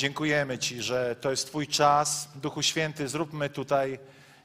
Dziękujemy 0.00 0.58
Ci, 0.58 0.82
że 0.82 1.16
to 1.16 1.30
jest 1.30 1.46
Twój 1.46 1.66
czas. 1.66 2.28
Duchu 2.34 2.62
Święty, 2.62 3.08
zróbmy 3.08 3.50
tutaj 3.50 3.98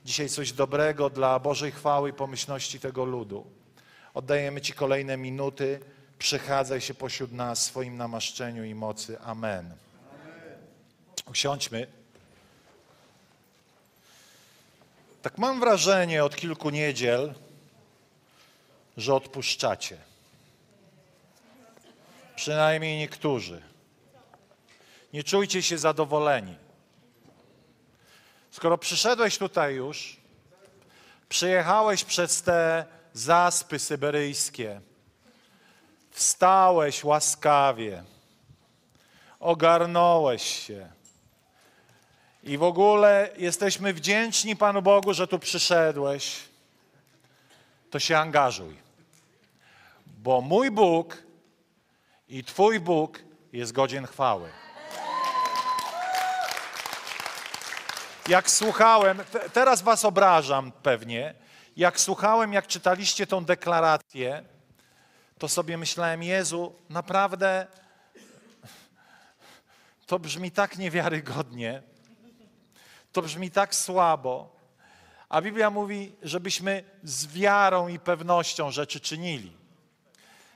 dzisiaj 0.05 0.29
coś 0.29 0.51
dobrego 0.51 1.09
dla 1.09 1.39
Bożej 1.39 1.71
chwały 1.71 2.09
i 2.09 2.13
pomyślności 2.13 2.79
tego 2.79 3.05
ludu. 3.05 3.45
Oddajemy 4.13 4.61
Ci 4.61 4.73
kolejne 4.73 5.17
minuty. 5.17 5.79
Przechadzaj 6.19 6.81
się 6.81 6.93
pośród 6.93 7.31
nas 7.31 7.59
w 7.59 7.63
swoim 7.63 7.97
namaszczeniu 7.97 8.63
i 8.63 8.75
mocy. 8.75 9.19
Amen. 9.19 9.75
Usiądźmy. 11.31 11.87
Tak 15.21 15.37
mam 15.37 15.59
wrażenie 15.59 16.23
od 16.23 16.35
kilku 16.35 16.69
niedziel, 16.69 17.33
że 18.97 19.13
odpuszczacie. 19.13 19.97
Przynajmniej 22.35 22.97
niektórzy. 22.97 23.74
Nie 25.15 25.23
czujcie 25.23 25.61
się 25.61 25.77
zadowoleni. 25.77 26.55
Skoro 28.51 28.77
przyszedłeś 28.77 29.37
tutaj 29.37 29.75
już, 29.75 30.17
przyjechałeś 31.29 32.03
przez 32.03 32.41
te 32.41 32.85
zaspy 33.13 33.79
syberyjskie, 33.79 34.81
wstałeś 36.11 37.03
łaskawie, 37.03 38.03
ogarnąłeś 39.39 40.43
się. 40.43 40.89
I 42.43 42.57
w 42.57 42.63
ogóle 42.63 43.29
jesteśmy 43.37 43.93
wdzięczni 43.93 44.55
Panu 44.55 44.81
Bogu, 44.81 45.13
że 45.13 45.27
tu 45.27 45.39
przyszedłeś. 45.39 46.39
To 47.91 47.99
się 47.99 48.17
angażuj. 48.17 48.75
Bo 50.05 50.41
mój 50.41 50.71
Bóg 50.71 51.23
i 52.27 52.43
Twój 52.43 52.79
Bóg 52.79 53.19
jest 53.53 53.71
godzien 53.71 54.05
chwały. 54.05 54.64
Jak 58.27 58.51
słuchałem, 58.51 59.17
te, 59.31 59.49
teraz 59.49 59.81
was 59.81 60.05
obrażam 60.05 60.71
pewnie, 60.71 61.33
jak 61.77 61.99
słuchałem, 61.99 62.53
jak 62.53 62.67
czytaliście 62.67 63.27
tą 63.27 63.45
deklarację, 63.45 64.43
to 65.37 65.49
sobie 65.49 65.77
myślałem, 65.77 66.23
Jezu, 66.23 66.75
naprawdę 66.89 67.67
to 70.05 70.19
brzmi 70.19 70.51
tak 70.51 70.77
niewiarygodnie, 70.77 71.83
to 73.11 73.21
brzmi 73.21 73.51
tak 73.51 73.75
słabo, 73.75 74.55
a 75.29 75.41
Biblia 75.41 75.69
mówi, 75.69 76.15
żebyśmy 76.21 76.83
z 77.03 77.27
wiarą 77.27 77.87
i 77.87 77.99
pewnością 77.99 78.71
rzeczy 78.71 78.99
czynili. 78.99 79.57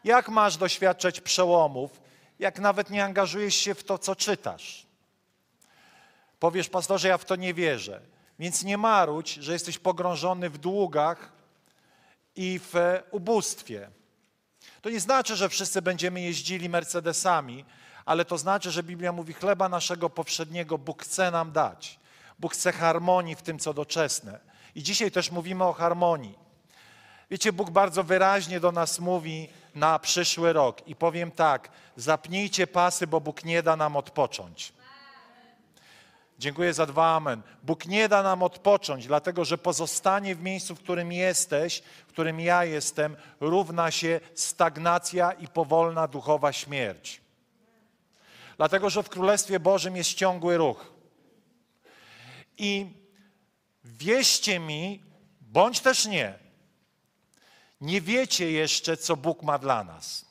Jak 0.04 0.30
masz 0.30 0.58
doświadczać 0.58 1.22
przełomów, 1.22 2.02
jak 2.40 2.60
nawet 2.60 2.90
nie 2.90 3.06
angażujesz 3.06 3.56
się 3.56 3.76
w 3.76 3.84
to, 3.84 3.98
co 3.98 4.16
czytasz? 4.16 4.89
Powiesz, 6.40 6.70
pastorze, 6.70 7.08
ja 7.08 7.18
w 7.18 7.26
to 7.26 7.36
nie 7.36 7.54
wierzę. 7.54 8.02
Więc 8.40 8.64
nie 8.64 8.78
marudź, 8.78 9.34
że 9.34 9.54
jesteś 9.54 9.78
pogrążony 9.78 10.50
w 10.50 10.58
długach 10.58 11.32
i 12.36 12.60
w 12.60 12.74
ubóstwie. 13.12 13.90
To 14.82 14.90
nie 14.90 15.00
znaczy, 15.00 15.36
że 15.36 15.50
wszyscy 15.50 15.82
będziemy 15.82 16.22
jeździli 16.22 16.70
Mercedesami, 16.70 17.66
ale 18.06 18.26
to 18.26 18.38
znaczy, 18.38 18.72
że 18.72 18.84
Biblia 18.84 19.12
mówi, 19.12 19.34
chleba 19.34 19.70
naszego 19.70 20.10
powszedniego 20.10 20.78
Bóg 20.78 21.04
chce 21.04 21.32
nam 21.32 21.52
dać. 21.52 22.00
Bóg 22.40 22.54
chce 22.54 22.72
harmonii 22.72 23.36
w 23.36 23.42
tym, 23.42 23.60
co 23.60 23.74
doczesne. 23.74 24.40
I 24.76 24.84
dzisiaj 24.84 25.12
też 25.12 25.32
mówimy 25.32 25.64
o 25.64 25.74
harmonii. 25.74 26.38
Wiecie, 27.32 27.54
Bóg 27.54 27.70
bardzo 27.70 28.04
wyraźnie 28.04 28.60
do 28.60 28.72
nas 28.72 29.00
mówi 29.00 29.50
na 29.76 30.00
przyszły 30.00 30.54
rok. 30.54 30.88
I 30.88 30.96
powiem 30.96 31.32
tak, 31.32 31.70
zapnijcie 31.96 32.68
pasy, 32.68 33.08
bo 33.08 33.22
Bóg 33.22 33.44
nie 33.44 33.64
da 33.64 33.76
nam 33.76 33.96
odpocząć. 33.96 34.74
Dziękuję 36.40 36.74
za 36.74 36.86
dwa 36.86 37.16
amen. 37.16 37.42
Bóg 37.64 37.86
nie 37.86 38.10
da 38.10 38.24
nam 38.24 38.44
odpocząć, 38.44 39.08
dlatego 39.08 39.46
że 39.46 39.58
pozostanie 39.58 40.36
w 40.36 40.42
miejscu, 40.42 40.76
w 40.76 40.80
którym 40.80 41.12
jesteś, 41.12 41.82
w 42.08 42.12
którym 42.12 42.40
ja 42.40 42.66
jestem, 42.66 43.16
równa 43.40 43.92
się 43.92 44.20
stagnacja 44.36 45.32
i 45.32 45.48
powolna 45.48 46.08
duchowa 46.08 46.54
śmierć. 46.54 47.22
Dlatego, 48.58 48.90
że 48.90 49.04
w 49.04 49.10
Królestwie 49.10 49.60
Bożym 49.60 49.96
jest 49.96 50.14
ciągły 50.14 50.58
ruch. 50.58 50.94
I 52.58 52.88
wieście 53.84 54.60
mi, 54.60 55.04
bądź 55.42 55.80
też 55.80 56.06
nie, 56.06 56.40
nie 57.82 58.02
wiecie 58.02 58.52
jeszcze, 58.52 58.98
co 58.98 59.16
Bóg 59.18 59.44
ma 59.44 59.58
dla 59.58 59.84
nas. 59.84 60.26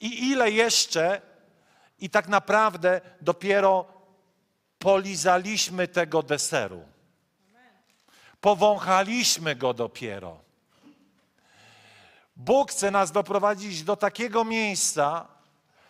I 0.00 0.30
ile 0.30 0.50
jeszcze, 0.50 1.22
i 1.98 2.10
tak 2.10 2.28
naprawdę 2.28 3.00
dopiero 3.20 3.95
polizaliśmy 4.86 5.88
tego 5.88 6.22
deseru. 6.22 6.84
Powąchaliśmy 8.40 9.56
go 9.56 9.74
dopiero. 9.74 10.40
Bóg 12.36 12.70
chce 12.70 12.90
nas 12.90 13.12
doprowadzić 13.12 13.82
do 13.82 13.96
takiego 13.96 14.44
miejsca, 14.44 15.26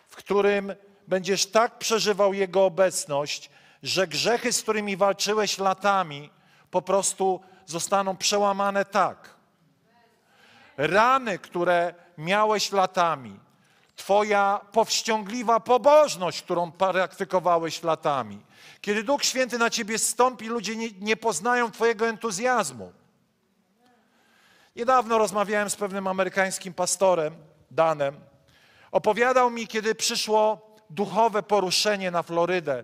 w 0.07 0.15
którym 0.15 0.75
będziesz 1.07 1.45
tak 1.45 1.77
przeżywał 1.77 2.33
Jego 2.33 2.65
obecność, 2.65 3.49
że 3.83 4.07
grzechy, 4.07 4.53
z 4.53 4.61
którymi 4.61 4.97
walczyłeś 4.97 5.57
latami, 5.57 6.29
po 6.71 6.81
prostu 6.81 7.41
zostaną 7.65 8.17
przełamane 8.17 8.85
tak. 8.85 9.35
Rany, 10.77 11.39
które 11.39 11.93
miałeś 12.17 12.71
latami, 12.71 13.39
Twoja 13.97 14.61
powściągliwa 14.71 15.59
pobożność, 15.59 16.41
którą 16.41 16.71
praktykowałeś 16.71 17.83
latami, 17.83 18.41
kiedy 18.81 19.03
Duch 19.03 19.23
Święty 19.23 19.57
na 19.57 19.69
ciebie 19.69 19.97
stąpi, 19.99 20.47
ludzie 20.47 20.75
nie, 20.75 20.89
nie 20.91 21.17
poznają 21.17 21.71
Twojego 21.71 22.07
entuzjazmu. 22.07 22.93
Niedawno 24.75 25.17
rozmawiałem 25.17 25.69
z 25.69 25.75
pewnym 25.75 26.07
amerykańskim 26.07 26.73
pastorem, 26.73 27.35
Danem. 27.71 28.19
Opowiadał 28.91 29.49
mi, 29.49 29.67
kiedy 29.67 29.95
przyszło 29.95 30.75
duchowe 30.89 31.43
poruszenie 31.43 32.11
na 32.11 32.23
Florydę, 32.23 32.83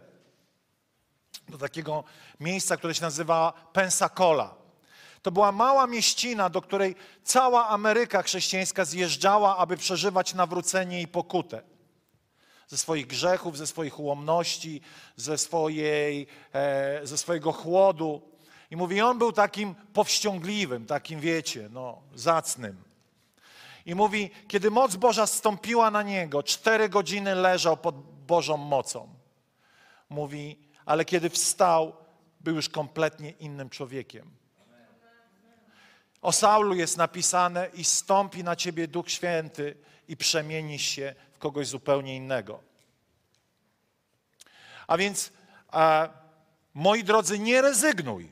do 1.49 1.57
takiego 1.57 2.03
miejsca, 2.39 2.77
które 2.77 2.95
się 2.95 3.01
nazywa 3.01 3.53
Pensacola. 3.73 4.62
To 5.23 5.31
była 5.31 5.51
mała 5.51 5.87
mieścina, 5.87 6.49
do 6.49 6.61
której 6.61 6.95
cała 7.23 7.67
Ameryka 7.67 8.23
chrześcijańska 8.23 8.85
zjeżdżała, 8.85 9.57
aby 9.57 9.77
przeżywać 9.77 10.33
nawrócenie 10.33 11.01
i 11.01 11.07
pokutę 11.07 11.61
ze 12.67 12.77
swoich 12.77 13.07
grzechów, 13.07 13.57
ze 13.57 13.67
swoich 13.67 13.99
ułomności, 13.99 14.81
ze, 15.15 15.37
swojej, 15.37 16.27
e, 16.53 16.99
ze 17.03 17.17
swojego 17.17 17.51
chłodu. 17.51 18.21
I 18.71 18.75
mówi, 18.75 19.01
on 19.01 19.17
był 19.17 19.31
takim 19.31 19.75
powściągliwym, 19.93 20.85
takim 20.85 21.19
wiecie, 21.19 21.69
no, 21.71 22.01
zacnym. 22.15 22.83
I 23.85 23.95
mówi, 23.95 24.29
kiedy 24.47 24.71
moc 24.71 24.95
Boża 24.95 25.27
stąpiła 25.27 25.91
na 25.91 26.03
niego, 26.03 26.43
cztery 26.43 26.89
godziny 26.89 27.35
leżał 27.35 27.77
pod 27.77 27.95
Bożą 28.25 28.57
mocą. 28.57 29.09
Mówi, 30.09 30.59
ale 30.85 31.05
kiedy 31.05 31.29
wstał, 31.29 31.95
był 32.41 32.55
już 32.55 32.69
kompletnie 32.69 33.29
innym 33.29 33.69
człowiekiem. 33.69 34.42
O 36.23 36.31
Saulu 36.31 36.75
jest 36.75 36.97
napisane 36.97 37.69
i 37.73 37.83
stąpi 37.83 38.43
na 38.43 38.55
ciebie 38.55 38.87
Duch 38.87 39.11
Święty 39.11 39.75
i 40.07 40.17
przemieni 40.17 40.79
się 40.79 41.15
kogoś 41.39 41.67
zupełnie 41.67 42.15
innego. 42.15 42.59
A 44.87 44.97
więc, 44.97 45.31
moi 46.73 47.03
drodzy, 47.03 47.39
nie 47.39 47.61
rezygnuj. 47.61 48.31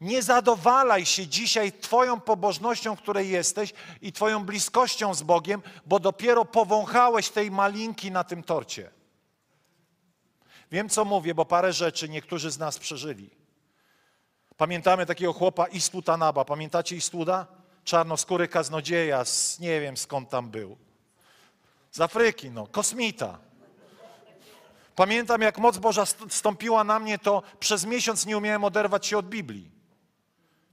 Nie 0.00 0.22
zadowalaj 0.22 1.06
się 1.06 1.26
dzisiaj 1.26 1.72
Twoją 1.72 2.20
pobożnością, 2.20 2.96
w 2.96 3.02
której 3.02 3.28
jesteś 3.28 3.72
i 4.02 4.12
Twoją 4.12 4.44
bliskością 4.44 5.14
z 5.14 5.22
Bogiem, 5.22 5.62
bo 5.86 5.98
dopiero 5.98 6.44
powąchałeś 6.44 7.28
tej 7.28 7.50
malinki 7.50 8.10
na 8.10 8.24
tym 8.24 8.42
torcie. 8.42 8.90
Wiem, 10.72 10.88
co 10.88 11.04
mówię, 11.04 11.34
bo 11.34 11.44
parę 11.44 11.72
rzeczy 11.72 12.08
niektórzy 12.08 12.50
z 12.50 12.58
nas 12.58 12.78
przeżyli. 12.78 13.37
Pamiętamy 14.58 15.06
takiego 15.06 15.32
chłopa 15.32 15.66
Istwutanaba. 15.66 16.44
Pamiętacie 16.44 16.96
Istwuda? 16.96 17.46
Czarnoskóry 17.84 18.48
kaznodzieja, 18.48 19.24
z, 19.24 19.60
nie 19.60 19.80
wiem 19.80 19.96
skąd 19.96 20.30
tam 20.30 20.50
był. 20.50 20.76
Z 21.90 22.00
Afryki, 22.00 22.50
no, 22.50 22.66
kosmita. 22.66 23.38
Pamiętam, 24.96 25.40
jak 25.40 25.58
moc 25.58 25.78
Boża 25.78 26.04
stąpiła 26.28 26.84
na 26.84 26.98
mnie, 26.98 27.18
to 27.18 27.42
przez 27.60 27.86
miesiąc 27.86 28.26
nie 28.26 28.36
umiałem 28.36 28.64
oderwać 28.64 29.06
się 29.06 29.18
od 29.18 29.28
Biblii. 29.28 29.70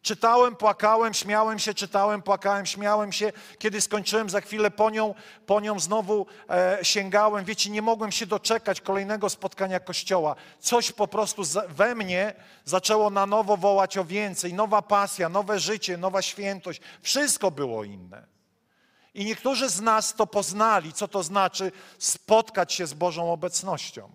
Czytałem, 0.06 0.56
płakałem, 0.56 1.14
śmiałem 1.14 1.60
się, 1.60 1.74
czytałem, 1.74 2.22
płakałem, 2.22 2.66
śmiałem 2.66 3.12
się. 3.12 3.32
Kiedy 3.60 3.82
skończyłem, 3.82 4.30
za 4.30 4.42
chwilę 4.42 4.72
po 4.72 4.90
nią, 4.90 5.16
po 5.46 5.60
nią 5.60 5.80
znowu 5.80 6.26
e, 6.50 6.80
sięgałem. 6.82 7.46
Wiecie, 7.46 7.70
nie 7.70 7.82
mogłem 7.82 8.12
się 8.12 8.26
doczekać 8.26 8.82
kolejnego 8.82 9.30
spotkania 9.30 9.80
Kościoła. 9.80 10.36
Coś 10.60 10.92
po 10.92 11.08
prostu 11.08 11.42
we 11.70 11.96
mnie 11.96 12.34
zaczęło 12.66 13.10
na 13.10 13.26
nowo 13.26 13.58
wołać 13.58 13.98
o 13.98 14.06
więcej. 14.06 14.54
Nowa 14.54 14.82
pasja, 14.82 15.30
nowe 15.30 15.60
życie, 15.60 15.98
nowa 15.98 16.22
świętość. 16.22 16.82
Wszystko 17.02 17.52
było 17.52 17.84
inne. 17.84 18.28
I 19.14 19.26
niektórzy 19.26 19.70
z 19.70 19.82
nas 19.82 20.14
to 20.14 20.28
poznali, 20.28 20.94
co 20.94 21.08
to 21.08 21.24
znaczy 21.24 21.72
spotkać 22.00 22.74
się 22.74 22.88
z 22.88 22.94
Bożą 22.94 23.32
obecnością. 23.32 24.12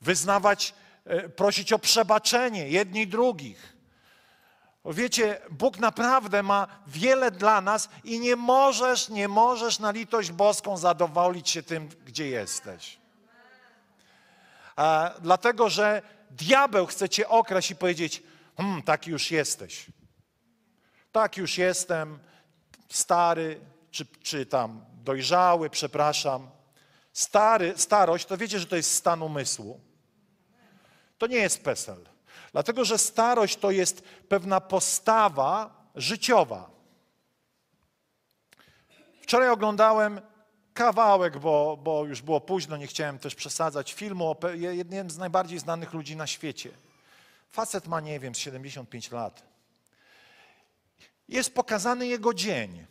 Wyznawać, 0.00 0.74
e, 1.04 1.28
prosić 1.28 1.72
o 1.72 1.78
przebaczenie 1.78 2.68
jedni 2.68 3.06
drugich. 3.06 3.75
Wiecie, 4.92 5.40
Bóg 5.50 5.78
naprawdę 5.78 6.42
ma 6.42 6.66
wiele 6.86 7.30
dla 7.30 7.60
nas 7.60 7.88
i 8.04 8.20
nie 8.20 8.36
możesz, 8.36 9.08
nie 9.08 9.28
możesz 9.28 9.78
na 9.78 9.90
litość 9.90 10.32
boską 10.32 10.76
zadowolić 10.76 11.50
się 11.50 11.62
tym, 11.62 11.88
gdzie 12.04 12.28
jesteś. 12.28 12.98
A, 14.76 15.10
dlatego, 15.20 15.68
że 15.70 16.02
diabeł 16.30 16.86
chce 16.86 17.08
cię 17.08 17.28
okraść 17.28 17.70
i 17.70 17.76
powiedzieć, 17.76 18.22
hmm, 18.56 18.82
taki 18.82 19.10
już 19.10 19.30
jesteś. 19.30 19.86
Tak 21.12 21.36
już 21.36 21.58
jestem, 21.58 22.18
stary, 22.88 23.60
czy, 23.90 24.06
czy 24.22 24.46
tam 24.46 24.84
dojrzały, 25.04 25.70
przepraszam. 25.70 26.50
Stary, 27.12 27.74
starość, 27.76 28.26
to 28.26 28.36
wiecie, 28.36 28.58
że 28.58 28.66
to 28.66 28.76
jest 28.76 28.94
stan 28.94 29.22
umysłu. 29.22 29.80
To 31.18 31.26
nie 31.26 31.36
jest 31.36 31.64
PESEL. 31.64 32.15
Dlatego, 32.56 32.84
że 32.84 32.98
starość 32.98 33.56
to 33.56 33.70
jest 33.70 34.02
pewna 34.28 34.60
postawa 34.60 35.70
życiowa. 35.94 36.70
Wczoraj 39.22 39.48
oglądałem 39.48 40.20
kawałek, 40.74 41.38
bo, 41.38 41.78
bo 41.82 42.04
już 42.04 42.22
było 42.22 42.40
późno, 42.40 42.76
nie 42.76 42.86
chciałem 42.86 43.18
też 43.18 43.34
przesadzać, 43.34 43.92
filmu 43.92 44.30
o 44.30 44.48
jednym 44.50 45.10
z 45.10 45.18
najbardziej 45.18 45.58
znanych 45.58 45.92
ludzi 45.92 46.16
na 46.16 46.26
świecie. 46.26 46.70
Facet 47.50 47.86
ma, 47.86 48.00
nie 48.00 48.20
wiem, 48.20 48.34
75 48.34 49.10
lat. 49.10 49.42
Jest 51.28 51.54
pokazany 51.54 52.06
jego 52.06 52.34
dzień. 52.34 52.86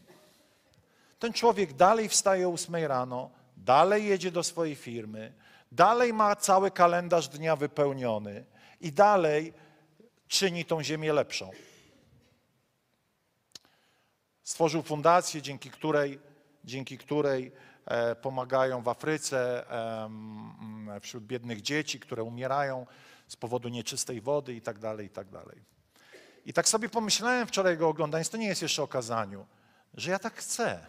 Ten 1.20 1.34
człowiek 1.34 1.74
dalej 1.74 2.10
wstaje 2.10 2.48
o 2.48 2.54
8 2.54 2.76
rano, 2.76 3.30
dalej 3.58 4.06
jedzie 4.06 4.32
do 4.32 4.44
swojej 4.44 4.76
firmy, 4.76 5.34
dalej 5.72 6.14
ma 6.14 6.36
cały 6.36 6.72
kalendarz 6.72 7.28
dnia 7.28 7.56
wypełniony 7.56 8.55
i 8.82 8.92
dalej 8.92 9.54
czyni 10.28 10.66
tą 10.66 10.84
ziemię 10.84 11.14
lepszą. 11.14 11.52
Stworzył 14.44 14.82
fundację, 14.82 15.42
dzięki 15.42 15.70
której, 15.70 16.20
dzięki 16.64 16.98
której 16.98 17.52
e, 17.86 18.16
pomagają 18.16 18.82
w 18.82 18.88
Afryce 18.88 19.66
wśród 21.02 21.24
biednych 21.24 21.62
dzieci, 21.62 22.00
które 22.00 22.24
umierają 22.24 22.86
z 23.28 23.36
powodu 23.36 23.70
nieczystej 23.70 24.22
wody 24.22 24.54
i 24.54 24.62
tak 24.62 24.80
dalej, 24.80 25.08
i 25.08 25.10
tak. 25.10 25.28
I 26.46 26.54
tak 26.54 26.68
sobie 26.68 26.90
pomyślałem 26.90 27.48
wczoraj 27.48 27.78
go 27.78 27.88
oglądając, 27.88 28.30
to 28.30 28.38
nie 28.38 28.48
jest 28.48 28.62
jeszcze 28.62 28.84
o 28.84 28.88
kazaniu, 28.88 29.46
że 29.94 30.12
ja 30.12 30.20
tak 30.20 30.36
chcę. 30.36 30.86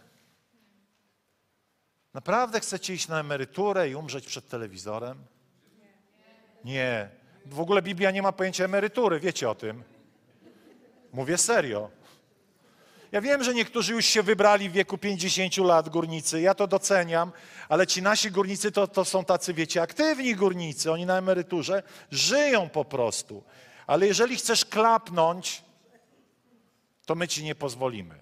Naprawdę 2.15 2.61
chcecie 2.61 2.95
iść 2.95 3.09
na 3.09 3.21
emeryturę 3.21 3.89
i 3.91 3.95
umrzeć 3.95 4.27
przed 4.27 4.49
telewizorem? 4.49 5.27
Nie. 6.65 7.11
W 7.51 7.61
ogóle 7.61 7.83
Biblia 7.83 8.11
nie 8.11 8.23
ma 8.23 8.33
pojęcia 8.33 8.65
emerytury, 8.65 9.21
wiecie 9.21 9.51
o 9.51 9.55
tym. 9.55 9.83
Mówię 11.13 11.39
serio. 11.39 11.91
Ja 13.13 13.21
wiem, 13.21 13.45
że 13.45 13.55
niektórzy 13.55 13.93
już 13.93 14.05
się 14.05 14.23
wybrali 14.23 14.69
w 14.69 14.73
wieku 14.73 14.99
50 14.99 15.57
lat, 15.57 15.89
górnicy, 15.89 16.41
ja 16.41 16.55
to 16.55 16.67
doceniam, 16.67 17.33
ale 17.69 17.87
ci 17.87 18.03
nasi 18.03 18.31
górnicy 18.31 18.73
to, 18.73 18.87
to 18.87 19.05
są 19.05 19.25
tacy, 19.25 19.55
wiecie, 19.55 19.83
aktywni 19.83 20.35
górnicy, 20.35 20.93
oni 20.93 21.07
na 21.07 21.19
emeryturze 21.19 21.83
żyją 22.11 22.69
po 22.69 22.85
prostu. 22.85 23.43
Ale 23.87 24.07
jeżeli 24.07 24.37
chcesz 24.37 24.65
klapnąć, 24.65 25.63
to 27.07 27.15
my 27.15 27.29
ci 27.29 27.45
nie 27.45 27.55
pozwolimy, 27.55 28.21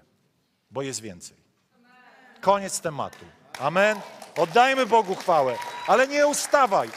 bo 0.70 0.82
jest 0.82 1.00
więcej. 1.00 1.36
Koniec 2.40 2.80
tematu. 2.80 3.24
Amen. 3.58 4.00
Oddajmy 4.36 4.86
Bogu 4.86 5.14
chwałę, 5.14 5.56
ale 5.86 6.08
nie 6.08 6.26
ustawaj. 6.26 6.90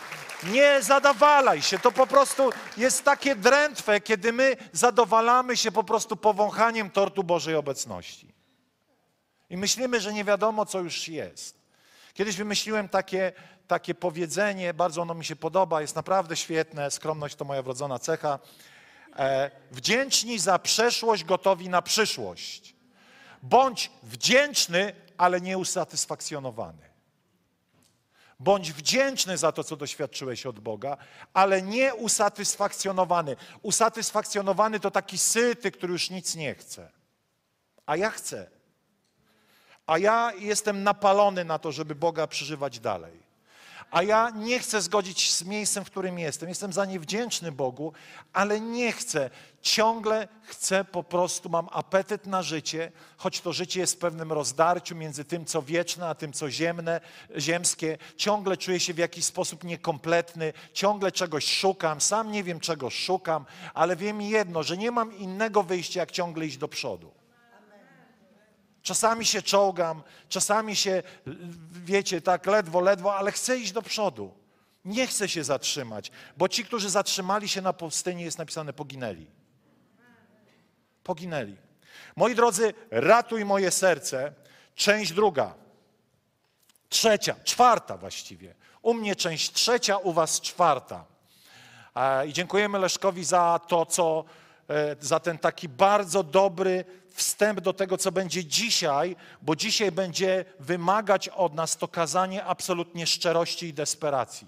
Nie 0.44 0.84
zadawalaj 0.84 1.62
się. 1.62 1.80
To 1.80 1.92
po 1.92 2.08
prostu 2.08 2.50
jest 2.78 3.04
takie 3.04 3.36
drętwe, 3.36 4.02
kiedy 4.02 4.34
my 4.34 4.58
zadowalamy 4.72 5.58
się 5.58 5.72
po 5.72 5.84
prostu 5.84 6.18
powąchaniem 6.18 6.90
tortu 6.90 7.24
Bożej 7.24 7.56
obecności. 7.56 8.34
I 9.50 9.58
myślimy, 9.58 10.02
że 10.02 10.14
nie 10.14 10.24
wiadomo, 10.24 10.66
co 10.66 10.80
już 10.80 11.08
jest. 11.08 11.58
Kiedyś 12.14 12.36
wymyśliłem 12.36 12.90
takie, 12.90 13.32
takie 13.68 13.96
powiedzenie, 13.96 14.74
bardzo 14.74 15.02
ono 15.02 15.14
mi 15.14 15.26
się 15.26 15.36
podoba, 15.36 15.82
jest 15.82 15.96
naprawdę 15.96 16.36
świetne. 16.36 16.92
Skromność 16.92 17.36
to 17.36 17.46
moja 17.46 17.62
wrodzona 17.62 18.00
cecha. 18.00 18.40
E, 19.16 19.52
wdzięczni 19.72 20.40
za 20.40 20.60
przeszłość, 20.60 21.24
gotowi 21.24 21.70
na 21.70 21.82
przyszłość. 21.82 22.76
Bądź 23.44 23.92
wdzięczny, 24.04 24.94
ale 25.18 25.42
nieusatysfakcjonowany. 25.42 26.87
Bądź 28.40 28.74
wdzięczny 28.74 29.38
za 29.38 29.52
to, 29.52 29.64
co 29.64 29.76
doświadczyłeś 29.76 30.46
od 30.46 30.60
Boga, 30.60 30.98
ale 31.34 31.62
nie 31.62 31.96
usatysfakcjonowany. 31.96 33.36
Usatysfakcjonowany 33.62 34.80
to 34.80 34.92
taki 34.92 35.18
syty, 35.18 35.72
który 35.72 35.94
już 35.94 36.10
nic 36.10 36.36
nie 36.36 36.56
chce. 36.56 36.92
A 37.86 37.96
ja 37.96 38.10
chcę. 38.10 38.50
A 39.88 39.98
ja 39.98 40.32
jestem 40.40 40.84
napalony 40.84 41.46
na 41.46 41.60
to, 41.60 41.72
żeby 41.72 41.96
Boga 41.96 42.28
przeżywać 42.28 42.80
dalej 42.80 43.27
a 43.92 44.04
ja 44.04 44.30
nie 44.30 44.60
chcę 44.60 44.82
zgodzić 44.82 45.34
z 45.34 45.44
miejscem, 45.44 45.86
w 45.86 45.92
którym 45.92 46.20
jestem. 46.20 46.50
Jestem 46.50 46.74
za 46.74 46.86
nie 46.86 47.00
wdzięczny 47.00 47.52
Bogu, 47.52 47.94
ale 48.34 48.62
nie 48.62 48.92
chcę. 48.92 49.30
Ciągle 49.62 50.28
chcę 50.44 50.86
po 50.86 51.04
prostu, 51.04 51.50
mam 51.50 51.68
apetyt 51.72 52.26
na 52.26 52.42
życie, 52.44 52.92
choć 53.18 53.42
to 53.42 53.54
życie 53.54 53.80
jest 53.80 53.96
w 53.96 53.98
pewnym 53.98 54.32
rozdarciu 54.32 54.96
między 54.96 55.26
tym, 55.26 55.46
co 55.46 55.62
wieczne, 55.62 56.08
a 56.08 56.16
tym, 56.16 56.34
co 56.34 56.52
ziemne, 56.52 57.02
ziemskie. 57.38 57.98
Ciągle 58.18 58.58
czuję 58.58 58.80
się 58.80 58.94
w 58.94 58.98
jakiś 58.98 59.26
sposób 59.26 59.64
niekompletny, 59.64 60.54
ciągle 60.74 61.12
czegoś 61.12 61.48
szukam, 61.48 62.02
sam 62.02 62.32
nie 62.32 62.44
wiem, 62.44 62.60
czego 62.60 62.90
szukam, 62.90 63.46
ale 63.74 63.96
wiem 63.96 64.22
jedno, 64.22 64.64
że 64.64 64.78
nie 64.78 64.92
mam 64.92 65.18
innego 65.18 65.64
wyjścia, 65.64 66.00
jak 66.00 66.12
ciągle 66.12 66.46
iść 66.46 66.58
do 66.58 66.68
przodu. 66.68 67.17
Czasami 68.88 69.26
się 69.26 69.42
czołgam, 69.42 70.04
czasami 70.30 70.76
się, 70.76 71.04
wiecie, 71.72 72.22
tak 72.22 72.46
ledwo, 72.46 72.80
ledwo, 72.80 73.16
ale 73.16 73.32
chcę 73.32 73.58
iść 73.58 73.72
do 73.72 73.82
przodu. 73.82 74.34
Nie 74.86 75.08
chcę 75.08 75.30
się 75.30 75.44
zatrzymać, 75.44 76.12
bo 76.38 76.48
ci, 76.48 76.66
którzy 76.66 76.90
zatrzymali 76.90 77.50
się 77.50 77.62
na 77.62 77.74
pustyni, 77.74 78.24
jest 78.24 78.38
napisane, 78.38 78.74
poginęli. 78.74 79.28
Poginęli. 81.04 81.58
Moi 82.16 82.36
drodzy, 82.36 82.74
ratuj 82.92 83.46
moje 83.46 83.72
serce. 83.72 84.34
Część 84.76 85.14
druga. 85.14 85.54
Trzecia, 86.90 87.36
czwarta 87.44 87.98
właściwie. 87.98 88.56
U 88.82 88.94
mnie 88.94 89.16
część 89.16 89.52
trzecia, 89.52 89.98
u 89.98 90.14
was 90.14 90.42
czwarta. 90.42 91.06
I 92.28 92.34
dziękujemy 92.34 92.80
Leszkowi 92.80 93.24
za 93.24 93.60
to, 93.68 93.86
co, 93.86 94.24
e, 94.24 94.47
za 95.00 95.20
ten 95.20 95.38
taki 95.38 95.70
bardzo 95.70 96.24
dobry 96.24 96.86
wstęp 97.14 97.62
do 97.62 97.74
tego, 97.74 97.98
co 97.98 98.12
będzie 98.12 98.46
dzisiaj, 98.46 99.16
bo 99.42 99.56
dzisiaj 99.56 99.92
będzie 99.92 100.46
wymagać 100.60 101.30
od 101.30 101.54
nas 101.54 101.78
to 101.78 101.88
kazanie 101.88 102.44
absolutnie 102.46 103.08
szczerości 103.08 103.68
i 103.68 103.74
desperacji. 103.74 104.48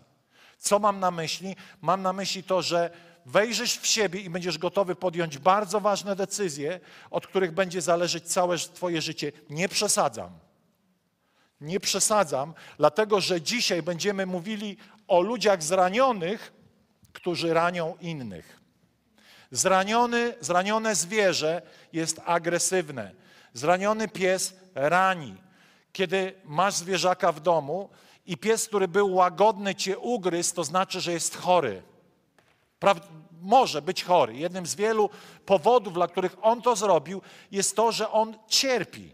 Co 0.58 0.80
mam 0.80 1.00
na 1.00 1.12
myśli? 1.12 1.56
Mam 1.82 2.02
na 2.02 2.14
myśli 2.14 2.44
to, 2.44 2.62
że 2.62 2.90
wejrzysz 3.26 3.78
w 3.78 3.88
siebie 3.88 4.22
i 4.22 4.30
będziesz 4.30 4.58
gotowy 4.58 4.96
podjąć 4.96 5.38
bardzo 5.38 5.80
ważne 5.80 6.16
decyzje, 6.16 6.80
od 7.12 7.28
których 7.28 7.52
będzie 7.52 7.82
zależeć 7.82 8.24
całe 8.24 8.58
Twoje 8.58 9.02
życie. 9.02 9.32
Nie 9.50 9.70
przesadzam. 9.70 10.30
Nie 11.62 11.80
przesadzam, 11.80 12.54
dlatego 12.78 13.22
że 13.22 13.42
dzisiaj 13.42 13.84
będziemy 13.84 14.26
mówili 14.26 14.78
o 15.08 15.22
ludziach 15.22 15.64
zranionych, 15.64 16.54
którzy 17.14 17.54
ranią 17.54 17.98
innych. 18.02 18.59
Zraniony, 19.52 20.36
zranione 20.40 20.96
zwierzę 20.96 21.62
jest 21.94 22.22
agresywne. 22.26 23.12
Zraniony 23.54 24.08
pies 24.08 24.54
rani. 24.76 25.36
Kiedy 25.92 26.34
masz 26.46 26.74
zwierzaka 26.74 27.32
w 27.32 27.40
domu 27.40 27.90
i 28.26 28.38
pies, 28.38 28.68
który 28.68 28.88
był 28.88 29.14
łagodny, 29.14 29.76
cię 29.76 30.00
ugryzł, 30.00 30.56
to 30.56 30.64
znaczy, 30.64 31.02
że 31.02 31.14
jest 31.14 31.38
chory. 31.38 31.84
Praw 32.80 32.98
może 33.42 33.82
być 33.82 34.04
chory. 34.04 34.36
Jednym 34.36 34.66
z 34.66 34.76
wielu 34.76 35.10
powodów, 35.46 35.94
dla 35.94 36.08
których 36.08 36.36
on 36.42 36.62
to 36.62 36.76
zrobił, 36.76 37.22
jest 37.52 37.76
to, 37.76 37.92
że 37.92 38.12
on 38.12 38.38
cierpi. 38.48 39.14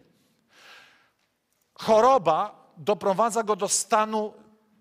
Choroba 1.74 2.66
doprowadza 2.78 3.44
go 3.44 3.56
do 3.56 3.70
stanu 3.70 4.34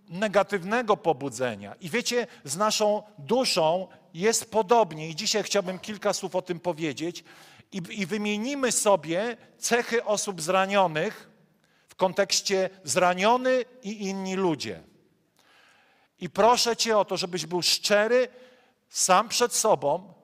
negatywnego 0.09 0.97
pobudzenia. 0.97 1.75
I 1.81 1.91
wiecie, 1.91 2.27
z 2.45 2.57
naszą 2.57 3.03
duszą 3.19 3.89
jest 4.15 4.51
podobnie. 4.51 5.09
I 5.09 5.17
dzisiaj 5.17 5.43
chciałbym 5.43 5.79
kilka 5.79 6.13
słów 6.13 6.37
o 6.37 6.43
tym 6.43 6.61
powiedzieć. 6.61 7.25
I, 7.73 7.83
i 7.91 8.07
wymienimy 8.07 8.73
sobie 8.73 9.37
cechy 9.59 10.05
osób 10.05 10.43
zranionych 10.43 11.31
w 11.89 11.95
kontekście 11.95 12.71
zraniony 12.85 13.65
i 13.83 14.07
inni 14.07 14.37
ludzie. 14.37 14.83
I 16.19 16.31
proszę 16.31 16.77
Cię 16.77 16.99
o 16.99 17.05
to, 17.05 17.17
żebyś 17.17 17.47
był 17.47 17.63
szczery 17.63 18.29
sam 18.89 19.29
przed 19.29 19.55
sobą, 19.55 20.15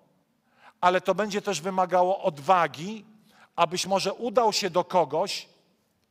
ale 0.80 1.00
to 1.00 1.14
będzie 1.14 1.42
też 1.42 1.60
wymagało 1.60 2.22
odwagi, 2.22 3.04
abyś 3.56 3.86
może 3.86 4.12
udał 4.12 4.52
się 4.52 4.70
do 4.70 4.84
kogoś 4.84 5.48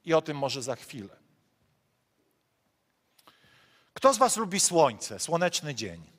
i 0.05 0.13
o 0.13 0.21
tym 0.21 0.37
może 0.37 0.61
za 0.61 0.75
chwilę. 0.75 1.19
Kto 3.93 4.13
z 4.13 4.17
Was 4.17 4.37
lubi 4.37 4.59
słońce, 4.59 5.19
słoneczny 5.19 5.75
dzień? 5.75 6.18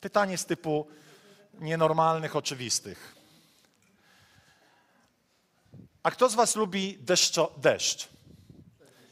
Pytanie 0.00 0.38
z 0.38 0.46
typu 0.46 0.86
nienormalnych, 1.54 2.36
oczywistych. 2.36 3.14
A 6.02 6.10
kto 6.10 6.28
z 6.28 6.34
Was 6.34 6.56
lubi 6.56 6.98
deszczo, 7.00 7.52
deszcz? 7.56 8.08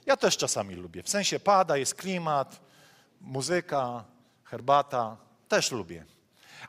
Ja 0.06 0.16
też 0.16 0.36
czasami 0.36 0.74
lubię. 0.74 1.02
W 1.02 1.08
sensie 1.08 1.40
pada, 1.40 1.76
jest 1.76 1.94
klimat, 1.94 2.60
muzyka, 3.20 4.04
herbata. 4.44 5.16
Też 5.48 5.72
lubię. 5.72 6.04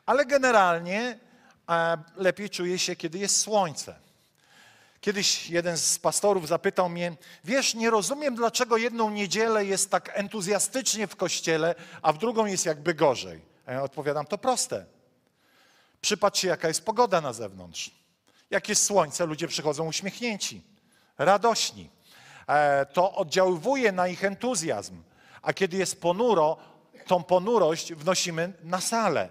Ale 0.06 0.26
generalnie 0.26 1.18
e, 1.68 1.98
lepiej 2.16 2.50
czuję 2.50 2.78
się, 2.78 2.96
kiedy 2.96 3.18
jest 3.18 3.36
słońce. 3.40 4.00
Kiedyś 5.00 5.50
jeden 5.50 5.76
z 5.76 5.98
pastorów 5.98 6.48
zapytał 6.48 6.88
mnie, 6.88 7.16
wiesz, 7.44 7.74
nie 7.74 7.90
rozumiem, 7.90 8.34
dlaczego 8.34 8.76
jedną 8.76 9.10
niedzielę 9.10 9.64
jest 9.64 9.90
tak 9.90 10.10
entuzjastycznie 10.14 11.06
w 11.06 11.16
kościele, 11.16 11.74
a 12.02 12.12
w 12.12 12.18
drugą 12.18 12.46
jest 12.46 12.66
jakby 12.66 12.94
gorzej. 12.94 13.49
A 13.70 13.72
ja 13.72 13.82
odpowiadam, 13.82 14.26
to 14.26 14.38
proste. 14.38 14.86
Przypatrz 16.00 16.40
się, 16.40 16.48
jaka 16.48 16.68
jest 16.68 16.84
pogoda 16.84 17.20
na 17.20 17.32
zewnątrz. 17.32 17.90
Jak 18.50 18.68
jest 18.68 18.84
słońce, 18.84 19.26
ludzie 19.26 19.48
przychodzą 19.48 19.86
uśmiechnięci, 19.86 20.62
radośni. 21.18 21.90
E, 22.46 22.86
to 22.86 23.14
oddziaływuje 23.14 23.92
na 23.92 24.08
ich 24.08 24.24
entuzjazm. 24.24 25.02
A 25.42 25.52
kiedy 25.52 25.76
jest 25.76 26.00
ponuro, 26.00 26.56
tą 27.06 27.22
ponurość 27.22 27.94
wnosimy 27.94 28.52
na 28.62 28.80
salę. 28.80 29.28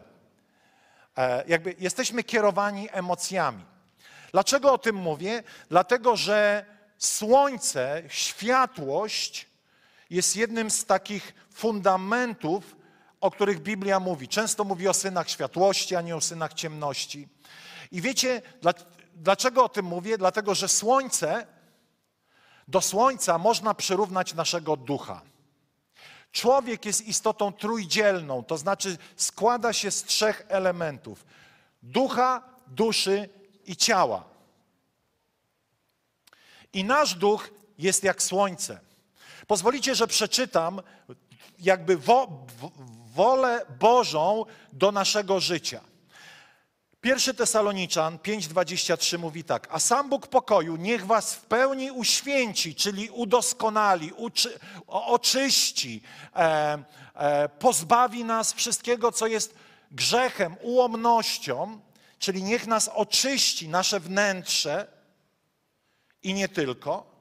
E, 1.17 1.43
jakby 1.47 1.75
jesteśmy 1.79 2.23
kierowani 2.23 2.87
emocjami. 2.91 3.65
Dlaczego 4.31 4.73
o 4.73 4.77
tym 4.77 4.95
mówię? 4.95 5.43
Dlatego, 5.69 6.15
że 6.15 6.65
słońce, 6.97 8.03
światłość 8.07 9.47
jest 10.09 10.35
jednym 10.35 10.71
z 10.71 10.85
takich 10.85 11.33
fundamentów, 11.53 12.78
o 13.21 13.31
których 13.31 13.59
Biblia 13.59 13.99
mówi. 13.99 14.27
Często 14.27 14.63
mówi 14.63 14.87
o 14.87 14.93
synach 14.93 15.29
światłości, 15.29 15.95
a 15.95 16.01
nie 16.01 16.15
o 16.15 16.21
synach 16.21 16.53
ciemności. 16.53 17.27
I 17.91 18.01
wiecie, 18.01 18.41
dlaczego 19.15 19.63
o 19.63 19.69
tym 19.69 19.85
mówię? 19.85 20.17
Dlatego, 20.17 20.55
że 20.55 20.67
słońce, 20.67 21.47
do 22.67 22.81
słońca 22.81 23.37
można 23.37 23.73
przyrównać 23.73 24.33
naszego 24.33 24.75
ducha. 24.75 25.21
Człowiek 26.31 26.85
jest 26.85 27.07
istotą 27.07 27.53
trójdzielną, 27.53 28.43
to 28.43 28.57
znaczy 28.57 28.97
składa 29.15 29.73
się 29.73 29.91
z 29.91 30.03
trzech 30.03 30.45
elementów: 30.47 31.25
ducha, 31.83 32.43
duszy 32.67 33.29
i 33.65 33.75
ciała. 33.75 34.23
I 36.73 36.83
nasz 36.83 37.15
duch 37.15 37.49
jest 37.77 38.03
jak 38.03 38.23
słońce. 38.23 38.79
Pozwolicie, 39.47 39.95
że 39.95 40.07
przeczytam 40.07 40.81
jakby 41.59 41.97
wo, 41.97 42.45
wolę 43.19 43.65
Bożą 43.79 44.45
do 44.73 44.91
naszego 44.91 45.39
życia. 45.39 45.81
Pierwszy 47.01 47.33
Tesaloniczan 47.33 48.17
5:23 48.17 49.19
mówi 49.19 49.43
tak: 49.43 49.67
A 49.71 49.79
sam 49.79 50.09
Bóg 50.09 50.27
pokoju 50.27 50.75
niech 50.75 51.05
was 51.05 51.35
w 51.35 51.41
pełni 51.41 51.91
uświęci, 51.91 52.75
czyli 52.75 53.09
udoskonali, 53.09 54.11
uczy, 54.13 54.59
oczyści, 54.87 56.01
e, 56.35 56.83
e, 57.15 57.49
pozbawi 57.49 58.23
nas 58.23 58.53
wszystkiego, 58.53 59.11
co 59.11 59.27
jest 59.27 59.55
grzechem, 59.91 60.55
ułomnością, 60.61 61.79
czyli 62.19 62.43
niech 62.43 62.67
nas 62.67 62.87
oczyści 62.87 63.69
nasze 63.69 63.99
wnętrze 63.99 64.87
i 66.23 66.33
nie 66.33 66.49
tylko. 66.49 67.18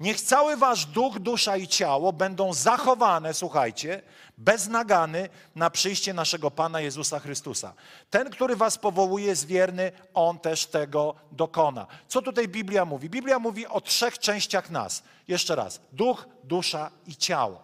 Niech 0.00 0.20
cały 0.20 0.56
wasz 0.56 0.86
duch, 0.86 1.18
dusza 1.18 1.56
i 1.56 1.68
ciało 1.68 2.12
będą 2.12 2.52
zachowane, 2.52 3.34
słuchajcie, 3.34 4.02
bez 4.38 4.68
nagany 4.68 5.28
na 5.54 5.70
przyjście 5.70 6.14
naszego 6.14 6.50
Pana 6.50 6.80
Jezusa 6.80 7.20
Chrystusa. 7.20 7.74
Ten, 8.10 8.30
który 8.30 8.56
was 8.56 8.78
powołuje, 8.78 9.26
jest 9.26 9.46
wierny, 9.46 9.92
on 10.14 10.38
też 10.38 10.66
tego 10.66 11.14
dokona. 11.32 11.86
Co 12.08 12.22
tutaj 12.22 12.48
Biblia 12.48 12.84
mówi? 12.84 13.10
Biblia 13.10 13.38
mówi 13.38 13.66
o 13.66 13.80
trzech 13.80 14.18
częściach 14.18 14.70
nas. 14.70 15.02
Jeszcze 15.28 15.54
raz: 15.54 15.80
duch, 15.92 16.26
dusza 16.44 16.90
i 17.06 17.16
ciało. 17.16 17.62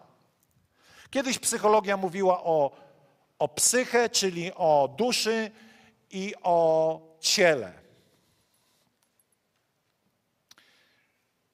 Kiedyś 1.10 1.38
psychologia 1.38 1.96
mówiła 1.96 2.44
o, 2.44 2.70
o 3.38 3.48
psyche, 3.48 4.08
czyli 4.08 4.54
o 4.54 4.94
duszy 4.96 5.50
i 6.10 6.34
o 6.42 7.00
ciele. 7.20 7.79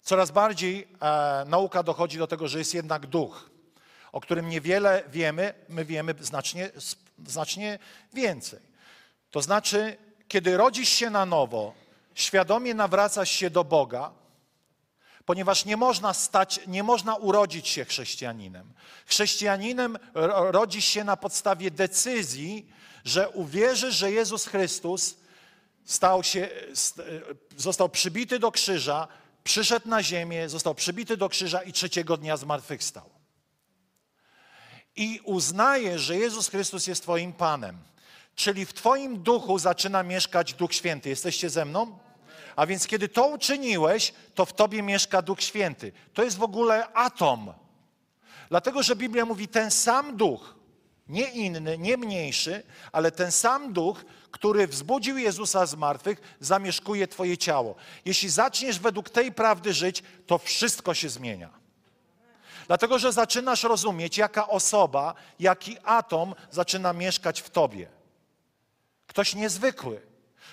Coraz 0.07 0.31
bardziej 0.31 0.89
e, 1.01 1.45
nauka 1.47 1.83
dochodzi 1.83 2.19
do 2.19 2.27
tego, 2.27 2.49
że 2.49 2.59
jest 2.59 2.75
jednak 2.75 3.07
duch, 3.07 3.51
o 4.13 4.21
którym 4.21 4.49
niewiele 4.49 5.03
wiemy, 5.09 5.55
my 5.69 5.85
wiemy 5.85 6.15
znacznie, 6.21 6.71
znacznie 7.27 7.79
więcej. 8.15 8.61
To 9.31 9.43
znaczy, 9.43 9.97
kiedy 10.29 10.57
rodzisz 10.57 10.89
się 10.89 11.11
na 11.11 11.27
nowo, 11.27 11.75
świadomie 12.15 12.75
nawracasz 12.75 13.31
się 13.31 13.51
do 13.51 13.65
Boga, 13.65 14.13
ponieważ 15.25 15.65
nie 15.65 15.77
można 15.77 16.15
stać, 16.15 16.61
nie 16.67 16.83
można 16.83 17.17
urodzić 17.17 17.69
się 17.69 17.85
chrześcijaninem. 17.85 18.73
Chrześcijaninem 19.07 19.99
rodzi 20.51 20.83
się 20.83 21.05
na 21.05 21.17
podstawie 21.17 21.71
decyzji, 21.71 22.73
że 23.05 23.29
uwierzy, 23.29 23.93
że 23.93 24.13
Jezus 24.13 24.47
Chrystus 24.47 25.17
stał 25.85 26.23
się, 26.23 26.49
został 27.57 27.89
przybity 27.89 28.39
do 28.39 28.53
krzyża, 28.53 29.09
przyszedł 29.47 29.89
na 29.89 30.03
ziemię, 30.03 30.49
został 30.49 30.75
przybity 30.75 31.17
do 31.17 31.29
krzyża 31.29 31.63
i 31.63 31.73
trzeciego 31.73 32.17
dnia 32.17 32.37
zmartwychwstał. 32.37 33.11
I 34.97 35.21
uznajesz, 35.25 36.03
że 36.03 36.17
Jezus 36.17 36.49
Chrystus 36.49 36.87
jest 36.87 37.03
Twoim 37.03 37.33
Panem. 37.33 37.79
Czyli 38.35 38.67
w 38.67 38.73
Twoim 38.75 39.23
duchu 39.23 39.59
zaczyna 39.59 40.03
mieszkać 40.03 40.55
Duch 40.55 40.75
Święty. 40.75 41.09
Jesteście 41.09 41.51
ze 41.51 41.65
mną? 41.65 41.99
A 42.57 42.67
więc 42.67 42.87
kiedy 42.87 43.09
to 43.09 43.27
uczyniłeś, 43.27 44.13
to 44.35 44.47
w 44.47 44.53
Tobie 44.53 44.83
mieszka 44.83 45.23
Duch 45.23 45.43
Święty. 45.43 45.93
To 46.15 46.23
jest 46.23 46.37
w 46.37 46.43
ogóle 46.43 46.93
atom. 46.93 47.53
Dlatego, 48.49 48.83
że 48.83 48.97
Biblia 48.97 49.25
mówi 49.25 49.49
ten 49.49 49.71
sam 49.71 50.17
Duch, 50.17 50.55
nie 51.09 51.31
inny, 51.31 51.79
nie 51.79 51.97
mniejszy, 51.97 52.63
ale 52.93 53.11
ten 53.11 53.33
sam 53.33 53.73
duch, 53.73 54.05
który 54.31 54.67
wzbudził 54.67 55.19
Jezusa 55.19 55.67
z 55.67 55.75
martwych, 55.75 56.37
zamieszkuje 56.41 57.09
Twoje 57.09 57.39
ciało. 57.39 57.75
Jeśli 58.05 58.29
zaczniesz 58.29 58.79
według 58.79 59.11
tej 59.11 59.33
prawdy 59.33 59.73
żyć, 59.73 60.03
to 60.27 60.39
wszystko 60.39 60.95
się 60.95 61.09
zmienia. 61.09 61.51
Dlatego, 62.67 62.99
że 62.99 63.13
zaczynasz 63.13 63.63
rozumieć, 63.63 64.19
jaka 64.19 64.49
osoba, 64.49 65.15
jaki 65.41 65.77
atom 65.85 66.35
zaczyna 66.51 66.93
mieszkać 66.93 67.41
w 67.41 67.51
Tobie. 67.51 67.89
Ktoś 69.07 69.35
niezwykły. 69.35 70.01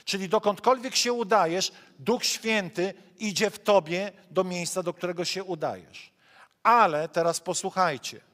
Czyli 0.05 0.29
dokądkolwiek 0.29 0.95
się 0.95 1.13
udajesz, 1.13 1.71
Duch 1.99 2.25
Święty 2.25 2.93
idzie 3.19 3.49
w 3.49 3.59
Tobie 3.59 4.11
do 4.31 4.43
miejsca, 4.43 4.83
do 4.83 4.93
którego 4.93 5.25
się 5.25 5.43
udajesz. 5.43 6.13
Ale 6.63 7.09
teraz 7.09 7.39
posłuchajcie. 7.39 8.32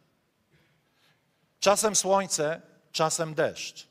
Czasem 1.59 1.95
słońce, 1.95 2.61
czasem 2.91 3.33
deszcz. 3.33 3.87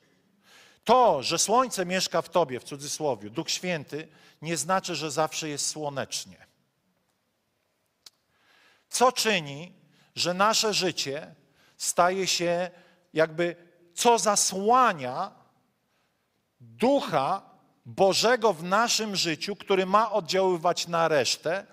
To, 0.85 1.23
że 1.23 1.39
słońce 1.39 1.87
mieszka 1.87 2.23
w 2.23 2.29
tobie, 2.29 2.61
w 2.61 2.65
cudzysłowie, 2.65 3.31
Duch 3.31 3.51
Święty, 3.51 4.09
nie 4.43 4.57
znaczy, 4.57 4.95
że 4.95 5.11
zawsze 5.11 5.49
jest 5.49 5.67
słonecznie. 5.67 6.47
Co 8.89 9.13
czyni, 9.13 9.73
że 10.15 10.35
nasze 10.35 10.75
życie 10.75 11.35
staje 11.77 12.27
się 12.27 12.71
jakby, 13.15 13.57
co 13.95 14.19
zasłania 14.19 15.33
Ducha 16.61 17.43
Bożego 17.87 18.53
w 18.53 18.63
naszym 18.63 19.17
życiu, 19.17 19.57
który 19.57 19.87
ma 19.87 20.13
oddziaływać 20.13 20.89
na 20.89 21.09
resztę, 21.09 21.67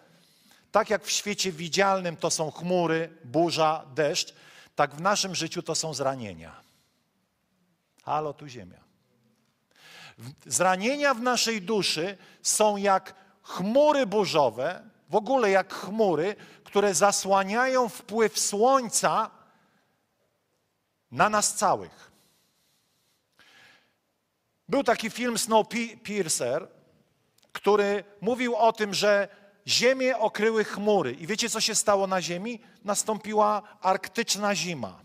tak 0.72 0.90
jak 0.90 1.06
w 1.06 1.12
świecie 1.12 1.52
widzialnym 1.52 2.18
to 2.18 2.32
są 2.32 2.52
chmury, 2.52 3.18
burza, 3.24 3.86
deszcz, 3.96 4.34
tak 4.76 4.96
w 4.96 5.02
naszym 5.02 5.36
życiu 5.36 5.64
to 5.64 5.76
są 5.76 5.94
zranienia. 5.94 6.62
Halo, 8.04 8.34
tu 8.34 8.48
ziemia. 8.48 8.80
Zranienia 10.46 11.14
w 11.14 11.22
naszej 11.22 11.62
duszy 11.62 12.18
są 12.42 12.78
jak 12.78 13.16
chmury 13.42 14.06
burzowe, 14.06 14.90
w 15.10 15.16
ogóle 15.16 15.50
jak 15.50 15.74
chmury, 15.74 16.36
które 16.64 16.94
zasłaniają 16.94 17.90
wpływ 17.90 18.40
słońca 18.40 19.32
na 21.12 21.30
nas 21.30 21.56
całych. 21.56 22.12
Był 24.70 24.84
taki 24.84 25.10
film 25.10 25.38
Snowpiercer, 25.38 26.68
który 27.52 28.04
mówił 28.22 28.56
o 28.56 28.74
tym, 28.74 28.94
że 28.94 29.28
Ziemię 29.68 30.18
okryły 30.18 30.64
chmury. 30.64 31.12
I 31.12 31.28
wiecie, 31.28 31.50
co 31.50 31.62
się 31.62 31.76
stało 31.76 32.08
na 32.08 32.22
Ziemi? 32.22 32.60
Nastąpiła 32.84 33.62
arktyczna 33.82 34.56
zima. 34.56 35.02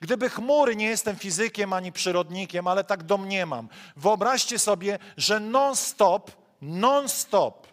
Gdyby 0.00 0.30
chmury, 0.30 0.76
nie 0.76 0.86
jestem 0.86 1.16
fizykiem 1.16 1.72
ani 1.72 1.92
przyrodnikiem, 1.92 2.66
ale 2.66 2.84
tak 2.84 3.02
domniemam, 3.02 3.68
wyobraźcie 3.96 4.58
sobie, 4.58 4.98
że 5.16 5.40
non-stop, 5.40 6.30
non-stop 6.62 7.66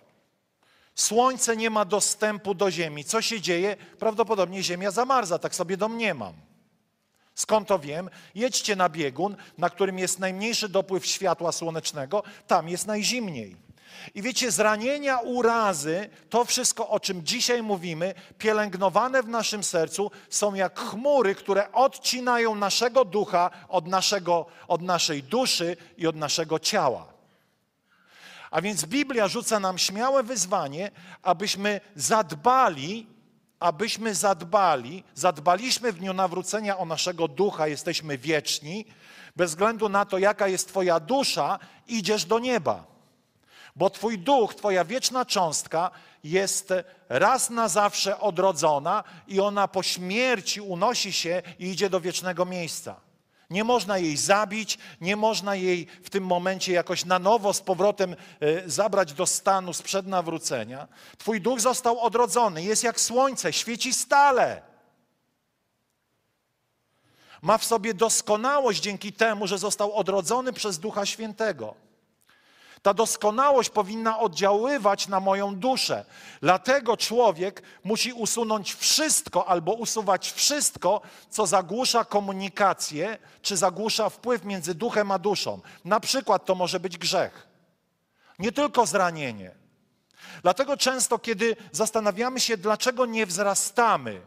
słońce 0.95 1.57
nie 1.57 1.69
ma 1.69 1.85
dostępu 1.85 2.53
do 2.53 2.71
Ziemi. 2.71 3.03
Co 3.03 3.21
się 3.21 3.41
dzieje? 3.41 3.77
Prawdopodobnie 3.99 4.63
Ziemia 4.63 4.91
zamarza, 4.91 5.39
tak 5.39 5.55
sobie 5.55 5.77
domniemam. 5.77 6.33
Skąd 7.35 7.67
to 7.67 7.79
wiem? 7.79 8.09
Jedźcie 8.35 8.75
na 8.75 8.89
biegun, 8.89 9.35
na 9.57 9.69
którym 9.69 9.99
jest 9.99 10.19
najmniejszy 10.19 10.69
dopływ 10.69 11.05
światła 11.05 11.51
słonecznego, 11.51 12.23
tam 12.47 12.69
jest 12.69 12.87
najzimniej. 12.87 13.55
I 14.15 14.21
wiecie, 14.21 14.51
zranienia, 14.51 15.19
urazy, 15.19 16.09
to 16.29 16.45
wszystko, 16.45 16.89
o 16.89 16.99
czym 16.99 17.25
dzisiaj 17.25 17.63
mówimy, 17.63 18.13
pielęgnowane 18.37 19.23
w 19.23 19.27
naszym 19.27 19.63
sercu, 19.63 20.11
są 20.29 20.53
jak 20.53 20.79
chmury, 20.79 21.35
które 21.35 21.71
odcinają 21.71 22.55
naszego 22.55 23.05
ducha 23.05 23.49
od, 23.69 23.87
naszego, 23.87 24.45
od 24.67 24.81
naszej 24.81 25.23
duszy 25.23 25.77
i 25.97 26.07
od 26.07 26.15
naszego 26.15 26.59
ciała. 26.59 27.13
A 28.51 28.61
więc 28.61 28.85
Biblia 28.85 29.27
rzuca 29.27 29.59
nam 29.59 29.77
śmiałe 29.77 30.23
wyzwanie, 30.23 30.91
abyśmy 31.23 31.81
zadbali, 31.95 33.07
abyśmy 33.59 34.15
zadbali, 34.15 35.03
zadbaliśmy 35.15 35.91
w 35.91 35.99
dniu 35.99 36.13
nawrócenia 36.13 36.77
o 36.77 36.85
naszego 36.85 37.27
ducha, 37.27 37.67
jesteśmy 37.67 38.17
wieczni, 38.17 38.85
bez 39.35 39.51
względu 39.51 39.89
na 39.89 40.05
to, 40.05 40.17
jaka 40.17 40.47
jest 40.47 40.67
Twoja 40.67 40.99
dusza, 40.99 41.59
idziesz 41.87 42.25
do 42.25 42.39
nieba. 42.39 42.98
Bo 43.79 43.89
Twój 43.89 44.19
duch, 44.19 44.55
Twoja 44.55 44.85
wieczna 44.85 45.25
cząstka 45.25 45.91
jest 46.23 46.73
raz 47.09 47.49
na 47.49 47.67
zawsze 47.67 48.19
odrodzona 48.19 49.03
i 49.27 49.39
ona 49.39 49.67
po 49.67 49.83
śmierci 49.83 50.61
unosi 50.61 51.13
się 51.13 51.41
i 51.59 51.69
idzie 51.69 51.89
do 51.89 52.01
wiecznego 52.01 52.45
miejsca. 52.45 52.95
Nie 53.49 53.63
można 53.63 53.97
jej 53.97 54.17
zabić, 54.17 54.77
nie 55.01 55.15
można 55.15 55.55
jej 55.55 55.87
w 56.03 56.09
tym 56.09 56.25
momencie 56.25 56.73
jakoś 56.73 57.05
na 57.05 57.19
nowo 57.19 57.53
z 57.53 57.61
powrotem 57.61 58.15
e, 58.39 58.69
zabrać 58.69 59.13
do 59.13 59.25
stanu 59.25 59.73
sprzed 59.73 60.07
nawrócenia. 60.07 60.87
Twój 61.17 61.41
duch 61.41 61.59
został 61.59 61.99
odrodzony, 61.99 62.63
jest 62.63 62.83
jak 62.83 62.99
słońce, 62.99 63.53
świeci 63.53 63.93
stale. 63.93 64.61
Ma 67.41 67.57
w 67.57 67.65
sobie 67.65 67.93
doskonałość 67.93 68.81
dzięki 68.81 69.13
temu, 69.13 69.47
że 69.47 69.57
został 69.57 69.93
odrodzony 69.93 70.53
przez 70.53 70.79
Ducha 70.79 71.05
Świętego. 71.05 71.88
Ta 72.81 72.93
doskonałość 72.93 73.69
powinna 73.69 74.19
oddziaływać 74.19 75.07
na 75.07 75.19
moją 75.19 75.55
duszę. 75.55 76.05
Dlatego 76.41 76.97
człowiek 76.97 77.63
musi 77.83 78.13
usunąć 78.13 78.73
wszystko 78.73 79.47
albo 79.47 79.73
usuwać 79.73 80.31
wszystko, 80.31 81.01
co 81.29 81.47
zagłusza 81.47 82.05
komunikację, 82.05 83.17
czy 83.41 83.57
zagłusza 83.57 84.09
wpływ 84.09 84.45
między 84.45 84.75
duchem 84.75 85.11
a 85.11 85.19
duszą. 85.19 85.61
Na 85.85 85.99
przykład 85.99 86.45
to 86.45 86.55
może 86.55 86.79
być 86.79 86.97
grzech. 86.97 87.47
Nie 88.39 88.51
tylko 88.51 88.85
zranienie. 88.85 89.51
Dlatego 90.41 90.77
często, 90.77 91.19
kiedy 91.19 91.55
zastanawiamy 91.71 92.39
się, 92.39 92.57
dlaczego 92.57 93.05
nie 93.05 93.25
wzrastamy, 93.25 94.21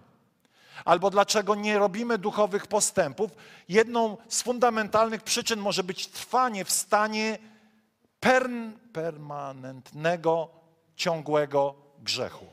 albo 0.84 1.10
dlaczego 1.10 1.54
nie 1.54 1.78
robimy 1.78 2.18
duchowych 2.18 2.66
postępów, 2.66 3.30
jedną 3.68 4.16
z 4.28 4.42
fundamentalnych 4.42 5.22
przyczyn 5.22 5.60
może 5.60 5.84
być 5.84 6.06
trwanie 6.06 6.64
w 6.64 6.70
stanie 6.70 7.38
per, 8.22 8.50
permanentnego, 8.92 10.50
ciągłego 10.96 11.74
grzechu. 11.98 12.46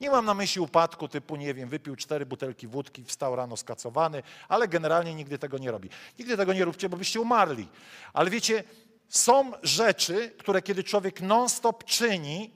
Nie 0.00 0.10
mam 0.10 0.24
na 0.24 0.34
myśli 0.34 0.60
upadku 0.60 1.08
typu, 1.08 1.36
nie 1.36 1.54
wiem, 1.54 1.68
wypił 1.68 1.96
cztery 1.96 2.26
butelki 2.26 2.66
wódki, 2.68 3.04
wstał 3.04 3.36
rano 3.36 3.56
skacowany, 3.56 4.22
ale 4.48 4.68
generalnie 4.68 5.14
nigdy 5.14 5.38
tego 5.38 5.58
nie 5.58 5.70
robi. 5.70 5.88
Nigdy 6.18 6.36
tego 6.36 6.52
nie 6.52 6.64
róbcie, 6.64 6.88
bo 6.88 6.96
byście 6.96 7.20
umarli. 7.20 7.68
Ale 8.12 8.30
wiecie, 8.30 8.64
są 9.08 9.52
rzeczy, 9.62 10.30
które 10.38 10.62
kiedy 10.62 10.84
człowiek 10.84 11.20
non-stop 11.20 11.84
czyni, 11.84 12.50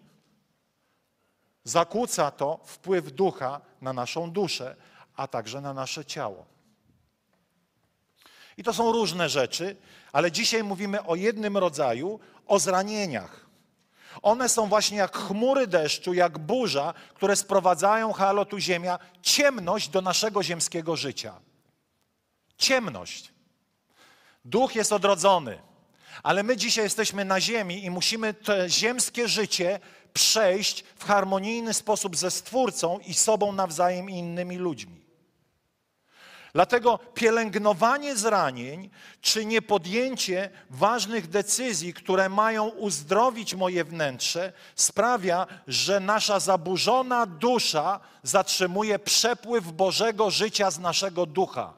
zakłóca 1.64 2.30
to 2.30 2.60
wpływ 2.64 3.12
ducha 3.12 3.60
na 3.80 3.92
naszą 3.92 4.30
duszę, 4.30 4.76
a 5.16 5.28
także 5.28 5.60
na 5.60 5.74
nasze 5.74 6.04
ciało. 6.04 6.46
I 8.56 8.62
to 8.62 8.72
są 8.72 8.92
różne 8.92 9.28
rzeczy, 9.28 9.76
ale 10.16 10.32
dzisiaj 10.32 10.64
mówimy 10.64 11.04
o 11.04 11.14
jednym 11.14 11.56
rodzaju, 11.56 12.20
o 12.46 12.58
zranieniach. 12.58 13.46
One 14.22 14.48
są 14.48 14.66
właśnie 14.66 14.98
jak 14.98 15.16
chmury 15.16 15.66
deszczu, 15.66 16.14
jak 16.14 16.38
burza, 16.38 16.94
które 17.14 17.36
sprowadzają, 17.36 18.12
halo 18.12 18.44
tu 18.44 18.58
ziemia, 18.58 18.98
ciemność 19.22 19.88
do 19.88 20.00
naszego 20.00 20.42
ziemskiego 20.42 20.96
życia. 20.96 21.40
Ciemność. 22.58 23.32
Duch 24.44 24.74
jest 24.76 24.92
odrodzony, 24.92 25.58
ale 26.22 26.42
my 26.42 26.56
dzisiaj 26.56 26.84
jesteśmy 26.84 27.24
na 27.24 27.40
ziemi 27.40 27.84
i 27.84 27.90
musimy 27.90 28.34
to 28.34 28.68
ziemskie 28.68 29.28
życie 29.28 29.80
przejść 30.12 30.84
w 30.96 31.04
harmonijny 31.04 31.74
sposób 31.74 32.16
ze 32.16 32.30
Stwórcą 32.30 32.98
i 32.98 33.14
sobą 33.14 33.52
nawzajem 33.52 34.10
i 34.10 34.18
innymi 34.18 34.56
ludźmi. 34.56 35.05
Dlatego 36.56 36.98
pielęgnowanie 37.14 38.16
zranień, 38.16 38.90
czy 39.20 39.44
niepodjęcie 39.44 40.50
ważnych 40.70 41.28
decyzji, 41.28 41.94
które 41.94 42.28
mają 42.28 42.68
uzdrowić 42.68 43.54
moje 43.54 43.84
wnętrze, 43.84 44.52
sprawia, 44.74 45.46
że 45.66 46.00
nasza 46.00 46.40
zaburzona 46.40 47.26
dusza 47.26 48.00
zatrzymuje 48.22 48.98
przepływ 48.98 49.72
Bożego 49.72 50.30
życia 50.30 50.70
z 50.70 50.78
naszego 50.78 51.26
ducha. 51.26 51.74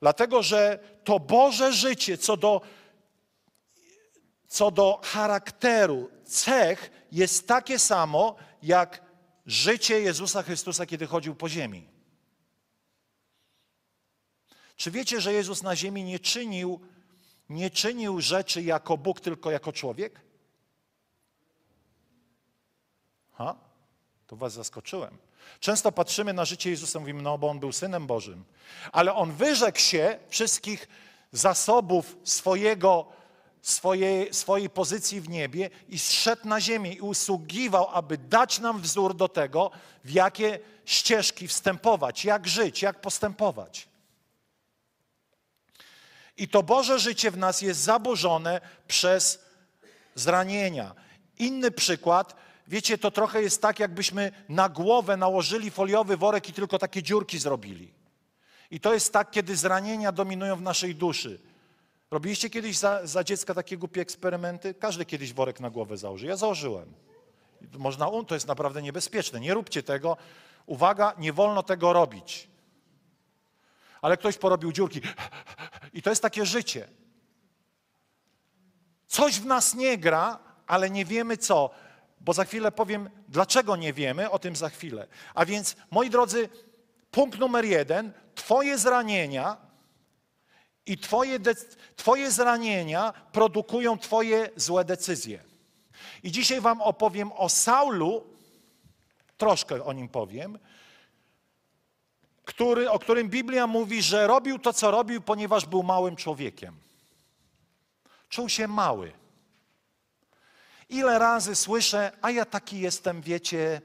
Dlatego, 0.00 0.42
że 0.42 0.78
to 1.04 1.20
Boże 1.20 1.72
życie 1.72 2.18
co 2.18 2.36
do, 2.36 2.60
co 4.48 4.70
do 4.70 5.00
charakteru, 5.04 6.10
cech 6.24 6.90
jest 7.12 7.48
takie 7.48 7.78
samo 7.78 8.36
jak 8.62 9.02
życie 9.46 10.00
Jezusa 10.00 10.42
Chrystusa, 10.42 10.86
kiedy 10.86 11.06
chodził 11.06 11.34
po 11.34 11.48
ziemi. 11.48 11.89
Czy 14.80 14.90
wiecie, 14.90 15.20
że 15.20 15.32
Jezus 15.32 15.62
na 15.62 15.76
ziemi 15.76 16.04
nie 16.04 16.18
czynił, 16.18 16.80
nie 17.48 17.70
czynił 17.70 18.20
rzeczy 18.20 18.62
jako 18.62 18.96
Bóg, 18.96 19.20
tylko 19.20 19.50
jako 19.50 19.72
człowiek? 19.72 20.20
Ha? 23.32 23.56
To 24.26 24.36
was 24.36 24.52
zaskoczyłem. 24.52 25.18
Często 25.60 25.92
patrzymy 25.92 26.32
na 26.32 26.44
życie 26.44 26.70
Jezusa 26.70 26.98
i 26.98 27.00
mówimy, 27.00 27.22
no 27.22 27.38
bo 27.38 27.48
On 27.48 27.60
był 27.60 27.72
Synem 27.72 28.06
Bożym. 28.06 28.44
Ale 28.92 29.14
On 29.14 29.32
wyrzekł 29.32 29.78
się 29.78 30.18
wszystkich 30.28 30.88
zasobów 31.32 32.16
swojego, 32.24 33.06
swojej, 33.62 34.34
swojej 34.34 34.70
pozycji 34.70 35.20
w 35.20 35.28
niebie 35.28 35.70
i 35.88 35.98
zszedł 35.98 36.48
na 36.48 36.60
ziemię 36.60 36.92
i 36.92 37.00
usługiwał, 37.00 37.88
aby 37.92 38.18
dać 38.18 38.58
nam 38.58 38.80
wzór 38.80 39.14
do 39.14 39.28
tego, 39.28 39.70
w 40.04 40.10
jakie 40.10 40.58
ścieżki 40.84 41.48
wstępować, 41.48 42.24
jak 42.24 42.48
żyć, 42.48 42.82
jak 42.82 43.00
postępować. 43.00 43.89
I 46.40 46.48
to 46.48 46.62
Boże 46.62 46.98
życie 46.98 47.30
w 47.30 47.36
nas 47.36 47.62
jest 47.62 47.80
zaburzone 47.80 48.60
przez 48.88 49.44
zranienia. 50.14 50.94
Inny 51.38 51.70
przykład, 51.70 52.36
wiecie, 52.68 52.98
to 52.98 53.10
trochę 53.10 53.42
jest 53.42 53.62
tak, 53.62 53.80
jakbyśmy 53.80 54.32
na 54.48 54.68
głowę 54.68 55.16
nałożyli 55.16 55.70
foliowy 55.70 56.16
worek 56.16 56.48
i 56.48 56.52
tylko 56.52 56.78
takie 56.78 57.02
dziurki 57.02 57.38
zrobili. 57.38 57.92
I 58.70 58.80
to 58.80 58.94
jest 58.94 59.12
tak, 59.12 59.30
kiedy 59.30 59.56
zranienia 59.56 60.12
dominują 60.12 60.56
w 60.56 60.62
naszej 60.62 60.94
duszy. 60.94 61.40
Robiliście 62.10 62.50
kiedyś 62.50 62.78
za, 62.78 63.06
za 63.06 63.24
dziecka 63.24 63.54
takie 63.54 63.76
głupie 63.76 64.00
eksperymenty? 64.00 64.74
Każdy 64.74 65.04
kiedyś 65.04 65.32
worek 65.32 65.60
na 65.60 65.70
głowę 65.70 65.96
założy. 65.96 66.26
Ja 66.26 66.36
założyłem. 66.36 66.92
Można, 67.78 68.10
to 68.26 68.34
jest 68.34 68.46
naprawdę 68.46 68.82
niebezpieczne. 68.82 69.40
Nie 69.40 69.54
róbcie 69.54 69.82
tego. 69.82 70.16
Uwaga, 70.66 71.12
nie 71.18 71.32
wolno 71.32 71.62
tego 71.62 71.92
robić 71.92 72.49
ale 74.02 74.16
ktoś 74.16 74.38
porobił 74.38 74.72
dziurki. 74.72 75.00
I 75.92 76.02
to 76.02 76.10
jest 76.10 76.22
takie 76.22 76.46
życie. 76.46 76.88
Coś 79.06 79.40
w 79.40 79.46
nas 79.46 79.74
nie 79.74 79.98
gra, 79.98 80.38
ale 80.66 80.90
nie 80.90 81.04
wiemy 81.04 81.36
co, 81.36 81.70
bo 82.20 82.32
za 82.32 82.44
chwilę 82.44 82.72
powiem, 82.72 83.10
dlaczego 83.28 83.76
nie 83.76 83.92
wiemy, 83.92 84.30
o 84.30 84.38
tym 84.38 84.56
za 84.56 84.68
chwilę. 84.68 85.06
A 85.34 85.44
więc, 85.44 85.76
moi 85.90 86.10
drodzy, 86.10 86.48
punkt 87.10 87.38
numer 87.38 87.64
jeden, 87.64 88.12
Twoje 88.34 88.78
zranienia 88.78 89.56
i 90.86 90.98
twoje, 90.98 91.38
twoje 91.96 92.30
zranienia 92.30 93.12
produkują 93.32 93.98
Twoje 93.98 94.50
złe 94.56 94.84
decyzje. 94.84 95.44
I 96.22 96.32
dzisiaj 96.32 96.60
Wam 96.60 96.82
opowiem 96.82 97.32
o 97.32 97.48
Saulu, 97.48 98.26
troszkę 99.36 99.84
o 99.84 99.92
nim 99.92 100.08
powiem, 100.08 100.58
który, 102.50 102.90
o 102.90 102.98
którym 102.98 103.28
Biblia 103.28 103.66
mówi, 103.66 104.02
że 104.02 104.26
robił 104.26 104.58
to, 104.58 104.72
co 104.72 104.90
robił, 104.90 105.20
ponieważ 105.20 105.66
był 105.66 105.82
małym 105.82 106.16
człowiekiem. 106.16 106.74
Czuł 108.28 108.48
się 108.48 108.68
mały. 108.68 109.12
Ile 110.88 111.18
razy 111.18 111.54
słyszę, 111.54 112.12
a 112.22 112.30
ja 112.30 112.44
taki 112.44 112.80
jestem, 112.80 113.22
wiecie, 113.22 113.80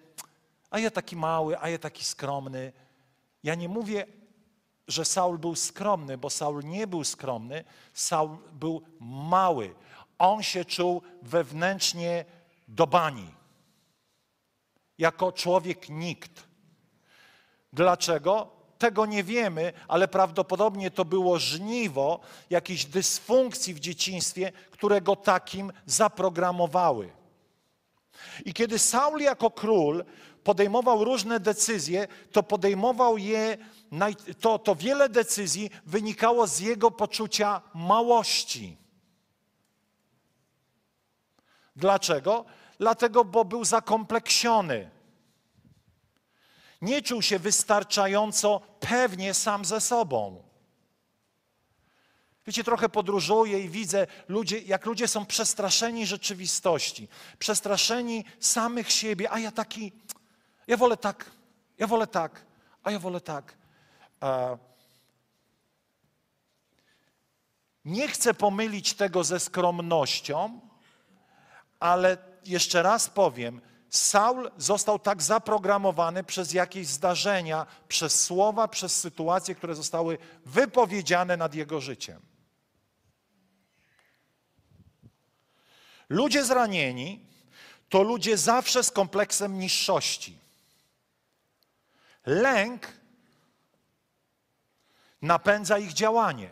a 0.70 0.80
ja 0.80 0.92
taki 0.92 1.16
mały, 1.16 1.60
a 1.60 1.70
ja 1.70 1.78
taki 1.78 2.06
skromny. 2.06 2.74
Ja 3.44 3.56
nie 3.56 3.70
mówię, 3.70 4.06
że 4.88 5.06
Saul 5.06 5.38
był 5.38 5.56
skromny, 5.56 6.18
bo 6.18 6.30
Saul 6.30 6.64
nie 6.64 6.88
był 6.88 7.04
skromny, 7.04 7.64
Saul 7.94 8.38
był 8.54 8.82
mały. 9.00 9.76
On 10.18 10.44
się 10.44 10.66
czuł 10.66 11.02
wewnętrznie 11.22 12.26
do 12.68 12.88
bani. 12.88 13.32
Jako 14.98 15.32
człowiek 15.32 15.90
nikt. 15.90 16.48
Dlaczego? 17.74 18.55
Tego 18.78 19.06
nie 19.06 19.24
wiemy, 19.24 19.74
ale 19.88 20.08
prawdopodobnie 20.08 20.92
to 20.92 21.06
było 21.06 21.40
żniwo 21.40 22.20
jakiejś 22.50 22.86
dysfunkcji 22.86 23.74
w 23.74 23.80
dzieciństwie, 23.80 24.52
które 24.72 25.02
go 25.02 25.16
takim 25.16 25.72
zaprogramowały. 25.86 27.10
I 28.46 28.54
kiedy 28.54 28.80
Saul 28.80 29.22
jako 29.22 29.52
król 29.52 30.06
podejmował 30.44 31.04
różne 31.04 31.40
decyzje, 31.40 32.08
to 32.32 32.44
podejmował 32.44 33.18
je, 33.18 33.58
to, 34.40 34.60
to 34.60 34.76
wiele 34.76 35.10
decyzji 35.10 35.70
wynikało 35.86 36.48
z 36.48 36.60
jego 36.60 36.92
poczucia 36.92 37.62
małości. 37.74 38.78
Dlaczego? 41.76 42.46
Dlatego, 42.80 43.26
bo 43.26 43.46
był 43.46 43.66
zakompleksiony. 43.66 44.95
Nie 46.82 47.02
czuł 47.02 47.22
się 47.22 47.40
wystarczająco 47.40 48.62
pewnie 48.80 49.34
sam 49.34 49.66
ze 49.66 49.82
sobą. 49.82 50.44
Wiecie, 52.48 52.64
trochę 52.64 52.90
podróżuję 52.90 53.60
i 53.60 53.70
widzę, 53.70 54.08
ludzie, 54.28 54.60
jak 54.60 54.86
ludzie 54.86 55.08
są 55.08 55.26
przestraszeni 55.26 56.06
rzeczywistości, 56.06 57.08
przestraszeni 57.40 58.26
samych 58.40 58.92
siebie, 58.92 59.32
a 59.32 59.40
ja 59.40 59.52
taki, 59.52 59.92
ja 60.68 60.78
wolę 60.78 60.98
tak, 60.98 61.32
ja 61.78 61.88
wolę 61.88 62.08
tak, 62.08 62.46
a 62.84 62.92
ja 62.92 63.00
wolę 63.00 63.22
tak. 63.22 63.58
Nie 67.86 68.08
chcę 68.08 68.34
pomylić 68.34 68.94
tego 68.94 69.24
ze 69.24 69.40
skromnością, 69.40 70.60
ale 71.80 72.18
jeszcze 72.46 72.84
raz 72.84 73.10
powiem, 73.10 73.62
Saul 73.90 74.52
został 74.58 75.00
tak 75.00 75.22
zaprogramowany 75.22 76.24
przez 76.24 76.54
jakieś 76.54 76.88
zdarzenia, 76.88 77.66
przez 77.88 78.24
słowa, 78.24 78.68
przez 78.68 79.00
sytuacje, 79.00 79.56
które 79.56 79.76
zostały 79.76 80.18
wypowiedziane 80.46 81.38
nad 81.38 81.56
jego 81.56 81.82
życiem. 81.82 82.22
Ludzie 86.10 86.46
zranieni 86.46 87.26
to 87.90 88.04
ludzie 88.04 88.38
zawsze 88.38 88.84
z 88.84 88.92
kompleksem 88.92 89.60
niższości. 89.60 90.38
Lęk 92.26 92.88
napędza 95.22 95.78
ich 95.78 95.94
działanie. 95.94 96.50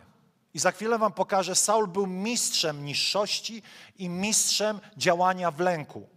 I 0.54 0.58
za 0.58 0.72
chwilę 0.72 0.98
Wam 0.98 1.12
pokażę, 1.12 1.54
Saul 1.54 1.88
był 1.88 2.06
mistrzem 2.06 2.84
niższości 2.84 3.62
i 3.96 4.08
mistrzem 4.08 4.80
działania 4.96 5.50
w 5.50 5.60
lęku. 5.60 6.13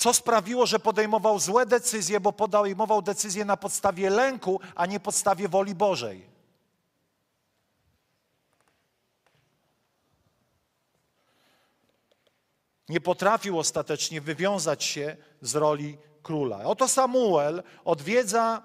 Co 0.00 0.14
sprawiło, 0.14 0.66
że 0.66 0.78
podejmował 0.78 1.38
złe 1.38 1.66
decyzje, 1.66 2.20
bo 2.20 2.32
podejmował 2.32 3.02
decyzje 3.02 3.44
na 3.44 3.56
podstawie 3.56 4.10
lęku, 4.10 4.60
a 4.74 4.86
nie 4.86 5.00
podstawie 5.00 5.48
woli 5.48 5.74
Bożej. 5.74 6.26
Nie 12.88 13.00
potrafił 13.00 13.58
ostatecznie 13.58 14.20
wywiązać 14.20 14.84
się 14.84 15.16
z 15.40 15.54
roli 15.54 15.98
króla. 16.22 16.64
Oto 16.64 16.88
Samuel 16.88 17.62
odwiedza, 17.84 18.62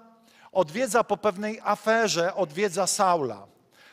odwiedza 0.52 1.04
po 1.04 1.16
pewnej 1.16 1.60
aferze, 1.64 2.34
odwiedza 2.34 2.86
Saula. 2.86 3.46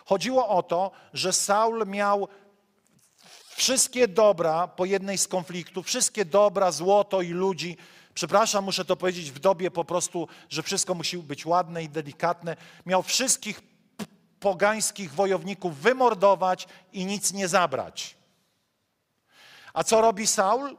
Chodziło 0.06 0.48
o 0.48 0.64
to, 0.64 0.92
że 1.14 1.34
Saul 1.34 1.88
miał 1.88 2.28
wszystkie 3.56 4.08
dobra 4.08 4.68
po 4.68 4.86
jednej 4.86 5.18
z 5.18 5.28
konfliktów, 5.28 5.86
wszystkie 5.86 6.26
dobra, 6.26 6.72
złoto 6.72 7.22
i 7.22 7.30
ludzi. 7.30 7.78
Przepraszam, 8.14 8.64
muszę 8.64 8.86
to 8.86 8.96
powiedzieć 8.96 9.32
w 9.32 9.40
dobie 9.40 9.72
po 9.72 9.86
prostu, 9.86 10.28
że 10.50 10.64
wszystko 10.64 10.94
musi 10.94 11.18
być 11.18 11.46
ładne 11.46 11.84
i 11.84 11.90
delikatne. 11.90 12.56
Miał 12.86 13.04
wszystkich 13.04 13.62
pogańskich 14.40 15.14
wojowników 15.14 15.78
wymordować 15.78 16.68
i 16.94 17.06
nic 17.06 17.34
nie 17.34 17.48
zabrać. 17.48 18.16
A 19.74 19.84
co 19.84 20.02
robi 20.02 20.28
Saul? 20.28 20.78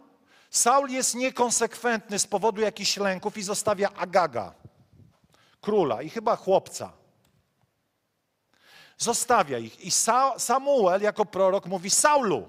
Saul 0.50 0.90
jest 0.90 1.14
niekonsekwentny 1.14 2.18
z 2.18 2.26
powodu 2.26 2.60
jakichś 2.60 2.96
lęków 2.96 3.38
i 3.38 3.42
zostawia 3.42 3.92
Agaga, 3.92 4.54
króla 5.60 6.02
i 6.02 6.10
chyba 6.10 6.36
chłopca. 6.36 6.92
Zostawia 8.98 9.58
ich. 9.58 9.80
I 9.80 9.90
Samuel 10.38 11.02
jako 11.02 11.26
prorok 11.26 11.66
mówi 11.66 11.90
Saulu. 11.90 12.48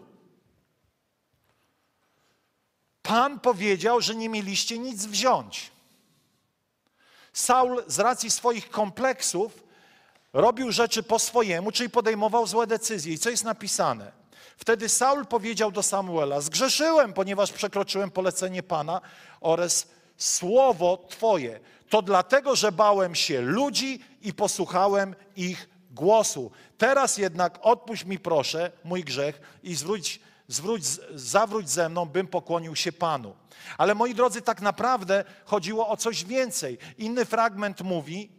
Pan 3.07 3.39
powiedział, 3.39 4.01
że 4.01 4.15
nie 4.15 4.29
mieliście 4.29 4.79
nic 4.79 5.05
wziąć. 5.05 5.71
Saul 7.33 7.83
z 7.87 7.99
racji 7.99 8.31
swoich 8.31 8.69
kompleksów 8.69 9.63
robił 10.33 10.71
rzeczy 10.71 11.03
po 11.03 11.19
swojemu, 11.19 11.71
czyli 11.71 11.89
podejmował 11.89 12.47
złe 12.47 12.67
decyzje. 12.67 13.13
I 13.13 13.19
co 13.19 13.29
jest 13.29 13.43
napisane? 13.43 14.11
Wtedy 14.57 14.89
Saul 14.89 15.25
powiedział 15.25 15.71
do 15.71 15.83
Samuela: 15.83 16.41
Zgrzeszyłem, 16.41 17.13
ponieważ 17.13 17.51
przekroczyłem 17.51 18.11
polecenie 18.11 18.63
Pana 18.63 19.01
oraz 19.41 19.87
słowo 20.17 21.05
Twoje. 21.09 21.59
To 21.89 22.01
dlatego, 22.01 22.55
że 22.55 22.71
bałem 22.71 23.15
się 23.15 23.41
ludzi 23.41 23.99
i 24.21 24.33
posłuchałem 24.33 25.15
ich 25.35 25.69
głosu. 25.91 26.51
Teraz 26.77 27.17
jednak 27.17 27.59
odpuść 27.61 28.05
mi 28.05 28.19
proszę 28.19 28.71
mój 28.83 29.03
grzech 29.03 29.41
i 29.63 29.75
zwróć, 29.75 30.19
zwróć, 30.47 30.85
zawróć 31.13 31.69
ze 31.69 31.89
mną, 31.89 32.05
bym 32.05 32.27
pokłonił 32.27 32.75
się 32.75 32.91
Panu. 32.91 33.35
Ale 33.77 33.95
moi 33.95 34.15
drodzy, 34.15 34.41
tak 34.41 34.61
naprawdę 34.61 35.23
chodziło 35.45 35.89
o 35.89 35.97
coś 35.97 36.25
więcej. 36.25 36.77
Inny 36.97 37.25
fragment 37.25 37.81
mówi, 37.81 38.31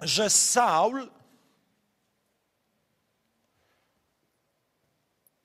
że 0.00 0.30
Saul 0.30 1.10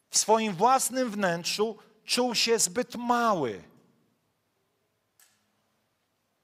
w 0.10 0.18
swoim 0.18 0.56
własnym 0.56 1.12
wnętrzu 1.12 1.78
czuł 2.06 2.36
się 2.36 2.60
zbyt 2.60 2.96
mały. 2.96 3.64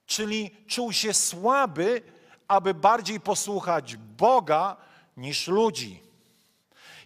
Czyli 0.06 0.52
czuł 0.68 0.94
się 0.94 1.14
słaby, 1.14 2.02
aby 2.48 2.74
bardziej 2.74 3.20
posłuchać 3.20 3.98
Boga 3.98 4.78
niż 5.18 5.48
ludzi. 5.48 6.05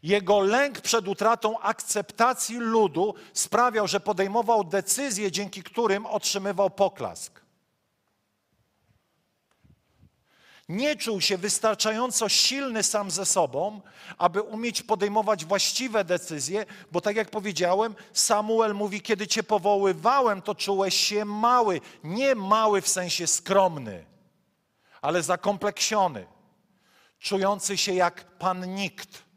Jego 0.04 0.40
lęk 0.40 0.82
przed 0.82 1.08
utratą 1.08 1.60
akceptacji 1.60 2.58
ludu 2.58 3.14
sprawiał, 3.34 3.88
że 3.88 4.00
podejmował 4.00 4.64
decyzje, 4.64 5.32
dzięki 5.32 5.64
którym 5.64 6.06
otrzymywał 6.06 6.70
poklask. 6.70 7.40
nie 10.70 10.96
czuł 10.96 11.22
się 11.22 11.38
wystarczająco 11.38 12.30
silny 12.30 12.84
sam 12.84 13.12
ze 13.12 13.26
sobą, 13.26 13.82
aby 14.18 14.42
umieć 14.42 14.82
podejmować 14.82 15.46
właściwe 15.46 16.04
decyzje, 16.06 16.66
bo 16.92 17.02
tak 17.02 17.16
jak 17.16 17.30
powiedziałem, 17.30 17.96
Samuel 18.14 18.76
mówi, 18.76 19.02
kiedy 19.02 19.28
cię 19.28 19.44
powoływałem, 19.44 20.42
to 20.42 20.56
czułeś 20.56 20.96
się 20.96 21.26
mały. 21.26 21.82
Nie 22.04 22.36
mały 22.36 22.82
w 22.82 22.88
sensie 22.88 23.28
skromny, 23.28 24.06
ale 25.02 25.24
zakompleksiony, 25.24 26.26
czujący 27.20 27.78
się 27.78 27.94
jak 27.94 28.38
pan 28.38 28.76
nikt. 28.76 29.29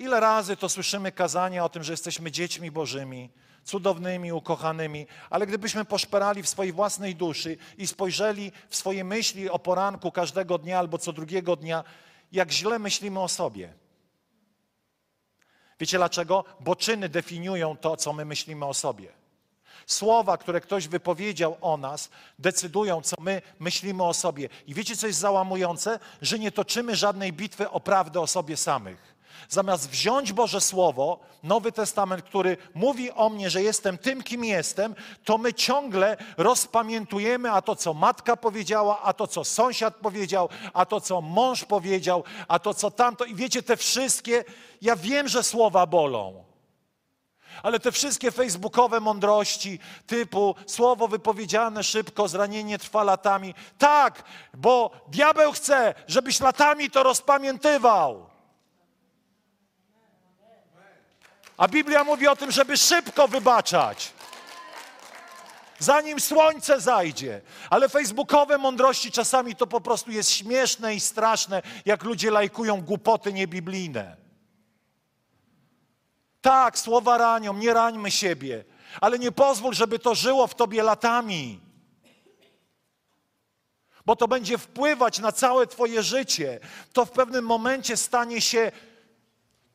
Ile 0.00 0.20
razy 0.20 0.56
to 0.56 0.68
słyszymy 0.68 1.12
kazania 1.12 1.64
o 1.64 1.68
tym, 1.68 1.82
że 1.82 1.92
jesteśmy 1.92 2.30
dziećmi 2.30 2.70
Bożymi, 2.70 3.30
cudownymi, 3.64 4.32
ukochanymi, 4.32 5.06
ale 5.30 5.46
gdybyśmy 5.46 5.84
poszperali 5.84 6.42
w 6.42 6.48
swojej 6.48 6.72
własnej 6.72 7.16
duszy 7.16 7.56
i 7.78 7.86
spojrzeli 7.86 8.52
w 8.68 8.76
swoje 8.76 9.04
myśli 9.04 9.50
o 9.50 9.58
poranku 9.58 10.12
każdego 10.12 10.58
dnia 10.58 10.78
albo 10.78 10.98
co 10.98 11.12
drugiego 11.12 11.56
dnia, 11.56 11.84
jak 12.32 12.52
źle 12.52 12.78
myślimy 12.78 13.20
o 13.20 13.28
sobie. 13.28 13.72
Wiecie 15.80 15.96
dlaczego? 15.96 16.44
Bo 16.60 16.76
czyny 16.76 17.08
definiują 17.08 17.76
to, 17.76 17.96
co 17.96 18.12
my 18.12 18.24
myślimy 18.24 18.66
o 18.66 18.74
sobie. 18.74 19.08
Słowa, 19.86 20.38
które 20.38 20.60
ktoś 20.60 20.88
wypowiedział 20.88 21.56
o 21.60 21.76
nas, 21.76 22.10
decydują, 22.38 23.02
co 23.02 23.16
my 23.20 23.42
myślimy 23.58 24.04
o 24.04 24.14
sobie. 24.14 24.48
I 24.66 24.74
wiecie, 24.74 24.96
co 24.96 25.06
jest 25.06 25.18
załamujące? 25.18 25.98
Że 26.22 26.38
nie 26.38 26.52
toczymy 26.52 26.96
żadnej 26.96 27.32
bitwy 27.32 27.70
o 27.70 27.80
prawdę 27.80 28.20
o 28.20 28.26
sobie 28.26 28.56
samych 28.56 29.19
Zamiast 29.48 29.90
wziąć 29.90 30.32
Boże 30.32 30.60
Słowo, 30.60 31.18
Nowy 31.42 31.72
Testament, 31.72 32.22
który 32.22 32.56
mówi 32.74 33.12
o 33.12 33.28
mnie, 33.28 33.50
że 33.50 33.62
jestem 33.62 33.98
tym, 33.98 34.22
kim 34.22 34.44
jestem, 34.44 34.94
to 35.24 35.38
my 35.38 35.54
ciągle 35.54 36.16
rozpamiętujemy, 36.36 37.50
a 37.50 37.62
to, 37.62 37.76
co 37.76 37.94
matka 37.94 38.36
powiedziała, 38.36 39.02
a 39.02 39.12
to, 39.12 39.26
co 39.26 39.44
sąsiad 39.44 39.94
powiedział, 39.94 40.48
a 40.72 40.86
to, 40.86 41.00
co 41.00 41.20
mąż 41.20 41.64
powiedział, 41.64 42.24
a 42.48 42.58
to, 42.58 42.74
co 42.74 42.90
tamto. 42.90 43.24
I 43.24 43.34
wiecie, 43.34 43.62
te 43.62 43.76
wszystkie, 43.76 44.44
ja 44.82 44.96
wiem, 44.96 45.28
że 45.28 45.42
słowa 45.42 45.86
bolą. 45.86 46.44
Ale 47.62 47.80
te 47.80 47.92
wszystkie 47.92 48.30
facebookowe 48.30 49.00
mądrości 49.00 49.78
typu 50.06 50.54
słowo 50.66 51.08
wypowiedziane 51.08 51.84
szybko, 51.84 52.28
zranienie 52.28 52.78
trwa 52.78 53.04
latami. 53.04 53.54
Tak, 53.78 54.22
bo 54.54 54.90
diabeł 55.08 55.52
chce, 55.52 55.94
żebyś 56.08 56.40
latami 56.40 56.90
to 56.90 57.02
rozpamiętywał. 57.02 58.29
A 61.60 61.68
Biblia 61.68 62.04
mówi 62.04 62.28
o 62.28 62.36
tym, 62.36 62.50
żeby 62.50 62.76
szybko 62.76 63.28
wybaczać. 63.28 64.12
Zanim 65.78 66.20
słońce 66.20 66.80
zajdzie. 66.80 67.40
Ale 67.70 67.88
facebookowe 67.88 68.58
mądrości 68.58 69.12
czasami 69.12 69.56
to 69.56 69.66
po 69.66 69.80
prostu 69.80 70.10
jest 70.10 70.30
śmieszne 70.30 70.94
i 70.94 71.00
straszne, 71.00 71.62
jak 71.84 72.04
ludzie 72.04 72.30
lajkują 72.30 72.82
głupoty 72.82 73.32
niebiblijne. 73.32 74.16
Tak, 76.40 76.78
słowa 76.78 77.18
ranią, 77.18 77.54
nie 77.54 77.74
rańmy 77.74 78.10
siebie, 78.10 78.64
ale 79.00 79.18
nie 79.18 79.32
pozwól, 79.32 79.74
żeby 79.74 79.98
to 79.98 80.14
żyło 80.14 80.46
w 80.46 80.54
tobie 80.54 80.82
latami. 80.82 81.60
Bo 84.06 84.16
to 84.16 84.28
będzie 84.28 84.58
wpływać 84.58 85.18
na 85.18 85.32
całe 85.32 85.66
Twoje 85.66 86.02
życie. 86.02 86.60
To 86.92 87.04
w 87.04 87.10
pewnym 87.10 87.44
momencie 87.44 87.96
stanie 87.96 88.40
się 88.40 88.72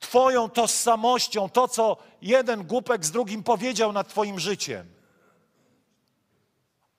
Twoją 0.05 0.49
tożsamością, 0.49 1.49
to 1.49 1.67
co 1.67 1.97
jeden 2.21 2.63
głupek 2.63 3.05
z 3.05 3.11
drugim 3.11 3.43
powiedział 3.43 3.91
nad 3.91 4.07
Twoim 4.07 4.39
życiem. 4.39 4.93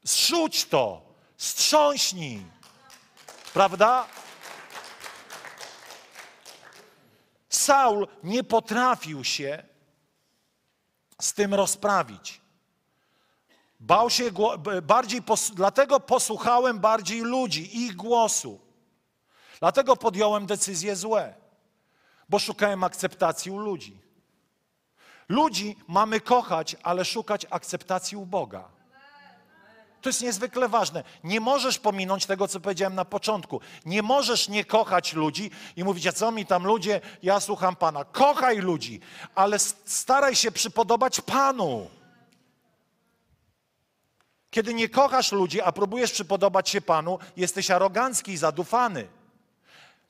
Zrzuć 0.02 0.64
to, 0.64 1.02
strząśnij. 1.36 2.46
Prawda? 3.54 4.06
Saul 7.48 8.06
nie 8.22 8.44
potrafił 8.44 9.24
się 9.24 9.62
z 11.20 11.32
tym 11.32 11.54
rozprawić. 11.54 12.40
Bał 13.80 14.10
się 14.10 14.30
bardziej, 14.82 15.20
dlatego 15.54 16.00
posłuchałem 16.00 16.78
bardziej 16.78 17.20
ludzi, 17.20 17.84
ich 17.84 17.96
głosu. 17.96 18.60
Dlatego 19.60 19.96
podjąłem 19.96 20.46
decyzje 20.46 20.96
złe, 20.96 21.45
bo 22.28 22.38
szukałem 22.38 22.84
akceptacji 22.84 23.50
u 23.50 23.58
ludzi. 23.58 24.00
Ludzi 25.28 25.76
mamy 25.88 26.20
kochać, 26.20 26.76
ale 26.82 27.04
szukać 27.04 27.46
akceptacji 27.50 28.16
u 28.16 28.26
Boga. 28.26 28.76
To 30.06 30.08
jest 30.08 30.22
niezwykle 30.22 30.68
ważne. 30.68 31.04
Nie 31.24 31.40
możesz 31.40 31.78
pominąć 31.78 32.26
tego, 32.26 32.48
co 32.48 32.60
powiedziałem 32.60 32.94
na 32.94 33.04
początku. 33.04 33.60
Nie 33.84 34.02
możesz 34.02 34.48
nie 34.48 34.64
kochać 34.64 35.12
ludzi 35.12 35.50
i 35.76 35.84
mówić, 35.84 36.06
a 36.06 36.12
co 36.12 36.32
mi 36.32 36.46
tam 36.46 36.66
ludzie, 36.66 37.00
ja 37.22 37.40
słucham 37.40 37.76
Pana. 37.76 38.04
Kochaj 38.04 38.58
ludzi, 38.58 39.00
ale 39.34 39.58
staraj 39.84 40.36
się 40.36 40.52
przypodobać 40.52 41.20
Panu. 41.20 41.90
Kiedy 44.50 44.74
nie 44.74 44.88
kochasz 44.88 45.32
ludzi, 45.32 45.60
a 45.60 45.72
próbujesz 45.72 46.12
przypodobać 46.12 46.68
się 46.68 46.80
Panu, 46.80 47.18
jesteś 47.36 47.70
arogancki 47.70 48.32
i 48.32 48.36
zadufany. 48.36 49.08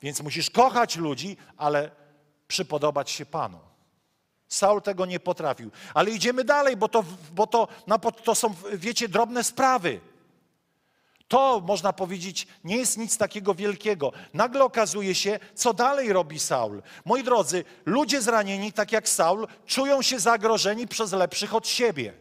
Więc 0.01 0.21
musisz 0.21 0.49
kochać 0.49 0.95
ludzi, 0.95 1.37
ale 1.57 1.91
przypodobać 2.47 3.11
się 3.11 3.25
Panu. 3.25 3.59
Saul 4.47 4.81
tego 4.81 5.05
nie 5.05 5.19
potrafił. 5.19 5.71
Ale 5.93 6.11
idziemy 6.11 6.43
dalej, 6.43 6.77
bo 6.77 6.89
to, 6.89 7.03
bo 7.31 7.47
to, 7.47 7.67
to 8.23 8.35
są, 8.35 8.55
wiecie, 8.73 9.09
drobne 9.09 9.43
sprawy. 9.43 9.99
To, 11.27 11.61
można 11.65 11.93
powiedzieć, 11.93 12.47
nie 12.63 12.77
jest 12.77 12.97
nic 12.97 13.17
takiego 13.17 13.55
wielkiego. 13.55 14.11
Nagle 14.33 14.63
okazuje 14.63 15.15
się, 15.15 15.39
co 15.55 15.73
dalej 15.73 16.13
robi 16.13 16.39
Saul. 16.39 16.81
Moi 17.05 17.23
drodzy, 17.23 17.63
ludzie 17.85 18.21
zranieni, 18.21 18.73
tak 18.73 18.91
jak 18.91 19.09
Saul, 19.09 19.47
czują 19.65 20.01
się 20.01 20.19
zagrożeni 20.19 20.87
przez 20.87 21.11
lepszych 21.11 21.55
od 21.55 21.67
siebie. 21.67 22.13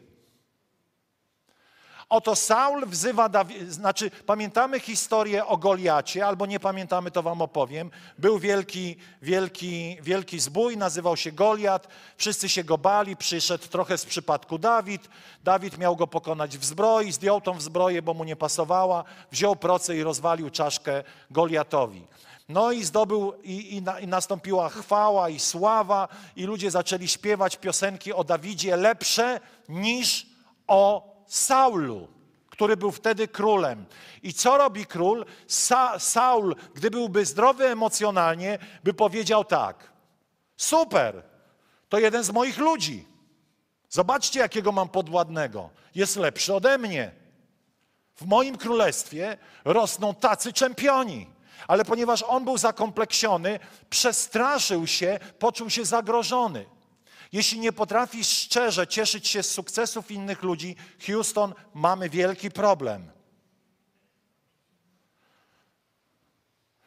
Oto 2.08 2.36
Saul 2.36 2.86
wzywa, 2.86 3.28
Dawi- 3.28 3.70
znaczy 3.70 4.10
pamiętamy 4.10 4.80
historię 4.80 5.46
o 5.46 5.56
Goliacie, 5.56 6.26
albo 6.26 6.46
nie 6.46 6.60
pamiętamy, 6.60 7.10
to 7.10 7.22
wam 7.22 7.42
opowiem. 7.42 7.90
Był 8.18 8.38
wielki, 8.38 8.96
wielki, 9.22 9.98
wielki 10.02 10.40
zbój, 10.40 10.76
nazywał 10.76 11.16
się 11.16 11.32
Goliat, 11.32 11.88
wszyscy 12.16 12.48
się 12.48 12.64
go 12.64 12.78
bali, 12.78 13.16
przyszedł 13.16 13.68
trochę 13.68 13.98
z 13.98 14.06
przypadku 14.06 14.58
Dawid. 14.58 15.08
Dawid 15.44 15.78
miał 15.78 15.96
go 15.96 16.06
pokonać 16.06 16.58
w 16.58 16.64
zbroi, 16.64 17.12
zdjął 17.12 17.40
tą 17.40 17.60
zbroję, 17.60 18.02
bo 18.02 18.14
mu 18.14 18.24
nie 18.24 18.36
pasowała, 18.36 19.04
wziął 19.32 19.56
proce 19.56 19.96
i 19.96 20.02
rozwalił 20.02 20.50
czaszkę 20.50 21.04
Goliatowi. 21.30 22.06
No 22.48 22.72
i 22.72 22.84
zdobył, 22.84 23.34
i, 23.42 23.76
i, 23.76 23.82
na, 23.82 24.00
i, 24.00 24.06
nastąpiła 24.06 24.68
chwała 24.68 25.28
i 25.28 25.38
sława, 25.38 26.08
i 26.36 26.44
ludzie 26.44 26.70
zaczęli 26.70 27.08
śpiewać 27.08 27.56
piosenki 27.56 28.12
o 28.12 28.24
Dawidzie 28.24 28.76
lepsze 28.76 29.40
niż 29.68 30.26
o 30.66 31.15
Saulu, 31.26 32.08
który 32.50 32.76
był 32.76 32.92
wtedy 32.92 33.28
królem. 33.28 33.84
I 34.22 34.32
co 34.32 34.58
robi 34.58 34.86
król? 34.86 35.24
Sa 35.46 35.98
Saul, 35.98 36.56
gdy 36.74 36.90
byłby 36.90 37.24
zdrowy 37.24 37.66
emocjonalnie, 37.66 38.58
by 38.84 38.94
powiedział 38.94 39.44
tak: 39.44 39.92
Super, 40.56 41.22
to 41.88 41.98
jeden 41.98 42.24
z 42.24 42.30
moich 42.30 42.58
ludzi. 42.58 43.06
Zobaczcie, 43.88 44.40
jakiego 44.40 44.72
mam 44.72 44.88
podładnego. 44.88 45.70
Jest 45.94 46.16
lepszy 46.16 46.54
ode 46.54 46.78
mnie. 46.78 47.10
W 48.16 48.26
moim 48.26 48.56
królestwie 48.56 49.36
rosną 49.64 50.14
tacy 50.14 50.52
czempioni. 50.52 51.26
Ale 51.68 51.84
ponieważ 51.84 52.22
on 52.22 52.44
był 52.44 52.58
zakompleksiony, 52.58 53.58
przestraszył 53.90 54.86
się, 54.86 55.18
poczuł 55.38 55.70
się 55.70 55.84
zagrożony. 55.84 56.75
Jeśli 57.32 57.58
nie 57.58 57.72
potrafisz 57.72 58.28
szczerze 58.28 58.86
cieszyć 58.86 59.28
się 59.28 59.42
z 59.42 59.50
sukcesów 59.50 60.10
innych 60.10 60.42
ludzi, 60.42 60.76
Houston, 61.06 61.54
mamy 61.74 62.10
wielki 62.10 62.50
problem. 62.50 63.10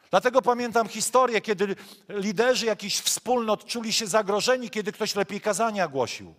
Dlatego 0.10 0.42
pamiętam 0.42 0.88
historię, 0.88 1.42
kiedy 1.42 1.76
liderzy 2.10 2.66
jakichś 2.66 3.00
wspólnot 3.00 3.66
czuli 3.66 3.94
się 3.94 4.08
zagrożeni, 4.08 4.70
kiedy 4.70 4.92
ktoś 4.92 5.16
lepiej 5.16 5.42
kazania 5.42 5.88
głosił. 5.88 6.34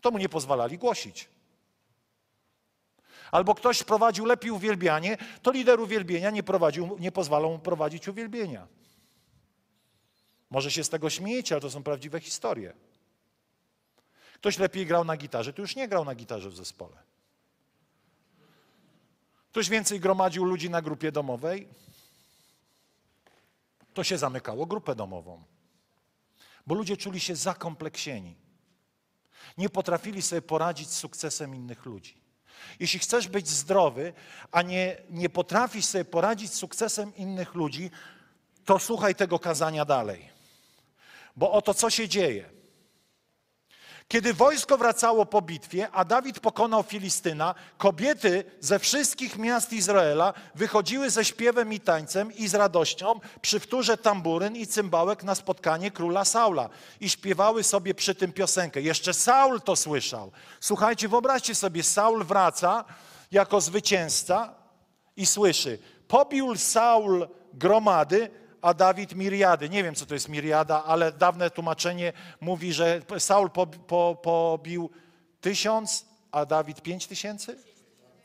To 0.00 0.10
mu 0.10 0.18
nie 0.18 0.28
pozwalali 0.28 0.78
głosić. 0.78 1.28
Albo 3.32 3.54
ktoś 3.54 3.82
prowadził 3.82 4.24
lepiej 4.24 4.50
uwielbianie, 4.50 5.16
to 5.42 5.50
lider 5.50 5.80
uwielbienia 5.80 6.30
nie, 6.30 6.42
prowadził, 6.42 6.96
nie 7.00 7.12
pozwalał 7.12 7.50
mu 7.50 7.58
prowadzić 7.58 8.08
uwielbienia. 8.08 8.66
Może 10.52 10.70
się 10.70 10.84
z 10.84 10.88
tego 10.88 11.10
śmiejecie, 11.10 11.54
ale 11.54 11.62
to 11.62 11.70
są 11.70 11.82
prawdziwe 11.82 12.20
historie. 12.20 12.72
Ktoś 14.34 14.58
lepiej 14.58 14.86
grał 14.86 15.04
na 15.04 15.16
gitarze, 15.16 15.52
to 15.52 15.62
już 15.62 15.76
nie 15.76 15.88
grał 15.88 16.04
na 16.04 16.14
gitarze 16.14 16.50
w 16.50 16.56
zespole. 16.56 16.96
Ktoś 19.50 19.68
więcej 19.68 20.00
gromadził 20.00 20.44
ludzi 20.44 20.70
na 20.70 20.82
grupie 20.82 21.12
domowej, 21.12 21.68
to 23.94 24.04
się 24.04 24.18
zamykało 24.18 24.66
grupę 24.66 24.94
domową. 24.94 25.42
Bo 26.66 26.74
ludzie 26.74 26.96
czuli 26.96 27.20
się 27.20 27.36
zakompleksieni. 27.36 28.36
Nie 29.58 29.68
potrafili 29.68 30.22
sobie 30.22 30.42
poradzić 30.42 30.90
z 30.90 30.98
sukcesem 30.98 31.54
innych 31.54 31.84
ludzi. 31.86 32.16
Jeśli 32.80 32.98
chcesz 32.98 33.28
być 33.28 33.48
zdrowy, 33.48 34.12
a 34.50 34.62
nie, 34.62 34.96
nie 35.10 35.28
potrafisz 35.28 35.84
sobie 35.84 36.04
poradzić 36.04 36.52
z 36.52 36.54
sukcesem 36.54 37.16
innych 37.16 37.54
ludzi, 37.54 37.90
to 38.64 38.78
słuchaj 38.78 39.14
tego 39.14 39.38
kazania 39.38 39.84
dalej. 39.84 40.31
Bo 41.36 41.52
oto 41.52 41.74
co 41.74 41.90
się 41.90 42.08
dzieje. 42.08 42.52
Kiedy 44.12 44.34
wojsko 44.34 44.78
wracało 44.78 45.26
po 45.26 45.42
bitwie, 45.42 45.88
a 45.92 46.04
Dawid 46.04 46.40
pokonał 46.40 46.82
Filistyna, 46.82 47.54
kobiety 47.78 48.44
ze 48.60 48.78
wszystkich 48.78 49.38
miast 49.38 49.72
Izraela 49.72 50.34
wychodziły 50.54 51.10
ze 51.10 51.24
śpiewem 51.24 51.72
i 51.72 51.80
tańcem 51.80 52.32
i 52.32 52.48
z 52.48 52.54
radością 52.54 53.20
przy 53.40 53.60
wtórze 53.60 53.96
tamburyn 53.96 54.56
i 54.56 54.66
cymbałek 54.66 55.24
na 55.24 55.34
spotkanie 55.34 55.90
króla 55.90 56.24
Saula 56.24 56.68
i 57.00 57.08
śpiewały 57.08 57.62
sobie 57.62 57.94
przy 57.94 58.14
tym 58.14 58.32
piosenkę. 58.32 58.80
Jeszcze 58.80 59.14
Saul 59.14 59.60
to 59.60 59.76
słyszał. 59.76 60.32
Słuchajcie, 60.60 61.08
wyobraźcie 61.08 61.54
sobie, 61.54 61.82
Saul 61.82 62.24
wraca 62.24 62.84
jako 63.30 63.60
zwycięzca 63.60 64.54
i 65.16 65.26
słyszy: 65.26 65.78
Pobił 66.08 66.56
Saul 66.56 67.28
gromady, 67.54 68.30
a 68.62 68.74
Dawid 68.74 69.14
Miriady. 69.14 69.68
Nie 69.68 69.84
wiem, 69.84 69.94
co 69.94 70.06
to 70.06 70.14
jest 70.14 70.28
Miriada, 70.28 70.84
ale 70.84 71.12
dawne 71.12 71.50
tłumaczenie 71.50 72.12
mówi, 72.40 72.72
że 72.72 73.02
Saul 73.18 73.50
po, 73.50 73.66
po, 73.66 74.16
pobił 74.22 74.90
tysiąc, 75.40 76.06
a 76.32 76.46
Dawid 76.46 76.82
pięć 76.82 77.06
tysięcy? 77.06 77.58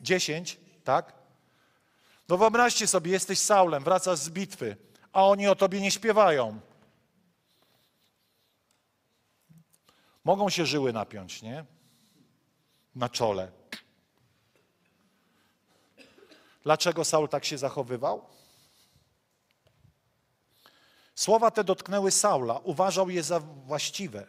Dziesięć, 0.02 0.58
tak? 0.84 1.14
No 2.30 2.38
wyobraźcie 2.38 2.88
sobie, 2.88 3.12
jesteś 3.12 3.40
Saulem, 3.40 3.84
wracasz 3.84 4.20
z 4.20 4.30
bitwy, 4.30 4.78
a 5.14 5.28
oni 5.28 5.48
o 5.48 5.56
tobie 5.56 5.82
nie 5.82 5.92
śpiewają. 5.92 6.60
Mogą 10.24 10.50
się 10.50 10.66
żyły 10.66 10.94
napiąć, 10.94 11.42
nie? 11.42 11.66
Na 12.96 13.10
czole. 13.10 13.52
Dlaczego 16.64 17.06
Saul 17.06 17.30
tak 17.30 17.46
się 17.46 17.58
zachowywał? 17.58 18.37
Słowa 21.18 21.52
te 21.52 21.64
dotknęły 21.64 22.12
Saula, 22.12 22.60
uważał 22.64 23.10
je 23.10 23.24
za 23.24 23.40
właściwe. 23.40 24.28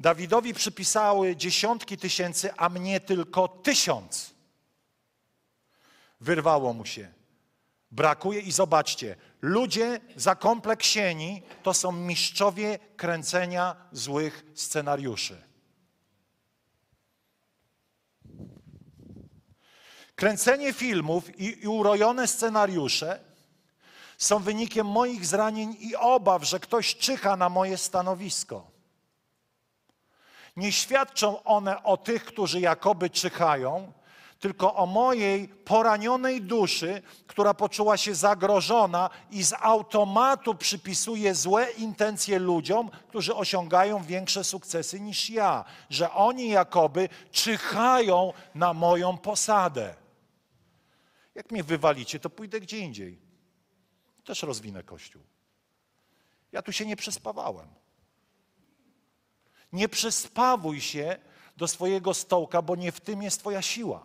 Dawidowi 0.00 0.54
przypisały 0.54 1.36
dziesiątki 1.36 1.96
tysięcy, 1.96 2.54
a 2.56 2.68
mnie 2.68 3.00
tylko 3.00 3.48
tysiąc. 3.48 4.34
Wyrwało 6.20 6.72
mu 6.72 6.86
się. 6.86 7.12
Brakuje 7.90 8.40
i 8.40 8.52
zobaczcie, 8.52 9.16
ludzie 9.42 10.00
zakompleksieni 10.16 11.42
to 11.62 11.74
są 11.74 11.92
mistrzowie 11.92 12.78
kręcenia 12.96 13.76
złych 13.92 14.44
scenariuszy. 14.54 15.42
Kręcenie 20.14 20.72
filmów 20.72 21.40
i, 21.40 21.64
i 21.64 21.66
urojone 21.66 22.28
scenariusze 22.28 23.27
są 24.18 24.38
wynikiem 24.38 24.86
moich 24.86 25.26
zranień 25.26 25.76
i 25.80 25.96
obaw, 25.96 26.44
że 26.44 26.60
ktoś 26.60 26.96
czyha 26.96 27.36
na 27.36 27.48
moje 27.48 27.76
stanowisko. 27.76 28.66
Nie 30.56 30.72
świadczą 30.72 31.42
one 31.42 31.82
o 31.82 31.96
tych, 31.96 32.24
którzy 32.24 32.60
jakoby 32.60 33.10
czyhają, 33.10 33.92
tylko 34.40 34.74
o 34.74 34.86
mojej 34.86 35.48
poranionej 35.48 36.42
duszy, 36.42 37.02
która 37.26 37.54
poczuła 37.54 37.96
się 37.96 38.14
zagrożona 38.14 39.10
i 39.30 39.42
z 39.42 39.52
automatu 39.60 40.54
przypisuje 40.54 41.34
złe 41.34 41.70
intencje 41.70 42.38
ludziom, 42.38 42.90
którzy 43.08 43.34
osiągają 43.34 44.02
większe 44.02 44.44
sukcesy 44.44 45.00
niż 45.00 45.30
ja, 45.30 45.64
że 45.90 46.12
oni 46.12 46.48
jakoby 46.48 47.08
czyhają 47.30 48.32
na 48.54 48.74
moją 48.74 49.18
posadę. 49.18 49.94
Jak 51.34 51.50
mnie 51.50 51.64
wywalicie, 51.64 52.20
to 52.20 52.30
pójdę 52.30 52.60
gdzie 52.60 52.78
indziej. 52.78 53.27
Też 54.28 54.42
rozwinę 54.42 54.82
kościół. 54.82 55.22
Ja 56.52 56.62
tu 56.62 56.72
się 56.72 56.86
nie 56.86 56.96
przespawałem. 56.96 57.68
Nie 59.72 59.88
przyspawuj 59.88 60.80
się 60.80 61.16
do 61.56 61.68
swojego 61.68 62.14
stołka, 62.14 62.62
bo 62.62 62.76
nie 62.76 62.92
w 62.92 63.00
tym 63.00 63.22
jest 63.22 63.40
Twoja 63.40 63.62
siła. 63.62 64.02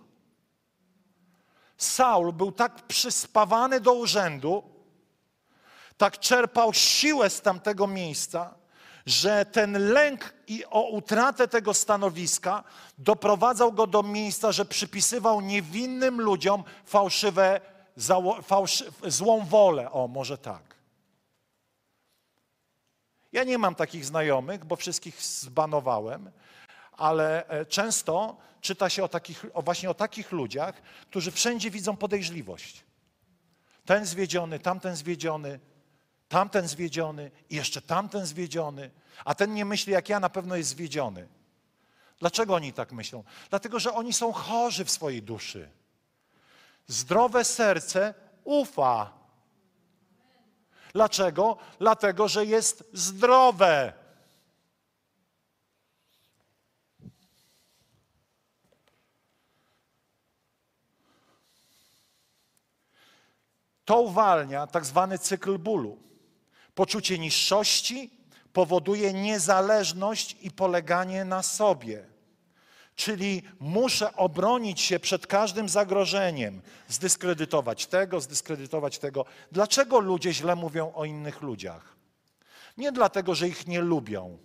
Saul 1.78 2.34
był 2.34 2.52
tak 2.52 2.88
przyspawany 2.88 3.80
do 3.80 3.94
urzędu, 3.94 4.64
tak 5.98 6.20
czerpał 6.20 6.74
siłę 6.74 7.30
z 7.30 7.42
tamtego 7.42 7.88
miejsca, 7.88 8.56
że 9.06 9.46
ten 9.46 9.92
lęk 9.94 10.34
i 10.48 10.66
o 10.66 10.90
utratę 10.90 11.48
tego 11.48 11.74
stanowiska 11.74 12.64
doprowadzał 12.98 13.74
go 13.74 13.88
do 13.88 14.04
miejsca, 14.04 14.52
że 14.52 14.66
przypisywał 14.66 15.42
niewinnym 15.42 16.22
ludziom 16.22 16.64
fałszywe, 16.86 17.62
fałszy, 17.62 17.73
złą 19.08 19.46
wolę. 19.46 19.92
O, 19.92 20.08
może 20.08 20.38
tak. 20.38 20.76
Ja 23.32 23.44
nie 23.44 23.58
mam 23.58 23.76
takich 23.76 24.06
znajomych, 24.06 24.66
bo 24.66 24.76
wszystkich 24.76 25.22
zbanowałem, 25.22 26.32
ale 26.92 27.48
e, 27.48 27.66
często 27.66 28.38
czyta 28.62 28.90
się 28.90 29.04
o, 29.04 29.08
takich, 29.08 29.46
o 29.54 29.62
właśnie 29.62 29.90
o 29.90 29.94
takich 29.94 30.32
ludziach, 30.32 30.82
którzy 31.10 31.32
wszędzie 31.32 31.72
widzą 31.72 31.98
podejrzliwość. 31.98 32.84
Ten 33.86 34.06
zwiedziony, 34.06 34.60
tamten 34.60 34.96
zwiedziony, 34.96 35.60
tamten 36.30 36.68
zwiedziony 36.68 37.32
i 37.50 37.56
jeszcze 37.56 37.82
tamten 37.82 38.26
zwiedziony, 38.26 38.92
a 39.26 39.36
ten 39.36 39.54
nie 39.54 39.66
myśli 39.66 39.94
jak 39.94 40.10
ja, 40.10 40.20
na 40.20 40.30
pewno 40.30 40.56
jest 40.56 40.70
zwiedziony. 40.70 41.28
Dlaczego 42.20 42.56
oni 42.56 42.74
tak 42.74 42.92
myślą? 42.92 43.24
Dlatego, 43.50 43.80
że 43.80 43.94
oni 43.94 44.14
są 44.14 44.32
chorzy 44.32 44.86
w 44.86 44.92
swojej 44.92 45.24
duszy. 45.24 45.70
Zdrowe 46.88 47.46
serce 47.46 48.14
ufa. 48.44 49.14
Dlaczego? 50.94 51.58
Dlatego, 51.80 52.28
że 52.28 52.46
jest 52.46 52.84
zdrowe. 52.94 53.94
To 63.86 64.02
uwalnia 64.02 64.68
tak 64.68 64.86
zwany 64.86 65.20
cykl 65.20 65.58
bólu. 65.58 65.98
Poczucie 66.76 67.20
niższości 67.20 68.10
powoduje 68.54 69.14
niezależność 69.14 70.38
i 70.42 70.52
poleganie 70.52 71.26
na 71.26 71.44
sobie. 71.44 72.13
Czyli 72.96 73.42
muszę 73.60 74.16
obronić 74.16 74.82
się 74.82 75.00
przed 75.00 75.28
każdym 75.28 75.70
zagrożeniem, 75.70 76.62
zdyskredytować 76.88 77.86
tego, 77.86 78.22
zdyskredytować 78.22 79.00
tego. 79.00 79.26
Dlaczego 79.52 80.00
ludzie 80.00 80.34
źle 80.34 80.56
mówią 80.56 80.94
o 80.96 81.06
innych 81.06 81.42
ludziach? 81.42 81.96
Nie 82.78 82.92
dlatego, 82.92 83.36
że 83.36 83.48
ich 83.48 83.68
nie 83.68 83.82
lubią, 83.82 84.38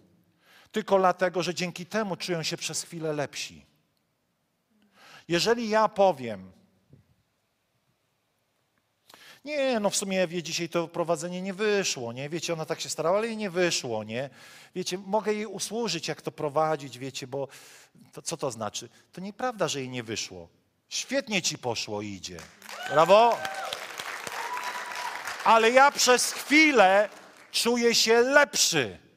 tylko 0.72 0.98
dlatego, 0.98 1.42
że 1.42 1.54
dzięki 1.54 1.86
temu 1.86 2.16
czują 2.16 2.42
się 2.42 2.56
przez 2.56 2.82
chwilę 2.82 3.12
lepsi. 3.12 3.66
Jeżeli 5.28 5.68
ja 5.68 5.88
powiem, 5.88 6.52
nie, 9.48 9.80
no 9.80 9.90
w 9.90 9.96
sumie 9.96 10.26
wie, 10.26 10.42
dzisiaj 10.42 10.68
to 10.68 10.88
prowadzenie 10.88 11.42
nie 11.42 11.54
wyszło, 11.54 12.12
nie? 12.12 12.28
Wiecie, 12.28 12.52
ona 12.52 12.64
tak 12.64 12.80
się 12.80 12.88
starała, 12.88 13.18
ale 13.18 13.26
jej 13.26 13.36
nie 13.36 13.50
wyszło, 13.50 14.04
nie? 14.04 14.30
Wiecie, 14.74 14.98
mogę 14.98 15.34
jej 15.34 15.46
usłużyć, 15.46 16.08
jak 16.08 16.22
to 16.22 16.32
prowadzić, 16.32 16.98
wiecie, 16.98 17.26
bo 17.26 17.48
to, 18.12 18.22
co 18.22 18.36
to 18.36 18.50
znaczy? 18.50 18.88
To 19.12 19.20
nieprawda, 19.20 19.68
że 19.68 19.80
jej 19.80 19.88
nie 19.88 20.02
wyszło. 20.02 20.48
Świetnie 20.88 21.42
ci 21.42 21.58
poszło 21.58 22.02
i 22.02 22.08
idzie. 22.08 22.38
Brawo! 22.90 23.38
Ale 25.44 25.70
ja 25.70 25.90
przez 25.90 26.32
chwilę 26.32 27.08
czuję 27.52 27.94
się 27.94 28.20
lepszy. 28.20 29.07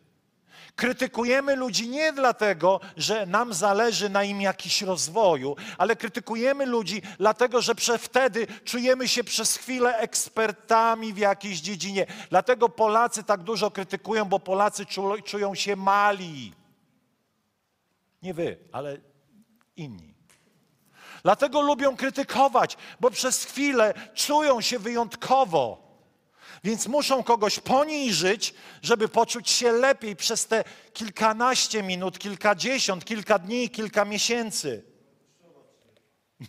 Krytykujemy 0.81 1.55
ludzi 1.55 1.89
nie 1.89 2.13
dlatego, 2.13 2.79
że 2.97 3.25
nam 3.25 3.53
zależy 3.53 4.09
na 4.09 4.23
im 4.23 4.41
jakiś 4.41 4.81
rozwoju, 4.81 5.55
ale 5.77 5.95
krytykujemy 5.95 6.65
ludzi 6.65 7.01
dlatego, 7.17 7.61
że 7.61 7.97
wtedy 7.97 8.47
czujemy 8.63 9.07
się 9.07 9.23
przez 9.23 9.57
chwilę 9.57 9.97
ekspertami 9.97 11.13
w 11.13 11.17
jakiejś 11.17 11.59
dziedzinie. 11.59 12.05
Dlatego 12.29 12.69
Polacy 12.69 13.23
tak 13.23 13.43
dużo 13.43 13.71
krytykują, 13.71 14.25
bo 14.25 14.39
Polacy 14.39 14.85
czują 15.25 15.55
się 15.55 15.75
mali. 15.75 16.53
Nie 18.21 18.33
wy, 18.33 18.57
ale 18.71 18.97
inni. 19.77 20.13
Dlatego 21.23 21.61
lubią 21.61 21.95
krytykować, 21.95 22.77
bo 22.99 23.11
przez 23.11 23.43
chwilę 23.43 23.93
czują 24.13 24.61
się 24.61 24.79
wyjątkowo. 24.79 25.80
Więc 26.63 26.87
muszą 26.87 27.23
kogoś 27.23 27.59
poniżyć, 27.59 28.53
żeby 28.81 29.07
poczuć 29.07 29.49
się 29.49 29.71
lepiej 29.71 30.15
przez 30.15 30.47
te 30.47 30.63
kilkanaście 30.93 31.83
minut, 31.83 32.19
kilkadziesiąt, 32.19 33.05
kilka 33.05 33.39
dni, 33.39 33.69
kilka 33.69 34.05
miesięcy. 34.05 34.83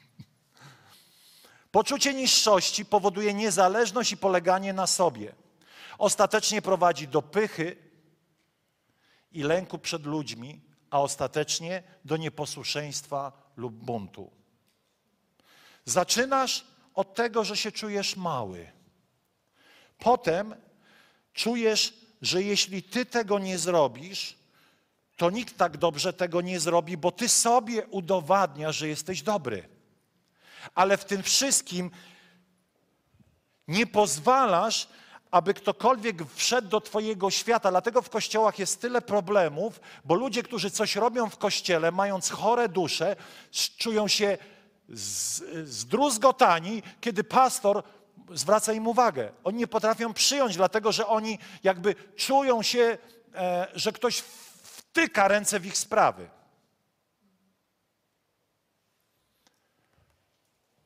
Poczucie 1.73 2.15
niższości 2.15 2.85
powoduje 2.85 3.35
niezależność 3.35 4.13
i 4.13 4.17
poleganie 4.17 4.73
na 4.73 4.87
sobie. 4.87 5.35
Ostatecznie 5.99 6.63
prowadzi 6.63 7.09
do 7.09 7.23
pychy 7.23 7.77
i 9.33 9.43
lęku 9.43 9.79
przed 9.79 10.07
ludźmi, 10.07 10.61
a 10.91 11.01
ostatecznie 11.01 11.83
do 12.05 12.17
nieposłuszeństwa 12.17 13.33
lub 13.57 13.75
buntu. 13.75 14.31
Zaczynasz 15.85 16.65
od 16.95 17.15
tego, 17.15 17.45
że 17.45 17.57
się 17.57 17.73
czujesz 17.73 18.17
mały. 18.17 18.82
Potem 20.03 20.55
czujesz, 21.33 21.95
że 22.23 22.43
jeśli 22.43 22.83
ty 22.83 23.07
tego 23.07 23.39
nie 23.39 23.59
zrobisz, 23.59 24.37
to 25.17 25.31
nikt 25.31 25.57
tak 25.57 25.77
dobrze 25.77 26.13
tego 26.13 26.41
nie 26.41 26.61
zrobi, 26.61 26.97
bo 26.97 27.13
ty 27.13 27.29
sobie 27.29 27.87
udowadniasz, 27.87 28.77
że 28.77 28.89
jesteś 28.89 29.23
dobry. 29.23 29.69
Ale 30.75 30.97
w 30.97 31.05
tym 31.05 31.23
wszystkim 31.23 31.91
nie 33.69 33.87
pozwalasz, 33.87 34.89
aby 35.31 35.55
ktokolwiek 35.55 36.17
wszedł 36.35 36.69
do 36.69 36.81
Twojego 36.81 37.31
świata. 37.31 37.71
Dlatego 37.71 38.03
w 38.03 38.11
kościołach 38.11 38.59
jest 38.59 38.81
tyle 38.81 39.03
problemów, 39.03 39.81
bo 40.05 40.15
ludzie, 40.15 40.43
którzy 40.43 40.71
coś 40.71 40.97
robią 40.97 41.31
w 41.31 41.39
kościele, 41.39 41.91
mając 41.91 42.31
chore 42.31 42.69
dusze, 42.69 43.17
czują 43.79 44.09
się 44.09 44.39
zdruzgotani, 45.65 46.83
kiedy 47.01 47.25
pastor 47.25 47.83
zwraca 48.35 48.73
im 48.73 48.87
uwagę. 48.87 49.33
Oni 49.45 49.59
nie 49.59 49.67
potrafią 49.67 50.15
przyjąć, 50.15 50.57
dlatego 50.57 50.93
że 50.93 51.07
oni 51.07 51.39
jakby 51.63 51.95
czują 52.17 52.63
się, 52.63 52.99
e, 53.35 53.67
że 53.75 53.93
ktoś 53.93 54.19
wtyka 54.63 55.29
ręce 55.29 55.61
w 55.61 55.67
ich 55.67 55.79
sprawy. 55.79 56.29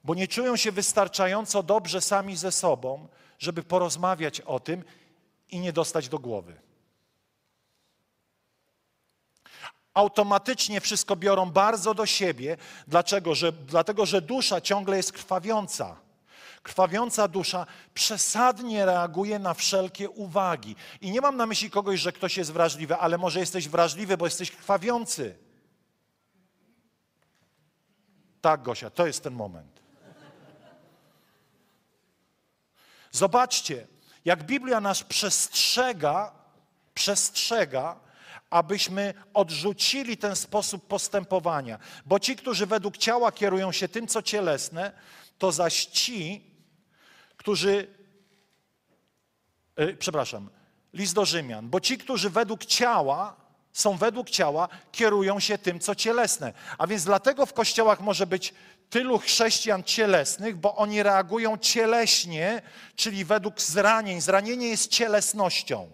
Bo 0.05 0.15
nie 0.15 0.29
czują 0.29 0.57
się 0.57 0.73
wystarczająco 0.73 1.63
dobrze 1.63 2.01
sami 2.01 2.37
ze 2.37 2.53
sobą, 2.53 3.09
żeby 3.39 3.63
porozmawiać 3.63 4.41
o 4.41 4.61
tym 4.61 4.85
i 5.51 5.61
nie 5.61 5.73
dostać 5.73 6.09
do 6.09 6.19
głowy. 6.19 6.67
automatycznie 9.97 10.81
wszystko 10.81 11.17
biorą 11.17 11.51
bardzo 11.51 11.95
do 11.95 12.07
siebie. 12.07 12.57
Dlaczego? 12.89 13.35
Że, 13.35 13.53
dlatego, 13.53 14.07
że 14.07 14.23
dusza 14.23 14.61
ciągle 14.61 14.97
jest 14.97 15.13
krwawiąca. 15.13 15.97
Krwawiąca 16.67 17.29
dusza 17.29 17.67
przesadnie 17.95 18.87
reaguje 18.87 19.39
na 19.39 19.55
wszelkie 19.55 20.11
uwagi. 20.11 20.77
I 21.01 21.11
nie 21.11 21.21
mam 21.21 21.37
na 21.37 21.47
myśli 21.47 21.71
kogoś, 21.71 22.01
że 22.01 22.13
ktoś 22.13 22.37
jest 22.37 22.53
wrażliwy, 22.53 22.97
ale 22.97 23.19
może 23.19 23.41
jesteś 23.41 23.69
wrażliwy, 23.69 24.17
bo 24.17 24.25
jesteś 24.25 24.51
krwawiący. 24.51 25.39
Tak, 28.41 28.63
Gosia, 28.63 28.91
to 28.91 29.07
jest 29.07 29.23
ten 29.23 29.35
moment. 29.35 29.83
Zobaczcie, 33.11 33.87
jak 34.25 34.45
Biblia 34.45 34.81
nas 34.81 35.03
przestrzega, 35.03 36.33
przestrzega, 36.95 38.01
abyśmy 38.51 39.15
odrzucili 39.35 40.17
ten 40.17 40.37
sposób 40.37 40.87
postępowania. 40.87 41.79
Bo 42.07 42.21
ci, 42.21 42.37
którzy 42.37 42.67
według 42.67 42.97
ciała 42.97 43.33
kierują 43.33 43.73
się 43.73 43.89
tym, 43.89 44.07
co 44.07 44.23
cielesne, 44.23 44.93
to 45.39 45.53
zaś 45.53 45.85
ci, 45.85 46.56
którzy, 47.47 47.87
yy, 49.77 49.97
przepraszam, 49.97 50.51
list 50.93 51.15
do 51.15 51.25
Rzymian, 51.25 51.69
bo 51.71 51.81
ci, 51.81 51.99
którzy 51.99 52.31
według 52.31 52.65
ciała 52.65 53.37
są 53.73 53.97
według 53.97 54.31
ciała, 54.31 54.69
kierują 54.93 55.41
się 55.41 55.59
tym, 55.59 55.81
co 55.81 55.95
cielesne. 55.95 56.53
A 56.79 56.87
więc 56.87 57.05
dlatego 57.05 57.47
w 57.47 57.53
kościołach 57.53 58.01
może 58.01 58.27
być 58.27 58.55
tylu 58.91 59.19
chrześcijan 59.19 59.83
cielesnych, 59.85 60.57
bo 60.57 60.77
oni 60.77 61.03
reagują 61.03 61.59
cieleśnie, 61.59 62.63
czyli 62.97 63.25
według 63.25 63.61
zranień. 63.61 64.21
Zranienie 64.21 64.69
jest 64.69 64.91
cielesnością. 64.91 65.91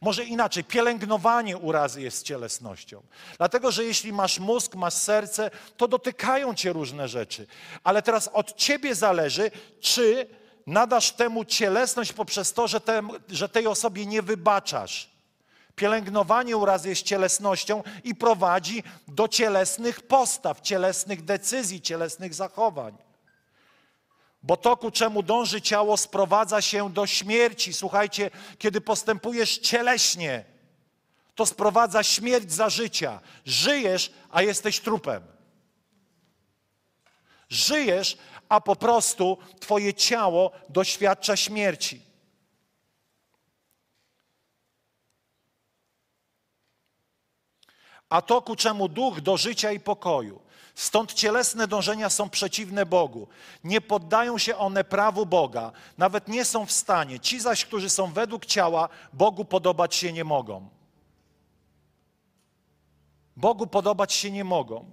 Może 0.00 0.24
inaczej, 0.24 0.64
pielęgnowanie 0.64 1.56
urazy 1.56 2.02
jest 2.02 2.24
cielesnością. 2.24 3.02
Dlatego, 3.38 3.72
że 3.72 3.84
jeśli 3.84 4.12
masz 4.12 4.38
mózg, 4.38 4.74
masz 4.74 4.94
serce, 4.94 5.50
to 5.76 5.88
dotykają 5.88 6.54
cię 6.54 6.72
różne 6.72 7.08
rzeczy. 7.08 7.46
Ale 7.84 8.02
teraz 8.02 8.28
od 8.32 8.56
ciebie 8.56 8.94
zależy, 8.94 9.50
czy 9.80 10.26
nadasz 10.66 11.12
temu 11.12 11.44
cielesność 11.44 12.12
poprzez 12.12 12.52
to, 12.52 12.68
że, 12.68 12.80
te, 12.80 13.02
że 13.28 13.48
tej 13.48 13.66
osobie 13.66 14.06
nie 14.06 14.22
wybaczasz. 14.22 15.10
Pielęgnowanie 15.76 16.56
urazy 16.56 16.88
jest 16.88 17.02
cielesnością 17.02 17.82
i 18.04 18.14
prowadzi 18.14 18.82
do 19.08 19.28
cielesnych 19.28 20.00
postaw, 20.00 20.60
cielesnych 20.60 21.24
decyzji, 21.24 21.80
cielesnych 21.80 22.34
zachowań. 22.34 23.07
Bo 24.42 24.56
to, 24.56 24.76
ku 24.76 24.90
czemu 24.90 25.22
dąży 25.22 25.62
ciało, 25.62 25.96
sprowadza 25.96 26.62
się 26.62 26.90
do 26.90 27.06
śmierci. 27.06 27.72
Słuchajcie, 27.72 28.30
kiedy 28.58 28.80
postępujesz 28.80 29.58
cieleśnie, 29.58 30.44
to 31.34 31.46
sprowadza 31.46 32.02
śmierć 32.02 32.52
za 32.52 32.70
życia. 32.70 33.20
Żyjesz, 33.44 34.12
a 34.30 34.42
jesteś 34.42 34.80
trupem. 34.80 35.22
Żyjesz, 37.48 38.18
a 38.48 38.60
po 38.60 38.76
prostu 38.76 39.38
Twoje 39.60 39.94
ciało 39.94 40.52
doświadcza 40.68 41.36
śmierci. 41.36 42.08
A 48.08 48.22
to, 48.22 48.42
ku 48.42 48.56
czemu 48.56 48.88
duch 48.88 49.20
do 49.20 49.36
życia 49.36 49.72
i 49.72 49.80
pokoju. 49.80 50.47
Stąd 50.78 51.14
cielesne 51.14 51.68
dążenia 51.68 52.10
są 52.10 52.30
przeciwne 52.30 52.86
Bogu. 52.86 53.28
Nie 53.64 53.80
poddają 53.80 54.38
się 54.38 54.56
one 54.56 54.84
prawu 54.84 55.26
Boga, 55.26 55.72
nawet 55.98 56.28
nie 56.28 56.44
są 56.44 56.66
w 56.66 56.72
stanie. 56.72 57.20
Ci 57.20 57.40
zaś, 57.40 57.64
którzy 57.64 57.90
są 57.90 58.12
według 58.12 58.46
ciała, 58.46 58.88
Bogu 59.12 59.44
podobać 59.44 59.94
się 59.94 60.12
nie 60.12 60.24
mogą. 60.24 60.68
Bogu 63.36 63.66
podobać 63.66 64.12
się 64.12 64.30
nie 64.30 64.44
mogą. 64.44 64.84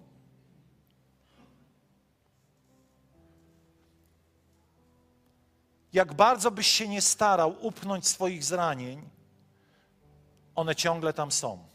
Jak 5.93 6.13
bardzo 6.13 6.51
byś 6.51 6.67
się 6.67 6.87
nie 6.87 7.01
starał 7.01 7.55
upchnąć 7.61 8.07
swoich 8.07 8.43
zranień, 8.43 9.09
one 10.55 10.75
ciągle 10.75 11.13
tam 11.13 11.31
są. 11.31 11.67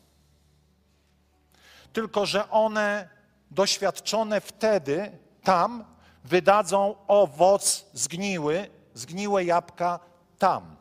Tylko, 1.93 2.27
że 2.27 2.51
one 2.51 3.20
doświadczone 3.51 4.41
wtedy 4.41 5.19
tam 5.43 5.85
wydadzą 6.25 6.95
owoc 7.07 7.87
zgniły, 7.93 8.71
zgniłe 8.95 9.45
jabłka 9.45 10.01
tam. 10.39 10.77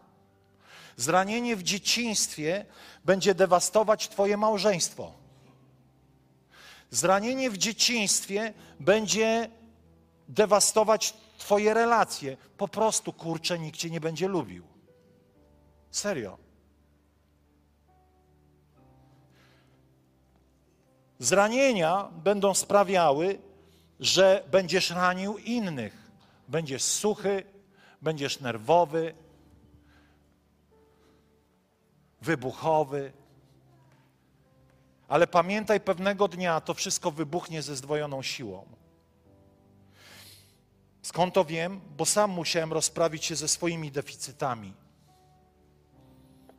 Zranienie 0.97 1.55
w 1.55 1.63
dzieciństwie 1.63 2.65
będzie 3.05 3.35
dewastować 3.35 4.09
Twoje 4.09 4.37
małżeństwo. 4.37 5.13
Zranienie 6.91 7.49
w 7.49 7.57
dzieciństwie 7.57 8.53
będzie 8.79 9.49
dewastować 10.27 11.13
Twoje 11.37 11.73
relacje. 11.73 12.37
Po 12.57 12.67
prostu, 12.67 13.13
kurczę, 13.13 13.59
nikt 13.59 13.77
Cię 13.77 13.89
nie 13.89 14.01
będzie 14.01 14.27
lubił. 14.27 14.63
Serio. 15.91 16.48
Zranienia 21.19 22.09
będą 22.11 22.53
sprawiały, 22.53 23.39
że 23.99 24.43
będziesz 24.51 24.89
ranił 24.89 25.37
innych. 25.37 26.11
Będziesz 26.47 26.83
suchy, 26.83 27.43
będziesz 28.01 28.39
nerwowy, 28.39 29.13
wybuchowy. 32.21 33.11
Ale 35.07 35.27
pamiętaj, 35.27 35.79
pewnego 35.79 36.27
dnia 36.27 36.61
to 36.61 36.73
wszystko 36.73 37.11
wybuchnie 37.11 37.61
ze 37.61 37.75
zdwojoną 37.75 38.21
siłą. 38.21 38.65
Skąd 41.01 41.33
to 41.33 41.45
wiem? 41.45 41.81
Bo 41.97 42.05
sam 42.05 42.31
musiałem 42.31 42.73
rozprawić 42.73 43.25
się 43.25 43.35
ze 43.35 43.47
swoimi 43.47 43.91
deficytami. 43.91 44.73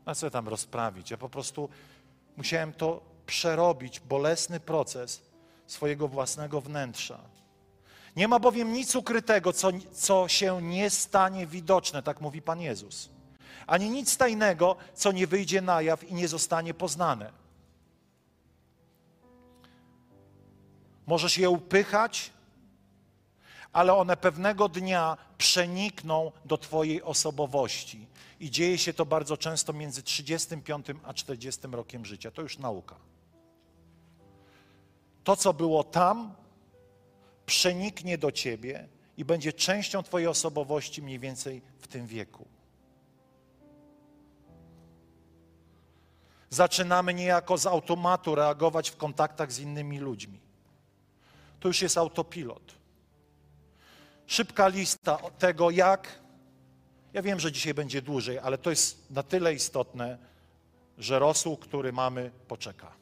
A 0.04 0.14
co 0.14 0.30
tam 0.30 0.48
rozprawić? 0.48 1.10
Ja 1.10 1.16
po 1.16 1.28
prostu 1.28 1.68
musiałem 2.36 2.72
to 2.72 3.09
przerobić 3.30 4.00
bolesny 4.00 4.60
proces 4.60 5.22
swojego 5.66 6.08
własnego 6.08 6.60
wnętrza. 6.60 7.18
Nie 8.16 8.28
ma 8.28 8.38
bowiem 8.38 8.72
nic 8.72 8.96
ukrytego, 8.96 9.52
co, 9.52 9.70
co 9.92 10.28
się 10.28 10.62
nie 10.62 10.90
stanie 10.90 11.46
widoczne, 11.46 12.02
tak 12.02 12.20
mówi 12.20 12.42
Pan 12.42 12.60
Jezus. 12.60 13.08
Ani 13.66 13.90
nic 13.90 14.16
tajnego, 14.16 14.76
co 14.94 15.12
nie 15.12 15.26
wyjdzie 15.26 15.60
na 15.60 15.82
jaw 15.82 16.04
i 16.04 16.14
nie 16.14 16.28
zostanie 16.28 16.74
poznane. 16.74 17.32
Możesz 21.06 21.38
je 21.38 21.50
upychać, 21.50 22.30
ale 23.72 23.94
one 23.94 24.16
pewnego 24.16 24.68
dnia 24.68 25.16
przenikną 25.38 26.32
do 26.44 26.58
Twojej 26.58 27.02
osobowości. 27.02 28.06
I 28.40 28.50
dzieje 28.50 28.78
się 28.78 28.92
to 28.92 29.06
bardzo 29.06 29.36
często 29.36 29.72
między 29.72 30.02
35 30.02 30.86
a 31.04 31.14
40 31.14 31.60
rokiem 31.72 32.06
życia. 32.06 32.30
To 32.30 32.42
już 32.42 32.58
nauka. 32.58 33.09
To, 35.30 35.36
co 35.36 35.52
było 35.52 35.84
tam, 35.84 36.34
przeniknie 37.46 38.18
do 38.18 38.32
ciebie 38.32 38.88
i 39.16 39.24
będzie 39.24 39.52
częścią 39.52 40.02
Twojej 40.02 40.28
osobowości 40.28 41.02
mniej 41.02 41.18
więcej 41.18 41.62
w 41.78 41.86
tym 41.86 42.06
wieku. 42.06 42.48
Zaczynamy 46.48 47.14
niejako 47.14 47.58
z 47.58 47.66
automatu 47.66 48.34
reagować 48.34 48.90
w 48.90 48.96
kontaktach 48.96 49.52
z 49.52 49.58
innymi 49.58 49.98
ludźmi. 49.98 50.40
To 51.60 51.68
już 51.68 51.82
jest 51.82 51.98
autopilot. 51.98 52.74
Szybka 54.26 54.68
lista 54.68 55.18
tego, 55.38 55.70
jak. 55.70 56.20
Ja 57.12 57.22
wiem, 57.22 57.40
że 57.40 57.52
dzisiaj 57.52 57.74
będzie 57.74 58.02
dłużej, 58.02 58.38
ale 58.38 58.58
to 58.58 58.70
jest 58.70 59.10
na 59.10 59.22
tyle 59.22 59.54
istotne, 59.54 60.18
że 60.98 61.18
rosół, 61.18 61.56
który 61.56 61.92
mamy, 61.92 62.30
poczeka. 62.48 62.92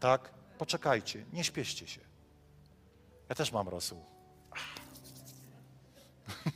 Tak? 0.00 0.43
Poczekajcie, 0.64 1.24
nie 1.32 1.44
śpieszcie 1.44 1.88
się. 1.88 2.00
Ja 3.28 3.34
też 3.34 3.52
mam 3.52 3.68
rosół. 3.68 4.04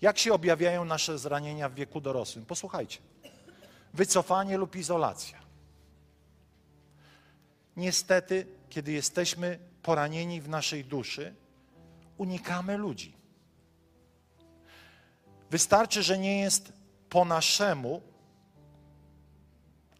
Jak 0.00 0.18
się 0.18 0.34
objawiają 0.34 0.84
nasze 0.84 1.18
zranienia 1.18 1.68
w 1.68 1.74
wieku 1.74 2.00
dorosłym? 2.00 2.46
Posłuchajcie. 2.46 2.98
Wycofanie 3.94 4.56
lub 4.56 4.76
izolacja. 4.76 5.38
Niestety, 7.76 8.46
kiedy 8.68 8.92
jesteśmy 8.92 9.58
poranieni 9.82 10.40
w 10.40 10.48
naszej 10.48 10.84
duszy, 10.84 11.34
unikamy 12.18 12.76
ludzi. 12.76 13.16
Wystarczy, 15.50 16.02
że 16.02 16.18
nie 16.18 16.40
jest 16.40 16.72
po 17.08 17.24
naszemu, 17.24 18.09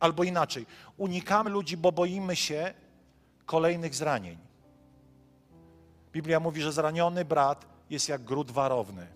Albo 0.00 0.24
inaczej, 0.24 0.66
unikamy 0.96 1.50
ludzi, 1.50 1.76
bo 1.76 1.92
boimy 1.92 2.36
się 2.36 2.74
kolejnych 3.46 3.94
zranień. 3.94 4.38
Biblia 6.12 6.40
mówi, 6.40 6.62
że 6.62 6.72
zraniony 6.72 7.24
brat 7.24 7.66
jest 7.90 8.08
jak 8.08 8.24
gród 8.24 8.50
warowny. 8.50 9.06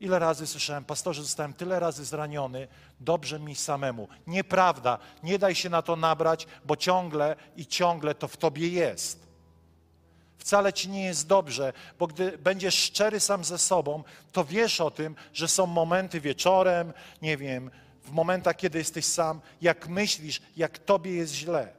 Ile 0.00 0.18
razy 0.18 0.46
słyszałem, 0.46 0.84
pastorze, 0.84 1.22
zostałem 1.22 1.54
tyle 1.54 1.80
razy 1.80 2.04
zraniony, 2.04 2.68
dobrze 3.00 3.40
mi 3.40 3.54
samemu. 3.54 4.08
Nieprawda, 4.26 4.98
nie 5.22 5.38
daj 5.38 5.54
się 5.54 5.70
na 5.70 5.82
to 5.82 5.96
nabrać, 5.96 6.46
bo 6.64 6.76
ciągle 6.76 7.36
i 7.56 7.66
ciągle 7.66 8.14
to 8.14 8.28
w 8.28 8.36
tobie 8.36 8.68
jest. 8.68 9.24
Wcale 10.38 10.72
ci 10.72 10.88
nie 10.88 11.04
jest 11.04 11.28
dobrze, 11.28 11.72
bo 11.98 12.06
gdy 12.06 12.38
będziesz 12.38 12.74
szczery 12.74 13.20
sam 13.20 13.44
ze 13.44 13.58
sobą, 13.58 14.04
to 14.32 14.44
wiesz 14.44 14.80
o 14.80 14.90
tym, 14.90 15.16
że 15.32 15.48
są 15.48 15.66
momenty 15.66 16.20
wieczorem, 16.20 16.92
nie 17.22 17.36
wiem, 17.36 17.70
w 18.04 18.10
momentach, 18.10 18.56
kiedy 18.56 18.78
jesteś 18.78 19.04
sam, 19.04 19.40
jak 19.60 19.88
myślisz, 19.88 20.42
jak 20.56 20.78
tobie 20.78 21.12
jest 21.12 21.32
źle. 21.32 21.72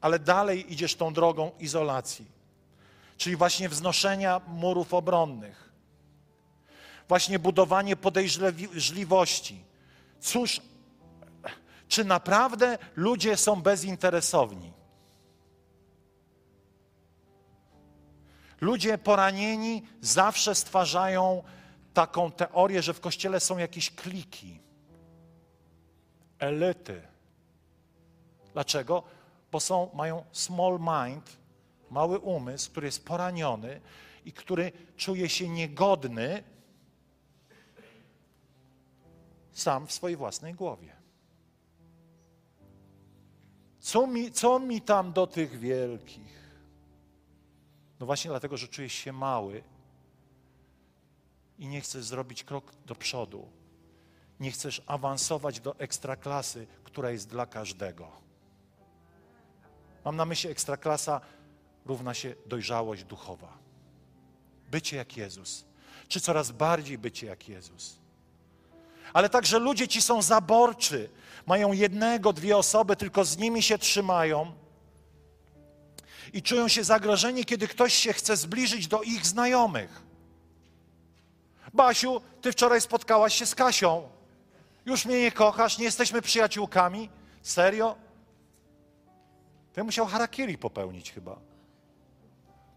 Ale 0.00 0.18
dalej 0.18 0.72
idziesz 0.72 0.94
tą 0.94 1.12
drogą 1.12 1.50
izolacji, 1.58 2.26
czyli 3.16 3.36
właśnie 3.36 3.68
wznoszenia 3.68 4.40
murów 4.46 4.94
obronnych, 4.94 5.72
właśnie 7.08 7.38
budowanie 7.38 7.96
podejrzliwości. 7.96 9.64
Cóż, 10.20 10.60
czy 11.88 12.04
naprawdę 12.04 12.78
ludzie 12.96 13.36
są 13.36 13.62
bezinteresowni? 13.62 14.72
Ludzie 18.60 18.98
poranieni 18.98 19.82
zawsze 20.00 20.54
stwarzają 20.54 21.42
taką 21.94 22.32
teorię, 22.32 22.82
że 22.82 22.94
w 22.94 23.00
kościele 23.00 23.40
są 23.40 23.58
jakieś 23.58 23.90
kliki, 23.90 24.60
elity. 26.38 27.02
Dlaczego? 28.52 29.02
Bo 29.52 29.60
są, 29.60 29.90
mają 29.94 30.24
small 30.32 30.78
mind, 30.80 31.36
mały 31.90 32.18
umysł, 32.18 32.70
który 32.70 32.86
jest 32.86 33.04
poraniony 33.04 33.80
i 34.24 34.32
który 34.32 34.72
czuje 34.96 35.28
się 35.28 35.48
niegodny 35.48 36.42
sam 39.52 39.86
w 39.86 39.92
swojej 39.92 40.16
własnej 40.16 40.54
głowie. 40.54 40.96
Co 43.80 44.06
mi, 44.06 44.32
co 44.32 44.58
mi 44.58 44.80
tam 44.80 45.12
do 45.12 45.26
tych 45.26 45.58
wielkich? 45.58 46.42
No 48.00 48.06
właśnie 48.06 48.30
dlatego, 48.30 48.56
że 48.56 48.68
czujesz 48.68 48.92
się 48.92 49.12
mały 49.12 49.62
i 51.62 51.66
nie 51.66 51.80
chcesz 51.80 52.04
zrobić 52.04 52.44
krok 52.44 52.72
do 52.86 52.94
przodu. 52.94 53.48
Nie 54.40 54.50
chcesz 54.50 54.82
awansować 54.86 55.60
do 55.60 55.78
ekstraklasy, 55.78 56.66
która 56.84 57.10
jest 57.10 57.28
dla 57.28 57.46
każdego. 57.46 58.08
Mam 60.04 60.16
na 60.16 60.24
myśli 60.24 60.50
ekstraklasa 60.50 61.20
równa 61.86 62.14
się 62.14 62.34
dojrzałość 62.46 63.04
duchowa. 63.04 63.58
Bycie 64.70 64.96
jak 64.96 65.16
Jezus. 65.16 65.64
Czy 66.08 66.20
coraz 66.20 66.50
bardziej 66.50 66.98
bycie 66.98 67.26
jak 67.26 67.48
Jezus. 67.48 67.98
Ale 69.12 69.28
także 69.28 69.58
ludzie 69.58 69.88
ci 69.88 70.02
są 70.02 70.22
zaborczy. 70.22 71.10
Mają 71.46 71.72
jednego, 71.72 72.32
dwie 72.32 72.56
osoby, 72.56 72.96
tylko 72.96 73.24
z 73.24 73.36
nimi 73.38 73.62
się 73.62 73.78
trzymają 73.78 74.52
i 76.32 76.42
czują 76.42 76.68
się 76.68 76.84
zagrożeni, 76.84 77.44
kiedy 77.44 77.68
ktoś 77.68 77.94
się 77.94 78.12
chce 78.12 78.36
zbliżyć 78.36 78.88
do 78.88 79.02
ich 79.02 79.26
znajomych. 79.26 80.11
Basiu, 81.74 82.20
ty 82.40 82.52
wczoraj 82.52 82.80
spotkałaś 82.80 83.34
się 83.34 83.46
z 83.46 83.54
Kasią. 83.54 84.08
Już 84.86 85.04
mnie 85.06 85.20
nie 85.20 85.32
kochasz, 85.32 85.78
nie 85.78 85.84
jesteśmy 85.84 86.22
przyjaciółkami? 86.22 87.10
Serio? 87.42 87.96
Ty 89.72 89.84
musiał 89.84 90.06
harakiri 90.06 90.58
popełnić 90.58 91.12
chyba. 91.12 91.36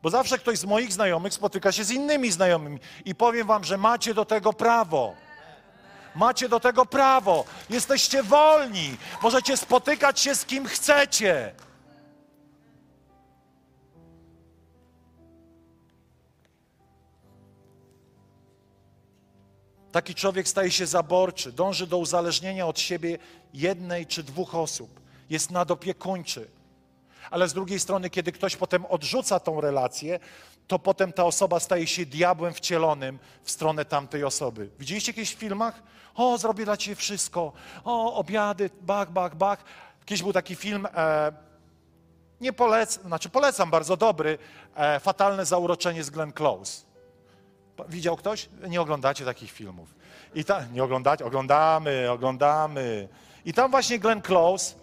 Bo 0.02 0.10
zawsze 0.10 0.38
ktoś 0.38 0.58
z 0.58 0.66
moich 0.66 0.94
znajomych 0.94 1.34
spotyka 1.34 1.72
się 1.72 1.84
z 1.84 1.92
innymi 1.92 2.32
znajomymi. 2.32 2.80
I 3.06 3.16
powiem 3.16 3.48
wam, 3.48 3.64
że 3.64 3.78
macie 3.78 4.14
do 4.14 4.26
tego 4.26 4.54
prawo. 4.54 5.16
Macie 6.16 6.50
do 6.50 6.60
tego 6.60 6.86
prawo. 6.86 7.46
Jesteście 7.70 8.24
wolni. 8.24 8.98
Możecie 9.22 9.58
spotykać 9.58 10.20
się 10.20 10.36
z 10.36 10.46
kim 10.46 10.66
chcecie. 10.66 11.54
Taki 19.96 20.16
człowiek 20.16 20.48
staje 20.48 20.72
się 20.72 20.86
zaborczy, 20.86 21.52
dąży 21.52 21.88
do 21.88 21.98
uzależnienia 21.98 22.68
od 22.68 22.80
siebie 22.80 23.18
jednej 23.54 24.06
czy 24.06 24.24
dwóch 24.24 24.56
osób, 24.56 25.00
jest 25.30 25.52
nadopiekuńczy. 25.52 26.48
Ale 27.32 27.50
z 27.50 27.54
drugiej 27.54 27.80
strony, 27.80 28.10
kiedy 28.10 28.32
ktoś 28.32 28.56
potem 28.56 28.86
odrzuca 28.86 29.40
tą 29.40 29.62
relację, 29.62 30.20
to 30.68 30.80
potem 30.80 31.14
ta 31.14 31.24
osoba 31.24 31.60
staje 31.60 31.88
się 31.88 32.06
diabłem 32.06 32.54
wcielonym 32.54 33.20
w 33.44 33.52
stronę 33.52 33.86
tamtej 33.86 34.24
osoby. 34.24 34.70
Widzieliście 34.80 35.14
kiedyś 35.14 35.36
w 35.36 35.40
filmach? 35.40 35.84
O, 36.16 36.38
zrobię 36.38 36.66
dla 36.66 36.78
ciebie 36.78 36.96
wszystko. 36.96 37.54
O, 37.84 38.16
obiady, 38.16 38.70
bach, 38.82 39.12
bach, 39.12 39.36
bach. 39.36 39.64
Kiedyś 40.06 40.24
był 40.24 40.34
taki 40.34 40.56
film, 40.56 40.88
e, 40.96 41.32
nie 42.42 42.54
polecam, 42.54 43.04
znaczy 43.04 43.30
polecam, 43.30 43.72
bardzo 43.72 43.98
dobry, 43.98 44.38
e, 44.76 45.00
Fatalne 45.00 45.46
zauroczenie 45.46 46.04
z 46.04 46.10
Glenn 46.10 46.32
Close. 46.32 46.85
Widział 47.90 48.16
ktoś? 48.18 48.50
Nie 48.68 48.82
oglądacie 48.82 49.26
takich 49.26 49.52
filmów. 49.52 49.96
I 50.36 50.46
ta, 50.46 50.66
nie 50.66 50.84
oglądacie? 50.84 51.26
Oglądamy, 51.26 52.12
oglądamy. 52.12 53.08
I 53.46 53.54
tam 53.54 53.72
właśnie 53.72 54.00
Glenn 54.00 54.22
Close 54.22 54.76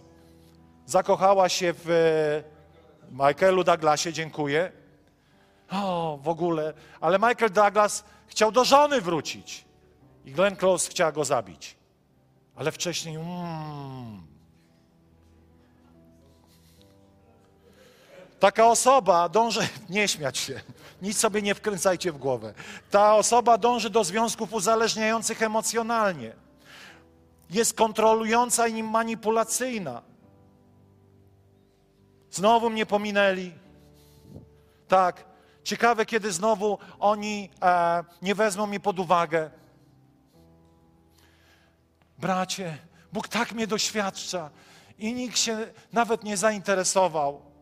zakochała 0.85 1.49
się 1.49 1.73
w 1.73 1.89
e, 1.89 3.27
Michaelu 3.27 3.63
Douglasie, 3.63 4.13
dziękuję. 4.13 4.71
O, 5.71 6.19
w 6.21 6.27
ogóle. 6.27 6.73
Ale 7.01 7.19
Michael 7.19 7.51
Douglas 7.51 8.03
chciał 8.27 8.51
do 8.51 8.65
żony 8.65 9.01
wrócić. 9.01 9.65
I 10.25 10.31
Glenn 10.31 10.55
Close 10.55 10.89
chciała 10.89 11.11
go 11.11 11.25
zabić. 11.25 11.75
Ale 12.55 12.71
wcześniej, 12.71 13.15
mm, 13.15 14.23
Taka 18.43 18.67
osoba 18.67 19.29
dąży, 19.29 19.67
nie 19.89 20.07
śmiać 20.07 20.37
się, 20.37 20.61
nic 21.03 21.17
sobie 21.17 21.41
nie 21.41 21.55
wkręcajcie 21.55 22.11
w 22.11 22.17
głowę. 22.17 22.53
Ta 22.91 23.15
osoba 23.15 23.57
dąży 23.57 23.89
do 23.89 24.03
związków 24.03 24.53
uzależniających 24.53 25.41
emocjonalnie. 25.41 26.33
Jest 27.49 27.73
kontrolująca 27.73 28.67
i 28.67 28.83
manipulacyjna. 28.83 30.01
Znowu 32.31 32.69
mnie 32.69 32.85
pominęli. 32.85 33.51
Tak. 34.87 35.25
Ciekawe, 35.63 36.05
kiedy 36.05 36.31
znowu 36.31 36.77
oni 36.99 37.49
e, 37.61 38.03
nie 38.21 38.35
wezmą 38.35 38.67
mnie 38.67 38.79
pod 38.79 38.99
uwagę. 38.99 39.49
Bracie, 42.17 42.77
Bóg 43.13 43.27
tak 43.27 43.51
mnie 43.51 43.67
doświadcza 43.67 44.49
i 44.99 45.13
nikt 45.13 45.39
się 45.39 45.67
nawet 45.93 46.23
nie 46.23 46.37
zainteresował 46.37 47.52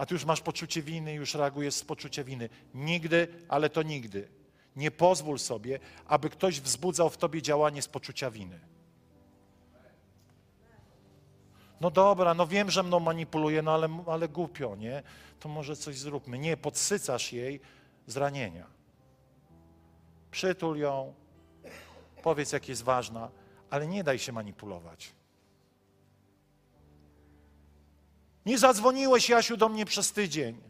a 0.00 0.06
ty 0.06 0.14
już 0.14 0.24
masz 0.24 0.40
poczucie 0.40 0.82
winy, 0.82 1.14
już 1.14 1.34
reagujesz 1.34 1.74
z 1.74 1.84
poczucia 1.84 2.24
winy. 2.24 2.48
Nigdy, 2.74 3.28
ale 3.48 3.70
to 3.70 3.82
nigdy. 3.82 4.28
Nie 4.76 4.90
pozwól 4.90 5.38
sobie, 5.38 5.78
aby 6.06 6.30
ktoś 6.30 6.60
wzbudzał 6.60 7.10
w 7.10 7.16
tobie 7.16 7.42
działanie 7.42 7.82
z 7.82 7.88
poczucia 7.88 8.30
winy. 8.30 8.60
No 11.80 11.90
dobra, 11.90 12.34
no 12.34 12.46
wiem, 12.46 12.70
że 12.70 12.82
mną 12.82 13.00
manipuluje, 13.00 13.62
no 13.62 13.74
ale, 13.74 14.02
ale 14.06 14.28
głupio, 14.28 14.76
nie? 14.76 15.02
To 15.40 15.48
może 15.48 15.76
coś 15.76 15.98
zróbmy. 15.98 16.38
Nie, 16.38 16.56
podsycasz 16.56 17.32
jej 17.32 17.60
zranienia. 18.06 18.66
Przytul 20.30 20.78
ją, 20.78 21.14
powiedz, 22.22 22.52
jak 22.52 22.68
jest 22.68 22.82
ważna, 22.82 23.30
ale 23.70 23.86
nie 23.86 24.04
daj 24.04 24.18
się 24.18 24.32
manipulować. 24.32 25.19
Nie 28.50 28.58
zadzwoniłeś, 28.58 29.28
Jasiu, 29.28 29.56
do 29.56 29.68
mnie 29.68 29.84
przez 29.84 30.12
tydzień. 30.12 30.60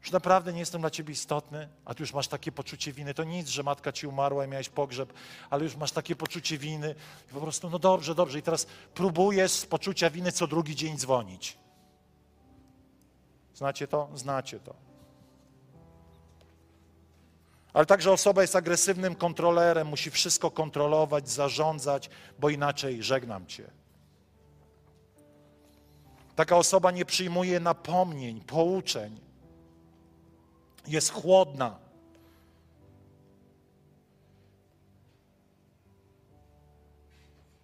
Już 0.00 0.10
naprawdę 0.10 0.52
nie 0.52 0.60
jestem 0.60 0.80
dla 0.80 0.90
ciebie 0.90 1.12
istotny, 1.12 1.68
a 1.84 1.94
ty 1.94 2.02
już 2.02 2.12
masz 2.12 2.28
takie 2.28 2.52
poczucie 2.52 2.92
winy. 2.92 3.14
To 3.14 3.24
nic, 3.24 3.48
że 3.48 3.62
matka 3.62 3.92
ci 3.92 4.06
umarła 4.06 4.44
i 4.44 4.48
miałeś 4.48 4.68
pogrzeb, 4.68 5.12
ale 5.50 5.64
już 5.64 5.76
masz 5.76 5.92
takie 5.92 6.16
poczucie 6.16 6.58
winy 6.58 6.94
i 7.30 7.34
po 7.34 7.40
prostu, 7.40 7.70
no 7.70 7.78
dobrze, 7.78 8.14
dobrze. 8.14 8.38
I 8.38 8.42
teraz 8.42 8.66
próbujesz 8.94 9.52
z 9.52 9.66
poczucia 9.66 10.10
winy 10.10 10.32
co 10.32 10.46
drugi 10.46 10.76
dzień 10.76 10.98
dzwonić. 10.98 11.58
Znacie 13.54 13.88
to? 13.88 14.08
Znacie 14.14 14.60
to. 14.60 14.74
Ale 17.72 17.86
także 17.86 18.12
osoba 18.12 18.42
jest 18.42 18.56
agresywnym 18.56 19.14
kontrolerem, 19.14 19.86
musi 19.86 20.10
wszystko 20.10 20.50
kontrolować, 20.50 21.30
zarządzać, 21.30 22.10
bo 22.38 22.48
inaczej 22.50 23.02
żegnam 23.02 23.46
cię. 23.46 23.79
Taka 26.36 26.56
osoba 26.56 26.90
nie 26.90 27.04
przyjmuje 27.04 27.60
napomnień, 27.60 28.40
pouczeń. 28.40 29.20
Jest 30.86 31.12
chłodna. 31.12 31.78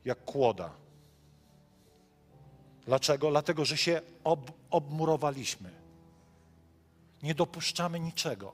Jak 0.04 0.24
kłoda. 0.24 0.70
Dlaczego? 2.86 3.30
Dlatego, 3.30 3.64
że 3.64 3.76
się 3.76 4.00
ob, 4.24 4.52
obmurowaliśmy. 4.70 5.70
Nie 7.22 7.34
dopuszczamy 7.34 8.00
niczego. 8.00 8.52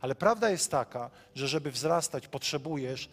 Ale 0.00 0.14
prawda 0.14 0.50
jest 0.50 0.70
taka, 0.70 1.10
że 1.34 1.48
żeby 1.48 1.70
wzrastać, 1.70 2.28
potrzebujesz 2.28 3.10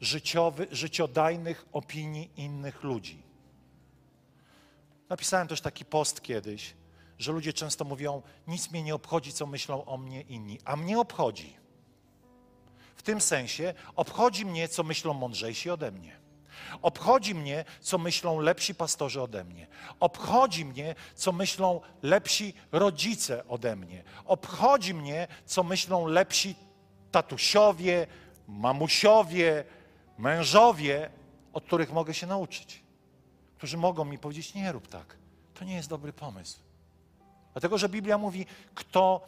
życiowy, 0.00 0.66
życiodajnych 0.70 1.66
opinii 1.72 2.30
innych 2.36 2.82
ludzi. 2.82 3.23
Napisałem 5.08 5.48
też 5.48 5.60
taki 5.60 5.84
post 5.84 6.22
kiedyś, 6.22 6.74
że 7.18 7.32
ludzie 7.32 7.52
często 7.52 7.84
mówią: 7.84 8.22
Nic 8.46 8.70
mnie 8.70 8.82
nie 8.82 8.94
obchodzi, 8.94 9.32
co 9.32 9.46
myślą 9.46 9.84
o 9.84 9.96
mnie 9.96 10.20
inni, 10.20 10.58
a 10.64 10.76
mnie 10.76 10.98
obchodzi. 10.98 11.56
W 12.96 13.02
tym 13.02 13.20
sensie 13.20 13.74
obchodzi 13.96 14.46
mnie, 14.46 14.68
co 14.68 14.82
myślą 14.82 15.14
mądrzejsi 15.14 15.70
ode 15.70 15.92
mnie. 15.92 16.24
Obchodzi 16.82 17.34
mnie, 17.34 17.64
co 17.80 17.98
myślą 17.98 18.40
lepsi 18.40 18.74
pastorzy 18.74 19.22
ode 19.22 19.44
mnie. 19.44 19.66
Obchodzi 20.00 20.64
mnie, 20.64 20.94
co 21.14 21.32
myślą 21.32 21.80
lepsi 22.02 22.54
rodzice 22.72 23.48
ode 23.48 23.76
mnie. 23.76 24.04
Obchodzi 24.24 24.94
mnie, 24.94 25.28
co 25.46 25.62
myślą 25.62 26.06
lepsi 26.06 26.54
tatusiowie, 27.10 28.06
mamusiowie, 28.48 29.64
mężowie, 30.18 31.10
od 31.52 31.64
których 31.64 31.92
mogę 31.92 32.14
się 32.14 32.26
nauczyć. 32.26 32.83
Którzy 33.64 33.76
mogą 33.76 34.04
mi 34.04 34.18
powiedzieć: 34.18 34.54
Nie 34.54 34.72
rób 34.72 34.88
tak. 34.88 35.16
To 35.54 35.64
nie 35.64 35.74
jest 35.74 35.88
dobry 35.88 36.12
pomysł. 36.12 36.58
Dlatego, 37.52 37.78
że 37.78 37.88
Biblia 37.88 38.18
mówi, 38.18 38.46
kto 38.74 39.26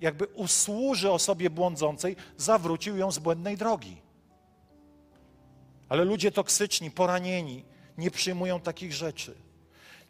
jakby 0.00 0.26
usłuży 0.26 1.10
osobie 1.10 1.50
błądzącej, 1.50 2.16
zawrócił 2.36 2.96
ją 2.96 3.12
z 3.12 3.18
błędnej 3.18 3.56
drogi. 3.56 3.96
Ale 5.88 6.04
ludzie 6.04 6.32
toksyczni, 6.32 6.90
poranieni, 6.90 7.64
nie 7.98 8.10
przyjmują 8.10 8.60
takich 8.60 8.92
rzeczy. 8.92 9.34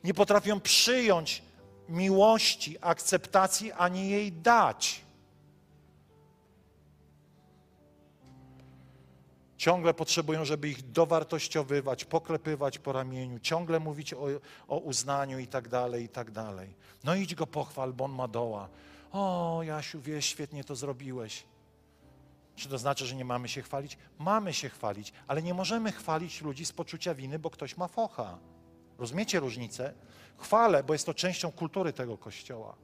Nie 0.05 0.15
potrafią 0.15 0.61
przyjąć 0.61 1.43
miłości, 1.89 2.77
akceptacji, 2.81 3.73
ani 3.73 4.11
jej 4.11 4.33
dać. 4.33 5.01
Ciągle 9.57 9.95
potrzebują, 9.95 10.45
żeby 10.45 10.69
ich 10.69 10.91
dowartościowywać, 10.91 12.05
poklepywać 12.05 12.79
po 12.79 12.93
ramieniu, 12.93 13.39
ciągle 13.39 13.81
mówić 13.81 14.15
o, 14.15 14.27
o 14.69 14.79
uznaniu 14.79 15.39
i 15.39 15.47
tak 15.47 15.69
dalej, 15.69 16.05
i 16.05 16.09
tak 16.09 16.31
dalej. 16.31 16.75
No 17.05 17.15
idź 17.15 17.35
go 17.35 17.47
pochwal, 17.47 17.93
bo 17.93 18.05
on 18.05 18.13
ma 18.13 18.29
doła. 18.29 18.69
O, 19.13 19.61
Jasiu, 19.63 20.01
wiesz, 20.01 20.27
świetnie 20.27 20.65
to 20.65 20.77
zrobiłeś. 20.77 21.45
Czy 22.57 22.69
to 22.69 22.79
znaczy, 22.79 23.07
że 23.07 23.15
nie 23.17 23.25
mamy 23.25 23.49
się 23.49 23.63
chwalić? 23.63 23.99
Mamy 24.19 24.55
się 24.55 24.69
chwalić, 24.69 25.13
ale 25.27 25.43
nie 25.43 25.55
możemy 25.55 25.93
chwalić 25.93 26.43
ludzi 26.43 26.67
z 26.67 26.73
poczucia 26.73 27.15
winy, 27.15 27.39
bo 27.39 27.51
ktoś 27.51 27.77
ma 27.77 27.89
focha. 27.89 28.39
Rozumiecie 28.99 29.41
różnicę? 29.41 29.93
Chwalę, 30.39 30.85
bo 30.85 30.93
jest 30.93 31.07
to 31.07 31.15
częścią 31.15 31.53
kultury 31.53 31.93
tego 31.93 32.19
kościoła. 32.19 32.75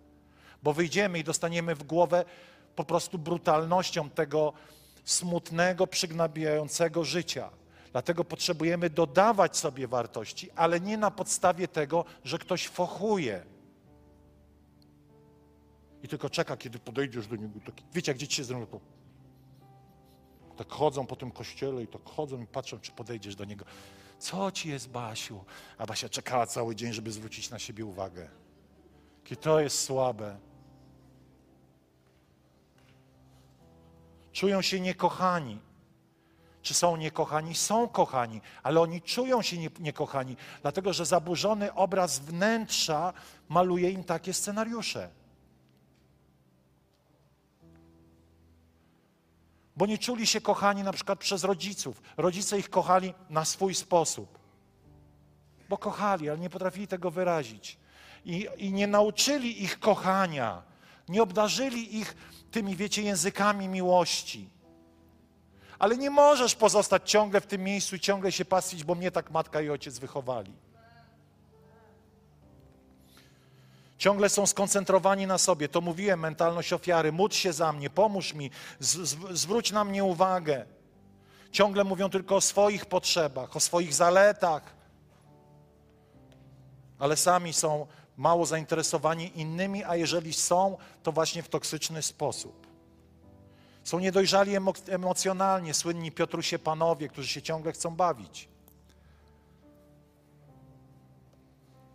Bo 0.63 0.73
wyjdziemy 0.73 1.19
i 1.19 1.25
dostaniemy 1.25 1.75
w 1.75 1.83
głowę 1.83 2.25
po 2.77 2.85
prostu 2.85 3.19
brutalnością 3.19 4.11
tego 4.11 4.53
smutnego, 5.05 5.87
przygnębiającego 5.87 7.05
życia. 7.05 7.51
Dlatego 7.93 8.25
potrzebujemy 8.25 8.91
dodawać 8.91 9.57
sobie 9.57 9.89
wartości, 9.89 10.51
ale 10.57 10.81
nie 10.81 10.97
na 10.97 11.11
podstawie 11.11 11.69
tego, 11.69 12.05
że 12.25 12.39
ktoś 12.39 12.69
fochuje. 12.69 13.45
I 16.03 16.09
tylko 16.09 16.31
czeka, 16.31 16.57
kiedy 16.57 16.79
podejdziesz 16.79 17.27
do 17.27 17.37
niego. 17.37 17.61
Taki, 17.67 17.85
wiecie, 17.93 18.11
jak 18.11 18.19
dzieci 18.19 18.37
się 18.37 18.45
zrobią, 18.45 18.81
tak 20.57 20.69
chodzą 20.69 21.07
po 21.07 21.17
tym 21.17 21.31
kościele 21.31 21.83
i 21.83 21.87
tak 21.87 22.03
chodzą 22.05 22.43
i 22.43 22.47
patrzą, 22.47 22.81
czy 22.81 22.93
podejdziesz 22.93 23.37
do 23.37 23.45
niego. 23.45 23.65
Co 24.19 24.51
ci 24.51 24.69
jest, 24.69 24.89
Basiu? 24.89 25.45
A 25.79 25.87
Basia 25.87 26.09
czekała 26.09 26.47
cały 26.47 26.77
dzień, 26.77 26.93
żeby 26.93 27.13
zwrócić 27.13 27.51
na 27.51 27.59
siebie 27.59 27.85
uwagę. 27.85 28.29
Jakie 29.23 29.37
to 29.37 29.61
jest 29.61 29.81
słabe. 29.81 30.37
Czują 34.33 34.63
się 34.63 34.81
niekochani. 34.81 35.59
Czy 36.63 36.75
są 36.75 36.97
niekochani? 36.97 37.55
Są 37.55 37.89
kochani, 37.89 38.41
ale 38.63 38.81
oni 38.81 39.03
czują 39.03 39.43
się 39.43 39.59
nie, 39.59 39.71
niekochani, 39.81 40.37
dlatego 40.63 40.93
że 40.93 41.07
zaburzony 41.07 41.75
obraz 41.75 42.19
wnętrza 42.19 43.13
maluje 43.49 43.91
im 43.91 44.05
takie 44.05 44.33
scenariusze. 44.33 45.11
Bo 49.77 49.87
nie 49.87 49.99
czuli 49.99 50.27
się 50.27 50.41
kochani 50.41 50.83
na 50.83 50.93
przykład 50.93 51.19
przez 51.19 51.45
rodziców. 51.45 52.03
Rodzice 52.17 52.59
ich 52.59 52.71
kochali 52.71 53.15
na 53.31 53.45
swój 53.45 53.75
sposób. 53.75 54.39
Bo 55.69 55.79
kochali, 55.79 56.31
ale 56.31 56.39
nie 56.39 56.51
potrafili 56.51 56.89
tego 56.89 57.11
wyrazić. 57.11 57.79
I, 58.25 58.49
i 58.57 58.73
nie 58.73 58.87
nauczyli 58.87 59.65
ich 59.65 59.81
kochania. 59.81 60.63
Nie 61.09 61.23
obdarzyli 61.23 61.97
ich 61.97 62.17
tymi, 62.51 62.77
wiecie, 62.77 63.03
językami 63.03 63.69
miłości. 63.69 64.49
Ale 65.79 65.97
nie 65.97 66.11
możesz 66.11 66.55
pozostać 66.55 67.11
ciągle 67.11 67.41
w 67.41 67.47
tym 67.47 67.63
miejscu 67.63 67.97
i 67.97 68.01
ciągle 68.01 68.33
się 68.33 68.45
pastwić, 68.45 68.85
bo 68.85 68.95
mnie 68.95 69.11
tak 69.11 69.31
matka 69.31 69.61
i 69.61 69.71
ojciec 69.71 69.99
wychowali. 69.99 70.53
Ciągle 73.99 74.29
są 74.29 74.47
skoncentrowani 74.47 75.27
na 75.27 75.39
sobie. 75.39 75.69
To 75.69 75.81
mówiłem, 75.81 76.21
mentalność 76.21 76.73
ofiary. 76.73 77.13
Módl 77.13 77.35
się 77.35 77.53
za 77.53 77.73
mnie, 77.73 77.91
pomóż 77.91 78.35
mi, 78.35 78.51
zwróć 79.31 79.73
na 79.73 79.85
mnie 79.85 80.05
uwagę. 80.05 80.67
Ciągle 81.53 81.85
mówią 81.85 82.11
tylko 82.11 82.37
o 82.37 82.41
swoich 82.41 82.87
potrzebach, 82.87 83.57
o 83.57 83.61
swoich 83.61 83.95
zaletach, 83.95 84.63
ale 86.99 87.17
sami 87.17 87.53
są 87.53 87.87
mało 88.17 88.47
zainteresowani 88.47 89.41
innymi, 89.41 89.85
a 89.85 89.97
jeżeli 89.97 90.33
są, 90.33 90.77
to 91.03 91.13
właśnie 91.13 91.43
w 91.43 91.49
toksyczny 91.49 92.03
sposób. 92.03 92.67
Są 93.85 93.99
niedojrzali 93.99 94.53
emocjonalnie, 94.89 95.75
słynni 95.75 96.13
Piotrusie 96.13 96.59
panowie, 96.59 97.09
którzy 97.09 97.29
się 97.29 97.43
ciągle 97.43 97.73
chcą 97.73 97.97
bawić. 97.97 98.49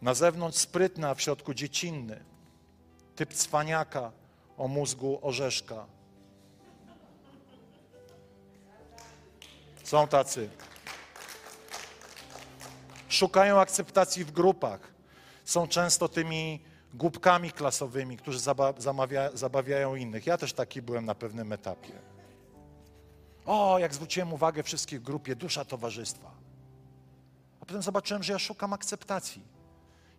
Na 0.02 0.14
zewnątrz 0.14 0.58
sprytny, 0.58 1.10
a 1.10 1.16
w 1.16 1.22
środku 1.22 1.54
dziecinny. 1.54 2.24
Typ 3.16 3.34
cwaniaka 3.34 4.12
o 4.58 4.68
mózgu 4.68 5.20
orzeszka. 5.22 5.86
Są 9.84 10.08
tacy. 10.08 10.50
Szukają 13.10 13.60
akceptacji 13.60 14.26
w 14.26 14.32
grupach. 14.32 14.97
Są 15.48 15.68
często 15.68 16.10
tymi 16.10 16.60
głupkami 16.94 17.52
klasowymi, 17.52 18.18
którzy 18.18 18.40
zabawiają 19.34 19.96
innych. 19.96 20.26
Ja 20.26 20.38
też 20.38 20.54
taki 20.54 20.82
byłem 20.82 21.06
na 21.06 21.16
pewnym 21.16 21.54
etapie. 21.54 21.92
O, 23.46 23.80
jak 23.80 23.94
zwróciłem 23.94 24.34
uwagę 24.34 24.64
wszystkich 24.64 25.00
w 25.00 25.04
grupie, 25.04 25.36
dusza 25.36 25.66
towarzystwa. 25.66 26.32
A 27.62 27.66
potem 27.66 27.82
zobaczyłem, 27.82 28.24
że 28.24 28.34
ja 28.34 28.40
szukam 28.40 28.74
akceptacji. 28.74 29.42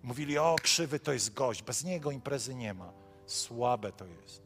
Mówili, 0.02 0.38
o 0.38 0.56
krzywy 0.62 1.00
to 1.00 1.12
jest 1.12 1.34
gość, 1.34 1.62
bez 1.62 1.84
niego 1.84 2.10
imprezy 2.10 2.54
nie 2.54 2.74
ma. 2.74 2.92
Słabe 3.26 3.92
to 3.92 4.04
jest. 4.06 4.42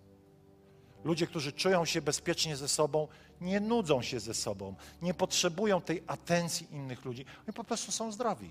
Ludzie, 1.05 1.27
którzy 1.27 1.53
czują 1.53 1.85
się 1.85 2.03
bezpiecznie 2.03 2.57
ze 2.57 2.69
sobą, 2.69 3.09
nie 3.41 3.61
nudzą 3.61 4.03
się 4.03 4.21
ze 4.21 4.35
sobą, 4.35 4.75
nie 5.03 5.15
potrzebują 5.15 5.81
tej 5.81 6.03
atencji 6.07 6.75
innych 6.75 7.05
ludzi. 7.05 7.25
Oni 7.47 7.53
po 7.55 7.65
prostu 7.65 7.93
są 7.93 8.13
zdrowi. 8.13 8.51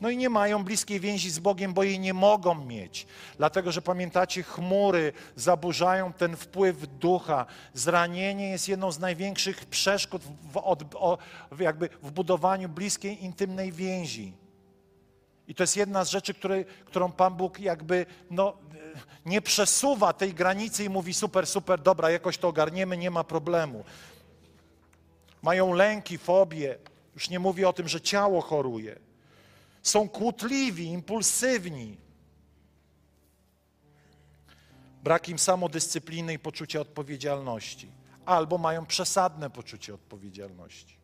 No 0.00 0.10
i 0.10 0.16
nie 0.16 0.28
mają 0.28 0.64
bliskiej 0.64 1.00
więzi 1.00 1.30
z 1.30 1.38
Bogiem, 1.38 1.74
bo 1.74 1.82
jej 1.82 2.00
nie 2.00 2.14
mogą 2.14 2.64
mieć. 2.64 3.06
Dlatego, 3.36 3.72
że 3.72 3.82
pamiętacie, 3.82 4.42
chmury 4.42 5.12
zaburzają 5.36 6.12
ten 6.12 6.36
wpływ 6.36 6.98
ducha. 6.98 7.46
Zranienie 7.74 8.50
jest 8.50 8.68
jedną 8.68 8.92
z 8.92 8.98
największych 8.98 9.66
przeszkód 9.66 10.22
w, 10.52 10.56
od, 10.56 10.82
w, 11.52 11.60
jakby 11.60 11.88
w 12.02 12.10
budowaniu 12.10 12.68
bliskiej, 12.68 13.24
intymnej 13.24 13.72
więzi. 13.72 14.32
I 15.48 15.54
to 15.54 15.62
jest 15.62 15.76
jedna 15.76 16.04
z 16.04 16.10
rzeczy, 16.10 16.34
którą 16.84 17.12
Pan 17.12 17.34
Bóg 17.34 17.60
jakby 17.60 18.06
no, 18.30 18.56
nie 19.26 19.42
przesuwa 19.42 20.12
tej 20.12 20.34
granicy 20.34 20.84
i 20.84 20.88
mówi 20.88 21.14
super, 21.14 21.46
super, 21.46 21.80
dobra, 21.80 22.10
jakoś 22.10 22.38
to 22.38 22.48
ogarniemy, 22.48 22.96
nie 22.96 23.10
ma 23.10 23.24
problemu. 23.24 23.84
Mają 25.42 25.72
lęki, 25.72 26.18
fobie. 26.18 26.78
Już 27.14 27.30
nie 27.30 27.38
mówię 27.38 27.68
o 27.68 27.72
tym, 27.72 27.88
że 27.88 28.00
ciało 28.00 28.40
choruje 28.40 29.07
są 29.82 30.08
kłótliwi, 30.08 30.86
impulsywni. 30.86 31.96
Brak 35.02 35.28
im 35.28 35.38
samodyscypliny 35.38 36.32
i 36.34 36.38
poczucia 36.38 36.80
odpowiedzialności, 36.80 37.90
albo 38.24 38.58
mają 38.58 38.86
przesadne 38.86 39.50
poczucie 39.50 39.94
odpowiedzialności. 39.94 40.98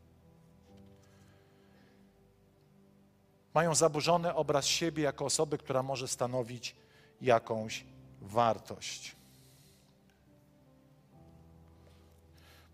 Mają 3.55 3.75
zaburzony 3.75 4.35
obraz 4.35 4.67
siebie 4.67 5.03
jako 5.03 5.25
osoby, 5.25 5.59
która 5.59 5.83
może 5.83 6.09
stanowić 6.09 6.77
jakąś 7.21 7.85
wartość. 8.21 9.17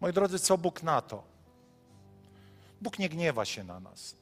Moi 0.00 0.12
drodzy, 0.12 0.38
co 0.38 0.58
Bóg 0.58 0.82
na 0.82 1.02
to? 1.02 1.22
Bóg 2.80 2.98
nie 2.98 3.08
gniewa 3.08 3.44
się 3.44 3.64
na 3.64 3.80
nas 3.80 4.19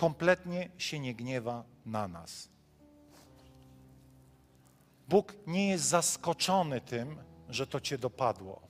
kompletnie 0.00 0.68
się 0.78 0.98
nie 0.98 1.14
gniewa 1.14 1.64
na 1.86 2.08
nas. 2.08 2.48
Bóg 5.08 5.34
nie 5.46 5.68
jest 5.68 5.84
zaskoczony 5.84 6.80
tym, 6.80 7.16
że 7.48 7.66
to 7.66 7.80
cię 7.80 7.98
dopadło. 7.98 8.60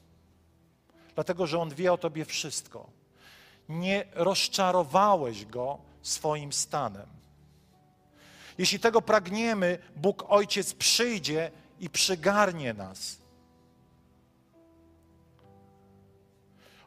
Dlatego, 1.14 1.46
że 1.46 1.58
On 1.58 1.70
wie 1.74 1.92
o 1.92 1.98
tobie 1.98 2.24
wszystko. 2.24 2.90
Nie 3.68 4.04
rozczarowałeś 4.14 5.46
Go 5.46 5.78
swoim 6.02 6.52
stanem. 6.52 7.08
Jeśli 8.58 8.80
tego 8.80 9.02
pragniemy, 9.02 9.78
Bóg 9.96 10.24
Ojciec 10.28 10.74
przyjdzie 10.74 11.50
i 11.80 11.90
przygarnie 11.90 12.74
nas. 12.74 13.18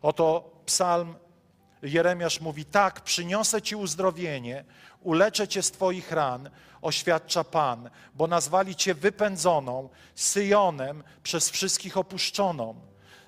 Oto 0.02 0.52
psalm 0.66 1.16
Jeremiasz 1.84 2.42
mówi: 2.42 2.66
Tak, 2.66 3.02
przyniosę 3.02 3.62
ci 3.62 3.76
uzdrowienie, 3.76 4.64
uleczę 5.02 5.48
cię 5.48 5.64
z 5.64 5.72
twoich 5.72 6.12
ran, 6.12 6.50
oświadcza 6.82 7.44
Pan, 7.44 7.90
bo 8.16 8.28
nazwali 8.28 8.76
cię 8.76 8.94
wypędzoną, 8.94 9.90
Syjonem, 10.16 11.04
przez 11.24 11.50
wszystkich 11.50 11.98
opuszczoną. 11.98 12.76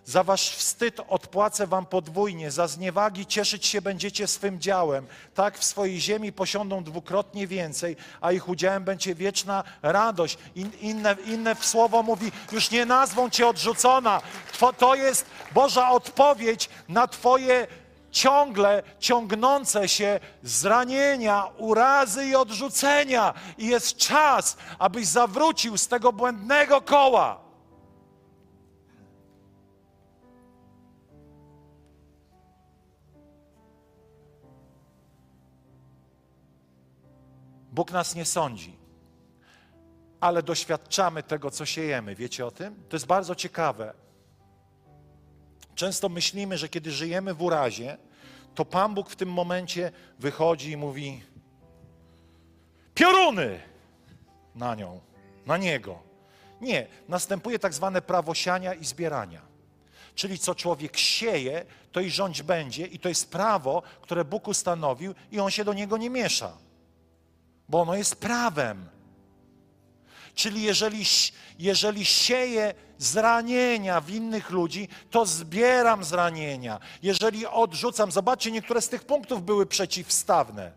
Za 0.06 0.24
wasz 0.24 0.50
wstyd 0.50 1.00
odpłacę 1.08 1.68
wam 1.68 1.86
podwójnie, 1.86 2.52
za 2.52 2.68
zniewagi 2.68 3.26
cieszyć 3.26 3.66
się 3.66 3.82
będziecie 3.82 4.28
swym 4.28 4.60
działem. 4.60 5.08
Tak 5.34 5.58
w 5.58 5.64
swojej 5.64 6.02
ziemi 6.02 6.32
posiądą 6.32 6.84
dwukrotnie 6.84 7.48
więcej, 7.48 7.96
a 8.22 8.32
ich 8.32 8.50
udziałem 8.50 8.84
będzie 8.84 9.16
wieczna 9.16 9.64
radość. 9.82 10.38
In, 10.56 10.72
inne, 10.82 11.16
inne 11.26 11.56
słowo 11.56 12.04
mówi, 12.04 12.32
już 12.52 12.72
nie 12.72 12.86
nazwą 12.86 13.30
cię 13.30 13.48
odrzucona. 13.48 14.22
Two, 14.60 14.74
to 14.74 14.96
jest 14.96 15.26
Boża 15.54 15.90
odpowiedź 15.90 16.70
na 16.90 17.08
twoje 17.08 17.68
ciągle 18.16 18.84
ciągnące 19.00 19.88
się 19.88 20.20
zranienia, 20.44 21.46
urazy 21.58 22.26
i 22.26 22.36
odrzucenia. 22.36 23.34
I 23.58 23.68
jest 23.68 23.98
czas, 23.98 24.58
abyś 24.80 25.08
zawrócił 25.08 25.78
z 25.78 25.88
tego 25.88 26.14
błędnego 26.14 26.82
koła. 26.82 27.40
Bóg 37.72 37.92
nas 37.92 38.16
nie 38.16 38.26
sądzi, 38.26 38.78
ale 40.20 40.44
doświadczamy 40.44 41.24
tego, 41.24 41.52
co 41.52 41.66
siejemy. 41.66 42.16
Wiecie 42.16 42.46
o 42.46 42.52
tym? 42.52 42.84
To 42.90 42.96
jest 42.96 43.06
bardzo 43.06 43.36
ciekawe. 43.36 43.94
Często 45.76 46.10
myślimy, 46.10 46.58
że 46.58 46.70
kiedy 46.70 46.92
żyjemy 46.92 47.34
w 47.34 47.42
urazie, 47.42 47.98
to 48.56 48.66
Pan 48.66 48.94
Bóg 48.94 49.10
w 49.10 49.16
tym 49.16 49.30
momencie 49.30 49.92
wychodzi 50.20 50.72
i 50.72 50.78
mówi: 50.78 51.24
Pioruny 52.94 53.60
na 54.56 54.76
nią, 54.76 55.02
na 55.46 55.58
niego. 55.58 56.00
Nie, 56.62 56.88
następuje 57.08 57.60
tak 57.60 57.74
zwane 57.74 58.02
prawo 58.02 58.34
siania 58.34 58.74
i 58.74 58.86
zbierania. 58.86 59.42
Czyli 60.16 60.40
co 60.40 60.56
człowiek 60.56 60.98
sieje, 60.98 61.66
to 61.92 62.00
i 62.00 62.10
rządź 62.10 62.44
będzie, 62.44 62.86
i 62.86 63.00
to 63.00 63.10
jest 63.10 63.32
prawo, 63.32 63.84
które 64.02 64.26
Bóg 64.26 64.48
ustanowił, 64.48 65.14
i 65.32 65.40
on 65.40 65.52
się 65.52 65.64
do 65.64 65.74
niego 65.74 65.98
nie 65.98 66.10
miesza 66.10 66.66
bo 67.70 67.82
ono 67.82 67.96
jest 67.96 68.16
prawem. 68.16 68.90
Czyli 70.36 70.64
jeżeli, 70.64 71.04
jeżeli 71.60 72.06
sieję 72.06 72.74
zranienia 72.98 74.02
w 74.02 74.10
innych 74.10 74.50
ludzi, 74.50 74.88
to 75.12 75.26
zbieram 75.26 76.04
zranienia. 76.04 76.80
Jeżeli 77.02 77.46
odrzucam, 77.48 78.12
zobaczcie, 78.12 78.52
niektóre 78.52 78.82
z 78.82 78.90
tych 78.90 79.04
punktów 79.04 79.44
były 79.44 79.66
przeciwstawne. 79.66 80.72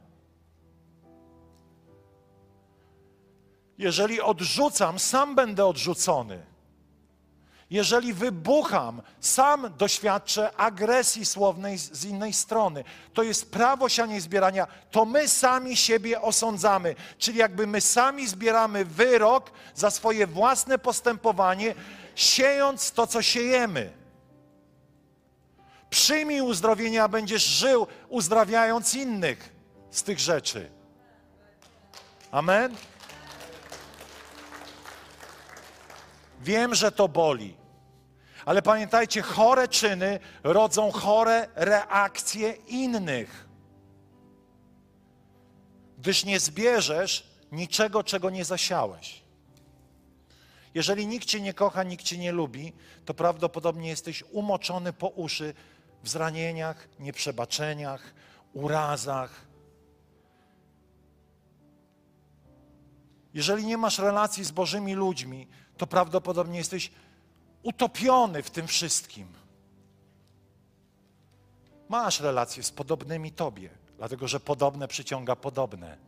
Jeżeli 3.79 4.21
odrzucam, 4.21 4.99
sam 4.99 5.35
będę 5.35 5.67
odrzucony. 5.67 6.43
Jeżeli 7.71 8.13
wybucham, 8.13 9.03
sam 9.21 9.75
doświadczę 9.79 10.57
agresji 10.57 11.27
słownej 11.27 11.79
z 11.79 12.05
innej 12.05 12.33
strony. 12.33 12.85
To 13.15 13.23
jest 13.23 13.51
prawo 13.51 13.89
siania 13.89 14.17
i 14.17 14.21
zbierania. 14.21 14.67
To 14.91 15.05
my 15.05 15.29
sami 15.29 15.77
siebie 15.77 16.23
osądzamy. 16.23 16.95
Czyli 17.19 17.39
jakby 17.39 17.67
my 17.67 17.81
sami 17.81 18.27
zbieramy 18.27 18.85
wyrok 18.85 19.51
za 19.75 19.91
swoje 19.91 20.27
własne 20.27 20.79
postępowanie, 20.79 21.75
siejąc 22.19 22.93
to, 22.93 23.07
co 23.07 23.23
siejemy. 23.23 23.93
Przyjmij 25.91 26.41
uzdrowienie, 26.41 27.03
a 27.03 27.09
będziesz 27.09 27.43
żył, 27.43 27.87
uzdrawiając 28.09 28.95
innych 28.95 29.53
z 29.91 30.03
tych 30.03 30.19
rzeczy. 30.19 30.71
Amen? 32.31 32.77
Wiem, 36.41 36.75
że 36.75 36.93
to 36.93 37.09
boli. 37.09 37.57
Ale 38.45 38.63
pamiętajcie, 38.63 39.23
chore 39.23 39.69
czyny 39.69 40.21
rodzą 40.43 40.91
chore 40.91 41.49
reakcje 41.55 42.53
innych. 42.53 43.49
Gdyż 45.99 46.25
nie 46.25 46.41
zbierzesz 46.41 47.31
niczego, 47.53 48.05
czego 48.05 48.31
nie 48.31 48.45
zasiałeś. 48.45 49.28
Jeżeli 50.75 51.07
nikt 51.07 51.27
cię 51.27 51.41
nie 51.41 51.55
kocha, 51.55 51.83
nikt 51.83 52.05
cię 52.05 52.19
nie 52.19 52.33
lubi, 52.33 52.73
to 53.05 53.15
prawdopodobnie 53.15 53.89
jesteś 53.89 54.23
umoczony 54.23 54.93
po 54.93 55.09
uszy 55.09 55.55
w 56.03 56.09
zranieniach, 56.09 56.89
nieprzebaczeniach, 56.99 58.15
urazach. 58.53 59.47
Jeżeli 63.35 63.67
nie 63.67 63.77
masz 63.77 63.99
relacji 63.99 64.45
z 64.45 64.51
Bożymi 64.51 64.95
ludźmi, 64.95 65.49
to 65.77 65.87
prawdopodobnie 65.87 66.59
jesteś 66.59 66.91
utopiony 67.63 68.43
w 68.43 68.51
tym 68.51 68.67
wszystkim. 68.67 69.29
Masz 71.89 72.21
relacje 72.21 72.63
z 72.63 72.71
podobnymi 72.71 73.33
tobie, 73.33 73.71
dlatego 73.97 74.29
że 74.29 74.41
podobne 74.41 74.89
przyciąga 74.89 75.37
podobne. 75.37 76.08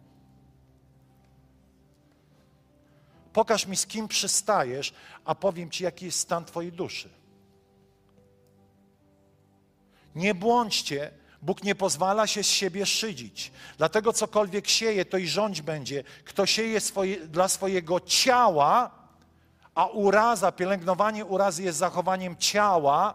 Pokaż 3.33 3.66
mi, 3.66 3.76
z 3.76 3.87
kim 3.87 4.09
przystajesz, 4.09 4.93
a 5.24 5.35
powiem 5.35 5.70
ci, 5.70 5.85
jaki 5.85 6.05
jest 6.05 6.18
stan 6.18 6.45
twojej 6.45 6.72
duszy. 6.72 7.11
Nie 10.14 10.35
błądźcie, 10.35 11.11
Bóg 11.43 11.62
nie 11.62 11.74
pozwala 11.74 12.26
się 12.26 12.43
z 12.43 12.47
siebie 12.47 12.87
szydzić. 12.87 13.53
Dlatego 13.78 14.12
cokolwiek 14.12 14.68
sieje, 14.68 15.05
to 15.05 15.16
i 15.16 15.28
rządź 15.28 15.62
będzie. 15.62 16.05
Kto 16.24 16.47
sieje 16.47 16.81
swoje, 16.81 17.26
dla 17.26 17.49
swojego 17.49 18.01
ciała, 18.01 18.91
a 19.74 19.87
uraza, 19.87 20.53
pielęgnowanie 20.53 21.24
urazy 21.24 21.62
jest 21.62 21.78
zachowaniem 21.78 22.37
ciała, 22.37 23.14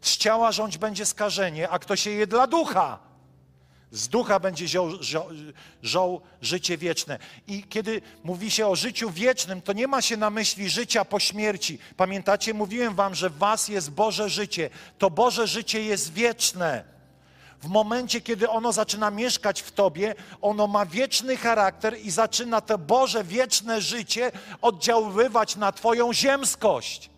z 0.00 0.16
ciała 0.16 0.52
rządź 0.52 0.78
będzie 0.78 1.06
skażenie, 1.06 1.68
a 1.68 1.78
kto 1.78 1.96
się 1.96 2.10
je 2.10 2.26
dla 2.26 2.46
ducha, 2.46 2.98
z 3.92 4.08
ducha 4.08 4.40
będzie 4.40 4.68
żoł, 4.68 4.88
żoł, 5.82 6.20
życie 6.42 6.78
wieczne. 6.78 7.18
I 7.46 7.64
kiedy 7.64 8.02
mówi 8.24 8.50
się 8.50 8.66
o 8.66 8.76
życiu 8.76 9.10
wiecznym, 9.10 9.62
to 9.62 9.72
nie 9.72 9.86
ma 9.86 10.02
się 10.02 10.16
na 10.16 10.30
myśli 10.30 10.70
życia 10.70 11.04
po 11.04 11.20
śmierci. 11.20 11.78
Pamiętacie, 11.96 12.54
mówiłem 12.54 12.94
wam, 12.94 13.14
że 13.14 13.30
w 13.30 13.38
was 13.38 13.68
jest 13.68 13.90
Boże 13.90 14.28
życie. 14.28 14.70
To 14.98 15.10
Boże 15.10 15.46
życie 15.46 15.82
jest 15.82 16.12
wieczne. 16.12 16.84
W 17.62 17.68
momencie, 17.68 18.20
kiedy 18.20 18.48
ono 18.48 18.72
zaczyna 18.72 19.10
mieszkać 19.10 19.62
w 19.62 19.72
tobie, 19.72 20.14
ono 20.42 20.66
ma 20.66 20.86
wieczny 20.86 21.36
charakter 21.36 21.98
i 21.98 22.10
zaczyna 22.10 22.60
to 22.60 22.78
Boże 22.78 23.24
wieczne 23.24 23.80
życie 23.80 24.32
oddziaływać 24.62 25.56
na 25.56 25.72
twoją 25.72 26.12
ziemskość. 26.12 27.10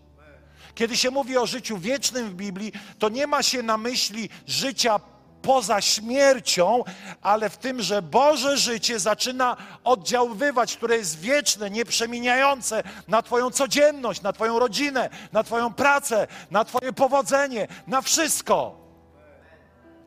Kiedy 0.74 0.96
się 0.96 1.10
mówi 1.10 1.38
o 1.38 1.46
życiu 1.46 1.78
wiecznym 1.78 2.30
w 2.30 2.34
Biblii, 2.34 2.72
to 2.98 3.08
nie 3.08 3.26
ma 3.26 3.42
się 3.42 3.62
na 3.62 3.76
myśli 3.76 4.28
życia 4.46 5.00
poza 5.42 5.80
śmiercią, 5.80 6.84
ale 7.22 7.50
w 7.50 7.56
tym, 7.56 7.82
że 7.82 8.02
Boże 8.02 8.56
życie 8.56 8.98
zaczyna 8.98 9.56
oddziaływać, 9.84 10.76
które 10.76 10.96
jest 10.96 11.20
wieczne, 11.20 11.70
nieprzemieniające 11.70 12.82
na 13.08 13.22
Twoją 13.22 13.50
codzienność, 13.50 14.22
na 14.22 14.32
Twoją 14.32 14.58
rodzinę, 14.58 15.10
na 15.32 15.42
Twoją 15.42 15.74
pracę, 15.74 16.26
na 16.50 16.64
Twoje 16.64 16.92
powodzenie, 16.92 17.68
na 17.86 18.02
wszystko. 18.02 18.82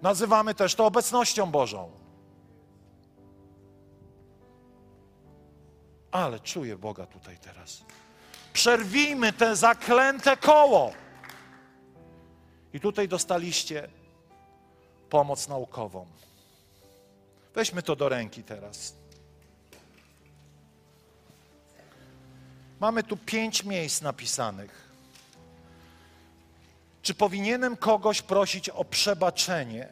Nazywamy 0.01 0.55
też 0.55 0.75
to 0.75 0.85
obecnością 0.85 1.51
Bożą. 1.51 1.91
Ale 6.11 6.39
czuję 6.39 6.77
Boga 6.77 7.05
tutaj 7.05 7.37
teraz. 7.37 7.83
Przerwijmy 8.53 9.33
te 9.33 9.55
zaklęte 9.55 10.37
koło. 10.37 10.91
I 12.73 12.79
tutaj 12.79 13.07
dostaliście 13.07 13.89
pomoc 15.09 15.47
naukową. 15.47 16.05
Weźmy 17.55 17.83
to 17.83 17.95
do 17.95 18.09
ręki 18.09 18.43
teraz. 18.43 18.93
Mamy 22.79 23.03
tu 23.03 23.17
pięć 23.17 23.63
miejsc 23.63 24.01
napisanych. 24.01 24.85
Czy 27.01 27.13
powinienem 27.13 27.77
kogoś 27.77 28.21
prosić 28.21 28.69
o 28.69 28.85
przebaczenie, 28.85 29.87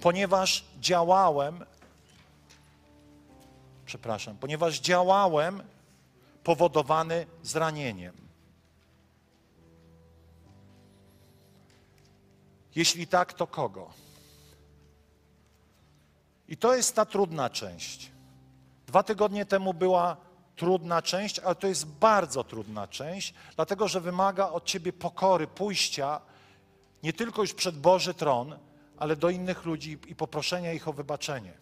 ponieważ 0.00 0.64
działałem 0.80 1.64
przepraszam, 3.90 4.36
ponieważ 4.36 4.80
działałem 4.80 5.62
powodowany 6.44 7.26
zranieniem. 7.42 8.29
Jeśli 12.80 13.06
tak, 13.06 13.32
to 13.32 13.46
kogo? 13.46 13.90
I 16.48 16.56
to 16.56 16.74
jest 16.74 16.96
ta 16.96 17.04
trudna 17.04 17.50
część. 17.50 18.10
Dwa 18.86 19.02
tygodnie 19.02 19.46
temu 19.46 19.74
była 19.74 20.16
trudna 20.56 21.02
część, 21.02 21.38
ale 21.38 21.54
to 21.54 21.66
jest 21.66 21.86
bardzo 21.86 22.44
trudna 22.44 22.88
część, 22.88 23.34
dlatego 23.56 23.88
że 23.88 24.00
wymaga 24.00 24.48
od 24.48 24.64
ciebie 24.64 24.92
pokory, 24.92 25.46
pójścia 25.46 26.20
nie 27.02 27.12
tylko 27.12 27.42
już 27.42 27.54
przed 27.54 27.78
Boży 27.78 28.14
tron, 28.14 28.58
ale 28.98 29.16
do 29.16 29.30
innych 29.30 29.64
ludzi 29.64 29.98
i 30.06 30.14
poproszenia 30.14 30.72
ich 30.72 30.88
o 30.88 30.92
wybaczenie. 30.92 31.52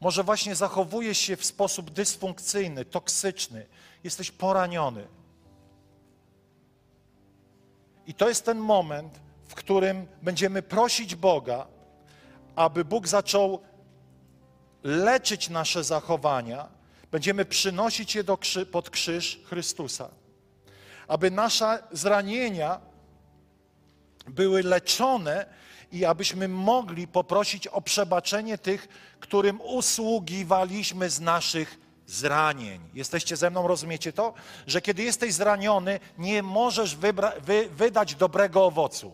Może 0.00 0.24
właśnie 0.24 0.56
zachowujesz 0.56 1.18
się 1.18 1.36
w 1.36 1.44
sposób 1.44 1.90
dysfunkcyjny, 1.90 2.84
toksyczny, 2.84 3.66
jesteś 4.04 4.30
poraniony. 4.30 5.19
I 8.10 8.14
to 8.14 8.28
jest 8.28 8.44
ten 8.44 8.58
moment, 8.58 9.20
w 9.48 9.54
którym 9.54 10.06
będziemy 10.22 10.62
prosić 10.62 11.14
Boga, 11.14 11.66
aby 12.56 12.84
Bóg 12.84 13.08
zaczął 13.08 13.60
leczyć 14.82 15.48
nasze 15.48 15.84
zachowania, 15.84 16.68
będziemy 17.10 17.44
przynosić 17.44 18.14
je 18.14 18.24
do, 18.24 18.38
pod 18.72 18.90
krzyż 18.90 19.40
Chrystusa. 19.44 20.08
Aby 21.08 21.30
nasze 21.30 21.82
zranienia 21.92 22.80
były 24.26 24.62
leczone 24.62 25.46
i 25.92 26.04
abyśmy 26.04 26.48
mogli 26.48 27.08
poprosić 27.08 27.66
o 27.66 27.80
przebaczenie 27.80 28.58
tych, 28.58 28.88
którym 29.20 29.60
usługiwaliśmy 29.60 31.10
z 31.10 31.20
naszych 31.20 31.78
zranień. 32.10 32.80
Jesteście 32.94 33.36
ze 33.36 33.50
mną, 33.50 33.68
rozumiecie 33.68 34.12
to? 34.12 34.34
Że 34.66 34.80
kiedy 34.80 35.02
jesteś 35.02 35.34
zraniony, 35.34 36.00
nie 36.18 36.42
możesz 36.42 36.96
wybra- 36.96 37.40
wy- 37.40 37.68
wydać 37.70 38.14
dobrego 38.14 38.64
owocu. 38.66 39.12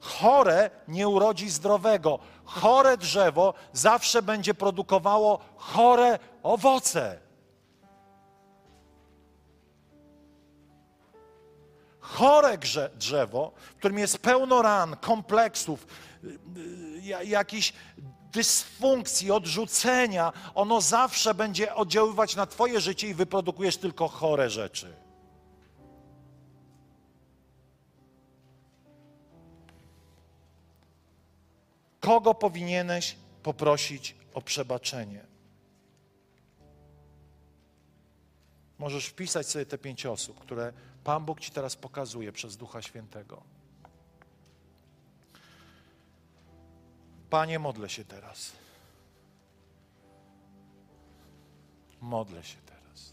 Chore 0.00 0.70
nie 0.88 1.08
urodzi 1.08 1.50
zdrowego. 1.50 2.18
Chore 2.44 2.96
drzewo 2.96 3.54
zawsze 3.72 4.22
będzie 4.22 4.54
produkowało 4.54 5.38
chore 5.56 6.18
owoce. 6.42 7.18
Chore 12.00 12.58
drzewo, 12.94 13.52
w 13.56 13.74
którym 13.74 13.98
jest 13.98 14.18
pełno 14.18 14.62
ran, 14.62 14.96
kompleksów, 14.96 15.86
y, 16.24 16.38
y, 17.20 17.24
jakichś 17.26 17.72
dysfunkcji, 18.32 19.30
odrzucenia, 19.30 20.32
ono 20.54 20.80
zawsze 20.80 21.34
będzie 21.34 21.74
oddziaływać 21.74 22.36
na 22.36 22.46
Twoje 22.46 22.80
życie 22.80 23.08
i 23.08 23.14
wyprodukujesz 23.14 23.76
tylko 23.76 24.08
chore 24.08 24.50
rzeczy. 24.50 24.96
Kogo 32.00 32.34
powinieneś 32.34 33.16
poprosić 33.42 34.16
o 34.34 34.42
przebaczenie? 34.42 35.24
Możesz 38.78 39.06
wpisać 39.06 39.46
sobie 39.46 39.66
te 39.66 39.78
pięć 39.78 40.06
osób, 40.06 40.40
które 40.40 40.72
Pan 41.04 41.24
Bóg 41.24 41.40
Ci 41.40 41.50
teraz 41.50 41.76
pokazuje 41.76 42.32
przez 42.32 42.56
Ducha 42.56 42.82
Świętego. 42.82 43.57
Panie, 47.30 47.58
modlę 47.58 47.88
się 47.88 48.04
teraz. 48.04 48.52
Modlę 52.00 52.44
się 52.44 52.58
teraz. 52.66 53.12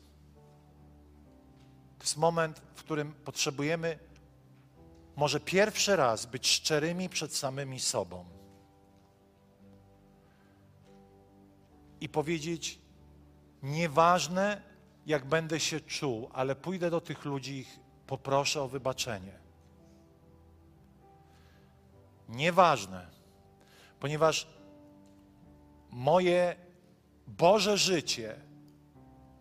To 1.98 2.04
jest 2.04 2.18
moment, 2.18 2.62
w 2.76 2.84
którym 2.84 3.14
potrzebujemy 3.14 4.00
może 5.16 5.40
pierwszy 5.40 5.96
raz 5.96 6.26
być 6.26 6.48
szczerymi 6.48 7.10
przed 7.10 7.36
samymi 7.36 7.80
sobą. 7.80 8.26
I 12.02 12.10
powiedzieć, 12.10 12.80
nieważne 13.64 14.62
jak 15.06 15.26
będę 15.26 15.60
się 15.60 15.80
czuł, 15.80 16.30
ale 16.34 16.56
pójdę 16.56 16.90
do 16.90 17.02
tych 17.02 17.26
ludzi 17.26 17.54
i 17.54 17.60
ich 17.60 17.80
poproszę 18.08 18.62
o 18.62 18.68
wybaczenie. 18.68 19.40
Nieważne 22.30 23.15
ponieważ 24.00 24.48
moje 25.92 26.56
Boże 27.28 27.78
życie 27.78 28.36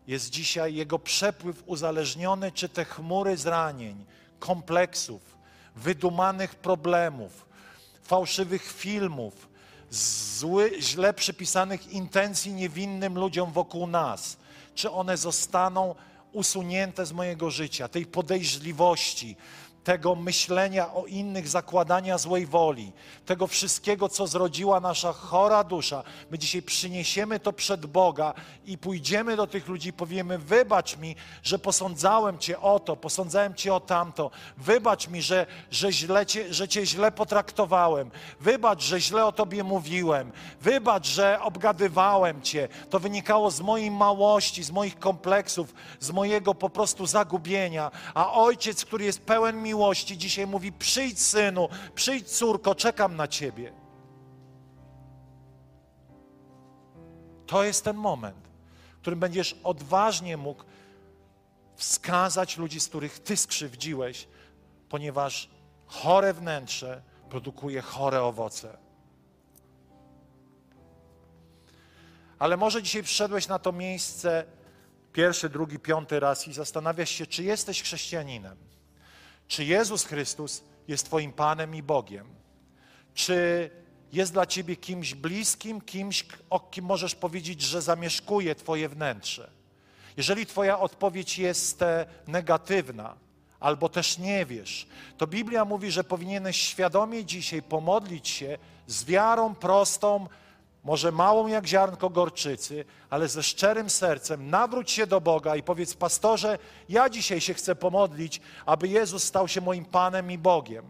jest 0.07 0.31
dzisiaj, 0.31 0.75
jego 0.75 0.99
przepływ 0.99 1.63
uzależniony, 1.67 2.53
czy 2.53 2.69
te 2.69 2.85
chmury 2.85 3.37
zranień, 3.37 4.05
kompleksów, 4.39 5.37
wydumanych 5.77 6.55
problemów, 6.55 7.47
fałszywych 8.03 8.73
filmów, 8.73 9.49
zły, 9.91 10.73
źle 10.81 11.15
przypisanych 11.15 11.93
intencji 11.93 12.53
niewinnym 12.53 13.19
ludziom 13.19 13.53
wokół 13.53 13.87
nas, 13.87 14.37
czy 14.75 14.91
one 14.91 15.17
zostaną 15.17 15.95
usunięte 16.33 17.07
z 17.07 17.13
mojego 17.13 17.51
życia, 17.51 17.89
tej 17.89 18.07
podejrzliwości, 18.07 19.37
tego 19.85 20.15
myślenia 20.15 20.95
o 20.95 21.07
innych, 21.07 21.49
zakładania 21.49 22.19
złej 22.19 22.47
woli, 22.47 22.93
tego 23.27 23.47
wszystkiego, 23.47 24.09
co 24.09 24.27
zrodziła 24.27 24.81
nasza 24.81 25.13
chora 25.13 25.65
dusza. 25.65 26.03
My 26.31 26.39
dzisiaj 26.39 26.63
przyniesiemy 26.63 27.41
to 27.41 27.53
przed 27.53 27.87
Boga 27.87 28.35
i 28.67 28.79
pójdziemy 28.79 29.37
do 29.37 29.47
tych 29.47 29.69
ludzi 29.69 29.89
i 29.89 29.93
powiemy: 29.93 30.39
Wybacz 30.39 30.97
mi, 30.97 31.17
że 31.43 31.59
posądzałem 31.59 32.39
Cię 32.39 32.61
o 32.61 32.81
to, 32.81 32.97
posądzałem 32.97 33.55
Cię 33.55 33.75
o 33.75 33.81
tamto. 33.81 34.31
Wybacz 34.57 35.09
mi, 35.09 35.23
że, 35.23 35.47
że, 35.71 35.93
źle 35.93 36.27
cię, 36.27 36.55
że 36.55 36.69
Cię 36.69 36.87
źle 36.87 37.13
potraktowałem. 37.13 38.11
Wybacz, 38.41 38.83
że 38.83 39.01
źle 39.01 39.27
o 39.27 39.33
Tobie 39.33 39.65
mówiłem. 39.65 40.33
Wybacz, 40.61 41.07
że 41.07 41.39
obgadywałem 41.43 42.43
Cię. 42.43 42.69
To 42.91 43.01
wynikało 43.01 43.51
z 43.51 43.61
mojej 43.61 43.91
małości, 43.91 44.63
z 44.63 44.71
moich 44.71 44.99
kompleksów, 44.99 45.75
z 46.01 46.11
mojego 46.11 46.55
po 46.55 46.71
prostu 46.71 47.07
zagubienia. 47.07 47.91
A 48.15 48.33
Ojciec, 48.33 48.85
który 48.85 49.05
jest 49.05 49.21
pełen 49.21 49.63
miłości, 49.63 49.74
miłości 49.75 50.19
dzisiaj 50.19 50.47
mówi: 50.47 50.73
przyjdź 50.73 51.21
synu, 51.21 51.69
przyjdź 51.95 52.31
córko, 52.31 52.75
czekam 52.75 53.17
na 53.17 53.29
ciebie. 53.29 53.73
To 57.47 57.65
jest 57.65 57.85
ten 57.85 57.97
moment, 57.97 58.49
w 58.97 59.01
którym 59.01 59.21
będziesz 59.21 59.57
odważnie 59.65 60.37
mógł 60.37 60.65
wskazać 61.77 62.57
ludzi, 62.57 62.81
z 62.81 62.89
których 62.89 63.19
ty 63.19 63.37
skrzywdziłeś, 63.37 64.29
ponieważ 64.89 65.51
chore 65.87 66.35
wnętrze 66.35 67.03
produkuje 67.29 67.81
chore 67.81 68.23
owoce. 68.23 68.79
Ale 72.39 72.57
może 72.57 72.83
dzisiaj 72.83 73.03
przyszedłeś 73.03 73.49
na 73.49 73.59
to 73.59 73.73
miejsce 73.73 74.45
pierwszy, 75.13 75.49
drugi, 75.49 75.79
piąty 75.79 76.21
raz 76.21 76.49
i 76.49 76.53
zastanawiasz 76.53 77.11
się, 77.11 77.27
czy 77.27 77.43
jesteś 77.43 77.83
chrześcijaninem. 77.83 78.74
Czy 79.49 79.65
Jezus 79.65 80.05
Chrystus 80.05 80.63
jest 80.89 81.07
Twoim 81.07 81.33
Panem 81.33 81.75
i 81.75 81.83
Bogiem? 81.83 82.27
Czy 83.15 83.71
jest 84.13 84.33
dla 84.33 84.47
Ciebie 84.47 84.77
kimś 84.77 85.15
bliskim, 85.15 85.81
kimś, 85.81 86.27
o 86.51 86.61
kim 86.61 86.85
możesz 86.85 87.15
powiedzieć, 87.15 87.63
że 87.63 87.83
zamieszkuje 87.83 88.55
Twoje 88.55 88.89
wnętrze? 88.89 89.51
Jeżeli 90.17 90.47
Twoja 90.47 90.81
odpowiedź 90.81 91.39
jest 91.39 91.83
e, 91.83 92.07
negatywna, 92.27 93.17
albo 93.61 93.89
też 93.89 94.19
nie 94.19 94.47
wiesz, 94.47 94.87
to 95.19 95.27
Biblia 95.27 95.65
mówi, 95.65 95.91
że 95.91 96.05
powinieneś 96.05 96.57
świadomie 96.57 97.25
dzisiaj 97.25 97.63
pomodlić 97.63 98.29
się 98.29 98.59
z 98.87 99.05
wiarą 99.05 99.55
prostą, 99.55 100.29
może 100.85 101.13
małą 101.13 101.47
jak 101.47 101.67
ziarnko 101.67 102.11
gorczycy, 102.11 102.85
ale 103.11 103.29
ze 103.29 103.43
szczerym 103.43 103.91
sercem 103.91 104.51
nawróć 104.51 104.91
się 104.91 105.07
do 105.07 105.21
Boga 105.21 105.57
i 105.57 105.63
powiedz, 105.63 105.95
pastorze, 105.95 106.59
ja 106.89 107.09
dzisiaj 107.09 107.41
się 107.41 107.55
chcę 107.55 107.75
pomodlić, 107.75 108.41
aby 108.67 108.89
Jezus 108.89 109.25
stał 109.25 109.49
się 109.49 109.61
moim 109.61 109.85
Panem 109.85 110.31
i 110.31 110.39
Bogiem. 110.39 110.85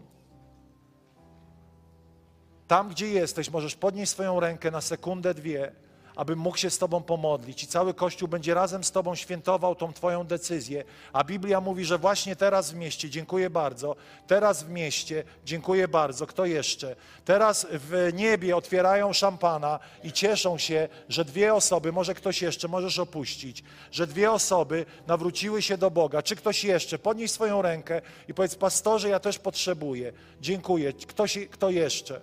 Tam, 2.67 2.89
gdzie 2.89 3.07
jesteś, 3.07 3.49
możesz 3.49 3.75
podnieść 3.75 4.11
swoją 4.11 4.39
rękę 4.39 4.71
na 4.71 4.81
sekundę, 4.81 5.33
dwie 5.33 5.71
abym 6.15 6.39
mógł 6.39 6.57
się 6.57 6.69
z 6.69 6.77
Tobą 6.77 7.03
pomodlić 7.03 7.63
i 7.63 7.67
cały 7.67 7.93
Kościół 7.93 8.27
będzie 8.27 8.53
razem 8.53 8.83
z 8.83 8.91
Tobą 8.91 9.15
świętował 9.15 9.75
tą 9.75 9.93
Twoją 9.93 10.23
decyzję. 10.23 10.83
A 11.13 11.23
Biblia 11.23 11.61
mówi, 11.61 11.85
że 11.85 11.97
właśnie 11.97 12.35
teraz 12.35 12.71
w 12.71 12.75
mieście, 12.75 13.09
dziękuję 13.09 13.49
bardzo, 13.49 13.95
teraz 14.27 14.63
w 14.63 14.69
mieście, 14.69 15.23
dziękuję 15.45 15.87
bardzo, 15.87 16.27
kto 16.27 16.45
jeszcze? 16.45 16.95
Teraz 17.25 17.67
w 17.71 18.09
niebie 18.13 18.55
otwierają 18.55 19.13
szampana 19.13 19.79
i 20.03 20.11
cieszą 20.11 20.57
się, 20.57 20.89
że 21.09 21.25
dwie 21.25 21.53
osoby, 21.53 21.91
może 21.91 22.13
ktoś 22.13 22.41
jeszcze, 22.41 22.67
możesz 22.67 22.99
opuścić, 22.99 23.63
że 23.91 24.07
dwie 24.07 24.31
osoby 24.31 24.85
nawróciły 25.07 25.61
się 25.61 25.77
do 25.77 25.91
Boga. 25.91 26.21
Czy 26.21 26.35
ktoś 26.35 26.63
jeszcze? 26.63 26.99
Podnieś 26.99 27.31
swoją 27.31 27.61
rękę 27.61 28.01
i 28.27 28.33
powiedz, 28.33 28.55
pastorze, 28.55 29.09
ja 29.09 29.19
też 29.19 29.39
potrzebuję. 29.39 30.13
Dziękuję. 30.41 30.93
Ktoś, 30.93 31.39
kto 31.51 31.69
jeszcze? 31.69 32.21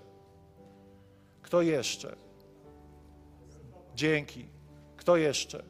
Kto 1.42 1.62
jeszcze? 1.62 2.31
Dzięki. 4.02 4.48
Kto 4.96 5.16
jeszcze? 5.16 5.64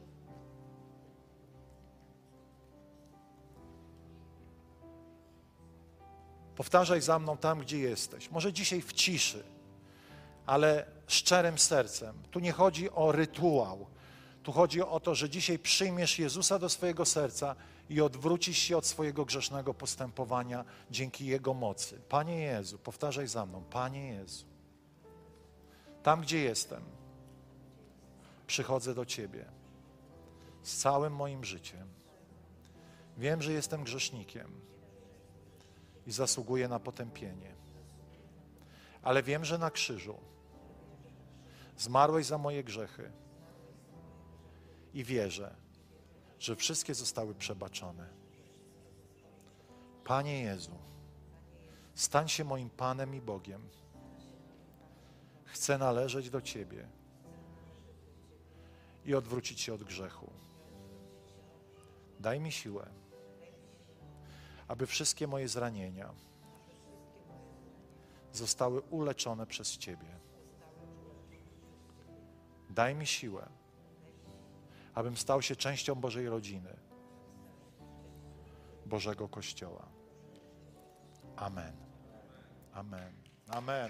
Powtarzaj 6.55 7.01
za 7.01 7.19
mną 7.19 7.37
tam, 7.37 7.59
gdzie 7.59 7.79
jesteś. 7.79 8.31
Może 8.31 8.53
dzisiaj 8.53 8.81
w 8.81 8.93
ciszy, 8.93 9.43
ale 10.45 10.85
szczerym 11.07 11.57
sercem. 11.59 12.15
Tu 12.31 12.39
nie 12.39 12.51
chodzi 12.51 12.89
o 12.91 13.11
rytuał. 13.11 13.87
Tu 14.43 14.51
chodzi 14.51 14.81
o 14.81 14.99
to, 14.99 15.15
że 15.15 15.29
dzisiaj 15.29 15.59
przyjmiesz 15.59 16.19
Jezusa 16.19 16.59
do 16.59 16.69
swojego 16.69 17.05
serca 17.05 17.55
i 17.89 18.01
odwrócisz 18.01 18.57
się 18.57 18.77
od 18.77 18.85
swojego 18.85 19.25
grzesznego 19.25 19.73
postępowania 19.73 20.65
dzięki 20.91 21.25
Jego 21.25 21.53
mocy. 21.53 22.01
Panie 22.09 22.39
Jezu, 22.39 22.77
powtarzaj 22.77 23.27
za 23.27 23.45
mną, 23.45 23.63
Panie 23.63 24.07
Jezu, 24.07 24.45
tam 26.03 26.21
gdzie 26.21 26.39
jestem, 26.39 27.02
przychodzę 28.47 28.93
do 28.93 29.05
Ciebie 29.05 29.45
z 30.61 30.77
całym 30.77 31.15
moim 31.15 31.43
życiem. 31.43 31.87
Wiem, 33.17 33.41
że 33.41 33.53
jestem 33.53 33.83
grzesznikiem 33.83 34.61
i 36.07 36.11
zasługuję 36.11 36.67
na 36.67 36.79
potępienie, 36.79 37.55
ale 39.01 39.23
wiem, 39.23 39.45
że 39.45 39.57
na 39.57 39.71
krzyżu 39.71 40.17
zmarłeś 41.77 42.25
za 42.25 42.37
moje 42.37 42.63
grzechy 42.63 43.11
i 44.93 45.03
wierzę, 45.03 45.55
że 46.39 46.55
wszystkie 46.55 46.93
zostały 46.93 47.35
przebaczone. 47.35 48.09
Panie 50.03 50.41
Jezu, 50.41 50.77
stań 51.95 52.29
się 52.29 52.43
moim 52.43 52.69
Panem 52.69 53.15
i 53.15 53.21
Bogiem. 53.21 53.69
Chcę 55.45 55.77
należeć 55.77 56.29
do 56.29 56.41
Ciebie 56.41 56.87
i 59.05 59.15
odwrócić 59.15 59.61
się 59.61 59.73
od 59.73 59.83
grzechu. 59.83 60.31
Daj 62.19 62.39
mi 62.39 62.51
siłę, 62.51 62.89
aby 64.67 64.87
wszystkie 64.87 65.27
moje 65.27 65.47
zranienia 65.47 66.13
zostały 68.31 68.81
uleczone 68.81 69.47
przez 69.47 69.77
Ciebie. 69.77 70.19
Daj 72.69 72.95
mi 72.95 73.07
siłę, 73.07 73.49
abym 74.93 75.17
stał 75.17 75.41
się 75.41 75.55
częścią 75.55 75.95
Bożej 75.95 76.29
rodziny, 76.29 76.75
Bożego 78.85 79.29
Kościoła. 79.29 79.87
Amen. 81.35 81.75
Amen. 82.73 83.13
Amen. 83.47 83.89